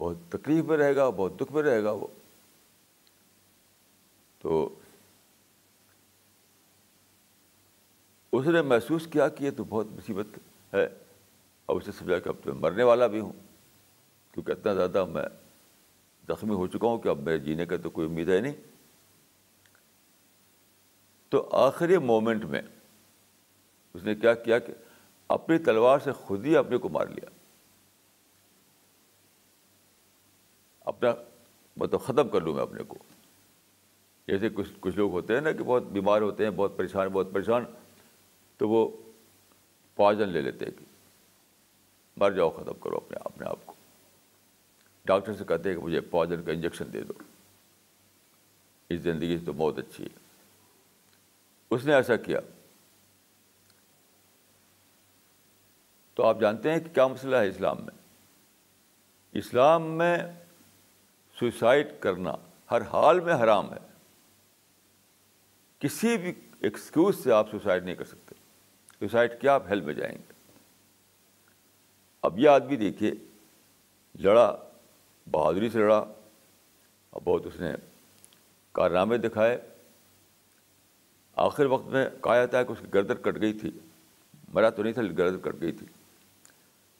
بہت 0.02 0.18
تکلیف 0.30 0.66
میں 0.66 0.78
رہے 0.78 0.96
گا، 0.96 1.10
بہت 1.10 1.42
دکھ 1.42 1.52
میں 1.52 1.64
رہے 1.64 1.84
گا 1.84 1.92
وہ۔ 1.92 2.08
تو 4.40 4.76
اس 8.32 8.48
نے 8.48 8.62
محسوس 8.62 9.08
کیا 9.08 9.30
کہ 9.30 9.44
یہ 9.44 9.52
تو 9.58 9.64
بہت 9.64 9.88
مصیبت 9.88 10.26
ہے۔ 10.74 10.86
اور 11.66 11.82
اسے 11.82 11.92
سمجھا 11.92 12.20
کہ 12.20 12.30
اب 12.30 12.36
تو 12.44 12.54
میں 12.54 12.62
مرنے 12.62 12.84
والا 12.84 13.08
بھی 13.08 13.20
ہوں۔ 13.20 13.34
کیونکہ 14.32 14.52
اتنا 14.52 14.74
زیادہ 14.74 15.06
میں 15.06 15.24
زخمی 16.28 16.54
ہو 16.54 16.68
چکا 16.68 16.88
ہوں 16.88 16.98
کہ 16.98 17.08
اب 17.08 17.20
میرے 17.20 17.40
جینے 17.40 17.66
کا 17.66 17.78
تو 17.78 17.90
کوئی 17.90 18.08
امید 18.08 18.30
ہے 18.30 18.42
نہیں۔ 18.42 18.56
تو 21.30 21.50
آخری 21.52 21.98
مومنٹ 21.98 22.46
میں 22.46 22.62
اس 23.94 24.04
نے 24.04 24.16
کیا 24.16 24.34
کیا 24.34 24.60
کہ 24.60 24.74
اپنی 25.28 25.58
تلوار 25.58 26.00
سے 26.00 26.12
خود 26.12 26.46
ہی 26.46 26.58
اپنے 26.58 26.78
کو 26.78 26.90
مار 26.90 27.08
لیا۔ 27.08 27.41
اپنا 31.04 31.24
مطلب 31.78 32.02
ختم 32.02 32.30
کر 32.30 32.42
لوں 32.42 32.54
میں 32.54 32.62
اپنے 32.62 32.84
کو۔ 32.84 32.98
جیسے 34.28 34.50
کچھ 34.50 34.70
کچھ 34.80 34.98
لوگ 34.98 35.12
ہوتے 35.12 35.34
ہیں 35.34 35.42
نا 35.42 35.52
کہ 35.52 35.64
بہت 35.64 35.84
بیمار 35.84 36.22
ہوتے 36.22 36.44
ہیں، 36.44 36.52
بہت 36.52 36.78
پریشان 36.78 37.08
بہت 37.08 37.28
پریشان، 37.34 37.64
تو 38.58 38.70
وہ 38.70 38.98
پوائزن 39.96 40.30
لے 40.30 40.42
لیتے 40.42 40.66
ہیں 40.66 40.72
کہ 40.80 40.86
مر 42.18 42.32
جاؤ، 42.32 42.50
ختم 42.50 42.74
کرو 42.74 42.96
اپنے 42.96 43.18
اپنے 43.20 43.46
آپ 43.48 43.60
کو۔ 43.66 43.74
ڈاکٹر 45.06 45.34
سے 45.34 45.44
کہتے 45.44 45.70
ہیں 45.70 45.78
کہ 45.78 45.84
مجھے 45.84 46.02
پوائزن 46.02 46.44
کا 46.44 46.52
انجیکشن 46.52 46.94
دے 46.94 47.04
دو۔ 47.04 47.14
اس 48.90 49.02
زندگی 49.02 49.38
سے 49.38 49.46
تو 49.46 49.54
بہت 49.54 49.80
اچھی 49.80 50.04
ہے۔ 50.04 50.20
اس 51.70 51.86
نے 51.86 51.94
ایسا 51.94 52.16
کیا۔ 52.16 52.40
تو 56.14 56.24
آپ 56.24 56.40
جانتے 56.40 56.72
ہیں 56.72 56.80
کہ 56.80 56.94
کیا 56.94 57.08
مسئلہ 57.08 57.36
ہے 57.36 57.50
اسلام 57.50 57.78
میں؟ 57.80 57.94
اسلام 59.32 59.84
میں 59.84 60.18
سوسائڈ 61.42 61.88
کرنا 62.00 62.34
ہر 62.72 62.82
حال 62.82 63.20
میں 63.20 63.34
حرام 63.34 63.74
ہے۔ 63.74 63.78
کسی 65.80 66.18
بھی 66.18 66.34
ایکسکیوز 66.60 67.24
سے 67.24 67.32
آپ 67.32 67.52
سوسائڈ 67.52 67.86
نہیں 67.86 67.96
کر 67.96 68.04
سکتے۔ 68.04 68.36
سوسائڈ 69.00 69.42
کیا 69.42 69.54
آپ 69.54 69.64
ہیلپ 69.70 69.84
میں 69.84 69.94
جائیں 69.94 70.18
گے۔ 70.18 70.34
اب 72.22 72.40
یہ 72.40 72.50
آدمی 72.50 72.76
دیکھیے، 72.76 73.12
لڑا، 74.20 74.58
بہادری 75.32 75.70
سے 75.70 75.80
لڑا۔ 75.80 76.06
اور 77.10 77.22
بہت 77.24 77.46
اس 77.46 77.60
نے 77.60 77.74
کارنامے 78.72 79.18
دکھائے۔ 79.18 79.62
آخر 81.36 81.66
وقت 81.66 81.86
میں 81.86 82.10
کہا 82.24 82.36
جاتا 82.36 82.60
ہے 82.60 82.66
کہ 82.66 82.72
اس 82.72 82.80
کی 82.80 82.88
گردر 82.94 83.16
کٹ 83.16 83.42
گئی 83.42 83.54
تھی۔ 83.54 83.72
مرا 84.48 84.70
تو 84.70 84.84
نہیں 84.84 84.94
تھا 84.94 85.02
گردر 85.02 85.38
کٹ 85.38 85.62
گئی 85.62 85.72
تھی۔ 85.72 85.88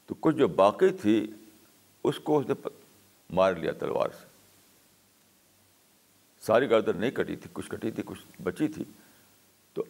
تو 0.06 0.16
کچھ 0.20 0.36
جو 0.36 0.48
باقی 0.48 0.90
تھی، 0.90 1.32
اس 2.04 2.20
کو 2.20 2.40
اس 2.40 2.46
نے 2.48 2.68
مار 3.30 3.54
لیا 3.54 3.72
تلوار 3.72 4.10
سے۔ 4.10 4.31
ساری 6.42 6.70
گردر 6.70 6.94
نہیں 6.94 7.12
کٹی 7.12 7.36
تھی، 7.36 7.50
کچھ 7.54 7.70
کٹی 7.70 7.92
تھی، 7.92 8.04
کچھ 8.06 8.42
بچی 8.44 8.68
تھی۔ 8.68 8.84
تو 9.74 9.84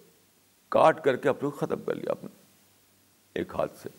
کاٹ 0.70 1.04
کر 1.04 1.16
کے 1.16 1.30
اپنے 1.30 1.50
ختم 1.58 1.84
کر 1.84 1.96
لیا 1.96 2.12
اپنے 2.12 2.30
ایک 3.34 3.54
ہاتھ 3.54 3.78
سے۔ 3.78 3.90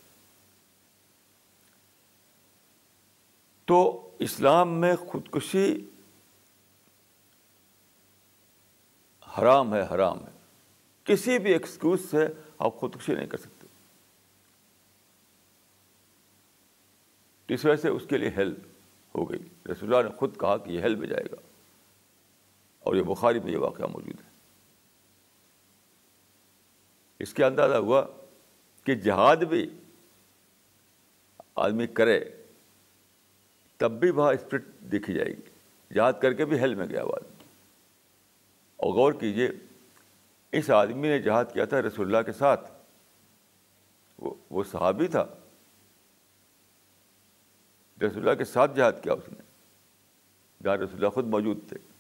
تو 3.65 4.11
اسلام 4.19 4.81
میں 4.81 4.97
خودکشی 4.97 5.91
حرام 9.39 9.75
ہے 9.75 9.83
حرام 9.95 10.27
ہے۔ 10.27 10.31
کسی 11.05 11.39
بھی 11.39 11.53
ایکسکیوز 11.53 12.11
سے 12.11 12.29
آپ 12.59 12.75
خودکشی 12.75 13.15
نہیں 13.15 13.27
کر 13.27 13.39
سکتے۔ 13.39 13.67
اس 17.55 17.65
وجہ 17.65 17.77
سے 17.77 17.89
اس 17.89 18.03
کے 18.09 18.19
لیے 18.19 18.29
ہیلپ 18.29 18.59
ہو 19.15 19.31
گئی۔ 19.31 19.41
رسول 19.73 19.95
اللہ 19.95 20.09
نے 20.09 20.17
خود 20.17 20.41
کہا 20.41 20.57
کہ 20.57 20.71
یہ 20.71 20.81
ہیلپ 20.81 20.99
میں 20.99 21.09
جائے 21.09 21.25
گا۔ 21.25 21.52
اور 22.83 22.95
یہ 22.95 23.03
بخاری 23.03 23.41
میں 23.41 23.53
یہ 23.53 23.59
واقعہ 23.59 23.87
موجود 23.87 24.21
ہے۔ 24.21 24.33
اس 27.19 27.35
کے 27.35 27.45
اندازہ 27.45 27.75
ہوا 27.75 28.05
کہ 28.85 28.95
جہاد 28.95 29.37
بھی 29.37 29.71
آدمی 31.55 31.87
کرے 31.87 32.25
تب 33.77 33.93
بھی 33.93 34.11
وہاں 34.11 34.33
اسپرٹ 34.33 34.63
دیکھی 34.79 35.15
جائے 35.15 35.29
گی۔ 35.29 35.43
جہاد 35.95 36.13
کر 36.23 36.33
کے 36.33 36.45
بھی 36.45 36.59
ہیل 36.59 36.75
میں 36.75 36.87
گیا 36.87 37.05
وہ 37.05 37.13
آدمی۔ 37.13 37.45
اور 38.77 38.95
غور 38.95 39.13
کیجیے 39.13 39.51
اس 40.53 40.71
آدمی 40.71 41.09
نے 41.09 41.19
جہاد 41.19 41.45
کیا 41.53 41.65
تھا 41.65 41.83
رسول 41.83 42.07
اللہ 42.07 42.27
کے 42.27 42.33
ساتھ۔ 42.33 42.71
وہ 44.19 44.35
وہ 44.51 44.65
صحابی 44.65 45.09
تھا۔ 45.09 45.25
رسول 48.01 48.19
اللہ 48.19 48.35
کے 48.35 48.45
ساتھ 48.45 48.77
جہاد 48.77 48.93
کیا 49.03 49.13
اس 49.13 49.29
نے۔ 49.29 49.43
جہاں 50.63 50.77
رسول 50.77 50.95
اللہ 50.95 51.09
خود 51.09 51.27
موجود 51.27 51.59
تھے۔ 51.69 51.92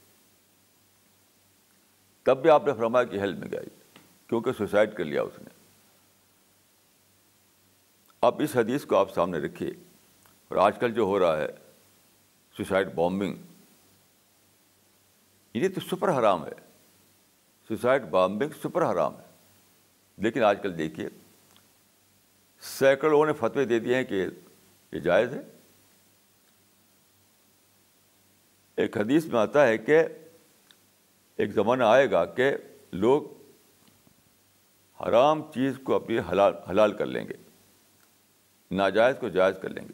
تب 2.22 2.42
بھی 2.42 2.50
آپ 2.50 2.66
نے 2.66 2.72
فرمایا 2.72 3.04
کہ 3.04 3.16
ہیل 3.16 3.34
میں 3.34 3.48
گیا 3.48 3.60
کیونکہ 4.26 4.52
سوسائڈ 4.52 4.94
کر 4.94 5.04
لیا 5.04 5.22
اس 5.22 5.38
نے۔ 5.38 5.48
اب 8.20 8.40
اس 8.42 8.56
حدیث 8.56 8.84
کو 8.84 8.96
آپ 8.96 9.14
سامنے 9.14 9.38
رکھیے۔ 9.38 9.70
اور 10.48 10.56
آج 10.56 10.78
کل 10.80 10.92
جو 10.92 11.02
ہو 11.02 11.18
رہا 11.18 11.36
ہے 11.36 11.46
سوسائڈ 12.56 12.94
بامبنگ 12.94 13.34
یہ 15.54 15.68
تو 15.68 15.80
سپر 15.80 16.18
حرام 16.18 16.46
ہے۔ 16.46 16.52
سوسائڈ 17.68 18.02
بامبنگ 18.02 18.48
سپر 18.62 18.92
حرام 18.92 19.18
ہے۔ 19.18 19.24
لیکن 20.16 20.42
آج 20.42 20.58
کل 20.62 20.78
دیکھیے، 20.78 21.08
سینکڑوں 22.60 23.26
نے 23.26 23.32
فتوے 23.32 23.64
دے 23.64 23.78
دیے 23.78 23.94
ہیں 23.94 24.04
کہ 24.04 24.26
یہ 24.92 24.98
جائز 24.98 25.34
ہے۔ 25.34 25.42
ایک 28.76 28.96
حدیث 28.96 29.26
میں 29.26 29.40
آتا 29.40 29.66
ہے 29.66 29.78
کہ 29.78 30.04
ایک 31.42 31.52
زمانہ 31.52 31.84
آئے 31.84 32.10
گا 32.10 32.24
کہ 32.24 32.56
لوگ 32.92 33.22
حرام 35.00 35.42
چیز 35.54 35.78
کو 35.84 35.94
اپنی 35.94 36.18
حلال 36.18 36.54
حلال 36.70 36.92
کر 36.92 37.06
لیں 37.06 37.28
گے، 37.28 37.32
ناجائز 38.70 39.16
کو 39.20 39.28
جائز 39.28 39.54
کر 39.62 39.68
لیں 39.68 39.88
گے۔ 39.88 39.92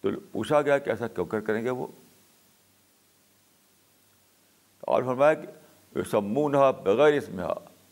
تو 0.00 0.08
پوچھا 0.32 0.62
گیا 0.62 0.78
کہ 0.78 0.90
ایسا 0.90 1.08
کیوں 1.08 1.26
کر 1.26 1.40
کریں 1.40 1.64
گے 1.64 1.70
وہ؟ 1.70 1.86
اور 4.80 5.02
فرمایا 5.02 5.34
کہ 5.34 6.02
سمو 6.10 6.48
نہا 6.48 6.70
بغیر 6.70 7.12
اس 7.12 7.28
میں 7.28 7.44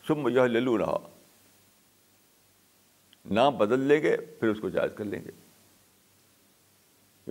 سم 0.07 0.27
یہ 0.27 0.41
للو 0.41 0.77
نہا 0.77 0.97
نام 3.31 3.57
بدل 3.57 3.79
لیں 3.79 4.01
گے، 4.01 4.17
پھر 4.17 4.49
اس 4.49 4.57
کو 4.61 4.69
جائز 4.69 4.91
کر 4.95 5.03
لیں 5.03 5.21
گے۔ 5.23 5.31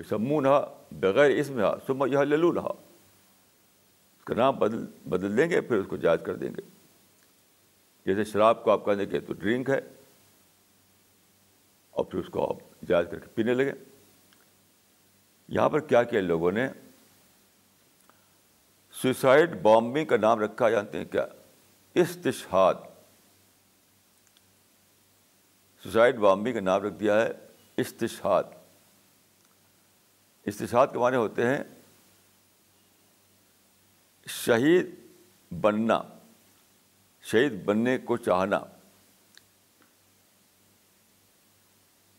سمو 0.09 0.41
نہا 0.41 0.79
بغیر 0.93 1.31
اس 1.31 1.51
میں 1.51 1.65
سم 1.87 2.07
یہ 2.07 2.19
للو 2.19 2.53
نہا 2.53 2.73
کا 4.25 4.35
نام 4.35 4.59
بدل 4.59 4.85
بدل 5.09 5.37
دیں 5.37 5.51
گے، 5.51 5.61
پھر 5.61 5.77
اس 5.77 5.87
کو 5.89 5.97
جائز 5.97 6.21
کر 6.27 6.37
دیں 6.37 6.49
گے۔ 6.49 6.63
جیسے 8.07 8.25
شراب 8.25 8.65
کو 8.65 8.71
آپ 8.71 8.85
کہنے 8.85 9.07
کے 9.07 9.21
تو 9.21 9.33
ڈرنک 9.33 9.71
ہے، 9.71 9.81
اور 11.91 12.05
پھر 12.05 12.19
اس 12.19 12.29
کو 12.29 12.49
آپ 12.51 12.87
جائز 12.87 13.07
کر 13.11 13.19
کے 13.19 13.27
پینے 13.27 13.55
لگے۔ 13.55 13.73
یہاں 15.49 15.69
پر 15.69 15.81
کیا 15.81 16.03
کیا 16.03 16.21
لوگوں 16.21 16.53
نے؟ 16.53 16.69
سوسائڈ 18.95 19.61
بامبنگ 19.63 20.07
کا 20.07 20.17
نام 20.17 20.41
رکھا، 20.41 20.71
جانتے 20.71 20.99
ہیں 20.99 21.05
کیا؟ 21.05 21.27
استشہاد۔ 21.95 22.75
سوسائڈ 25.83 26.17
بامبنگ 26.17 26.55
کا 26.55 26.61
نام 26.61 26.83
رکھ 26.83 26.95
دیا 26.95 27.21
ہے، 27.21 27.33
استشہاد۔ 27.77 28.45
استشہاد 30.47 30.87
کے 30.93 30.99
معنی 30.99 31.17
ہوتے 31.17 31.47
ہیں 31.47 31.63
شہید 34.27 34.87
بننا، 35.61 36.03
شہید 37.23 37.65
بننے 37.65 37.99
کو 37.99 38.17
چاہنا 38.17 38.61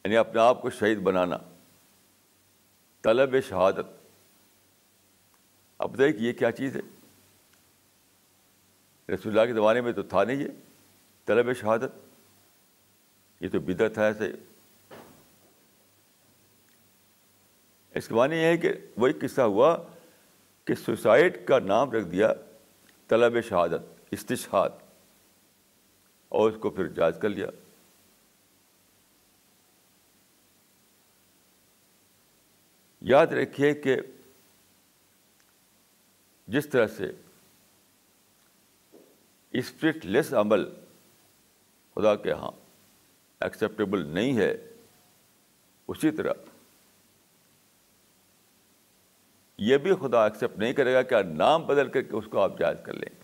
یعنی 0.04 0.18
اپنے 0.18 0.42
آپ 0.42 0.62
کو 0.62 0.70
شہید 0.70 0.98
بنانا، 0.98 1.38
طلب 3.02 3.36
شہادت۔ 3.50 3.86
اب 5.78 5.94
بتائیے 5.94 6.14
کہ 6.14 6.24
یہ 6.24 6.34
کیا 6.34 6.52
چیز 6.52 6.76
ہے؟ 6.76 6.82
رسول 9.14 9.40
اللہ 9.40 9.54
کے 9.54 9.54
زمانے 9.54 9.82
میں 9.82 9.92
تو 9.92 10.04
تھا 10.04 10.24
نہیں 10.24 10.38
یہ 10.38 10.48
طلب 11.26 11.54
شہادت، 11.54 11.92
یہ 13.40 13.50
تو 13.50 13.60
بدت 13.60 13.98
ہے 13.98 14.04
ایسے۔ 14.04 14.32
اس 17.96 18.08
کے 18.08 18.14
معنی 18.14 18.36
یہ 18.36 18.42
ہے 18.42 18.58
کہ 18.58 18.74
وہی 18.98 19.14
قصہ 19.14 19.42
ہوا 19.42 19.78
کہ 20.68 20.76
سوسائڈ 20.76 21.46
کا 21.48 21.60
نام 21.60 21.92
رکھ 21.92 22.08
دیا 22.08 22.32
طلب 23.10 23.40
شہادت، 23.42 23.84
استشہاد، 24.12 24.70
اور 26.32 26.52
اس 26.52 26.58
کو 26.62 26.70
پھر 26.70 26.88
جائز 26.88 27.18
کر 27.22 27.30
لیا۔ 27.30 27.48
یاد 33.02 33.28
رکھیے 33.28 33.74
کہ 33.74 33.96
جس 36.48 36.70
طرح 36.70 36.88
سے 36.88 37.12
اسپرٹ 39.54 40.06
لیس 40.06 40.34
عمل 40.34 40.64
خدا 41.96 42.16
کے 42.16 42.32
ہاں 42.32 42.52
ایکسیپٹیبل 43.42 44.06
نہیں 44.08 44.38
ہے، 44.38 44.52
اسی 45.90 46.12
طرح 46.12 46.34
یہ 49.58 49.78
بھی 49.78 49.92
خدا 50.02 50.24
ایکسیپٹ 50.24 50.58
نہیں 50.58 50.74
کرے 50.74 50.94
گا 50.94 51.02
کہ 51.02 51.16
نام 51.22 51.66
بدل 51.66 51.88
کر 51.88 52.02
کے 52.02 52.16
اس 52.16 52.26
کو 52.26 52.40
آپ 52.40 52.60
جائز 52.60 52.78
کر 52.84 52.94
لیں۔ 52.94 53.23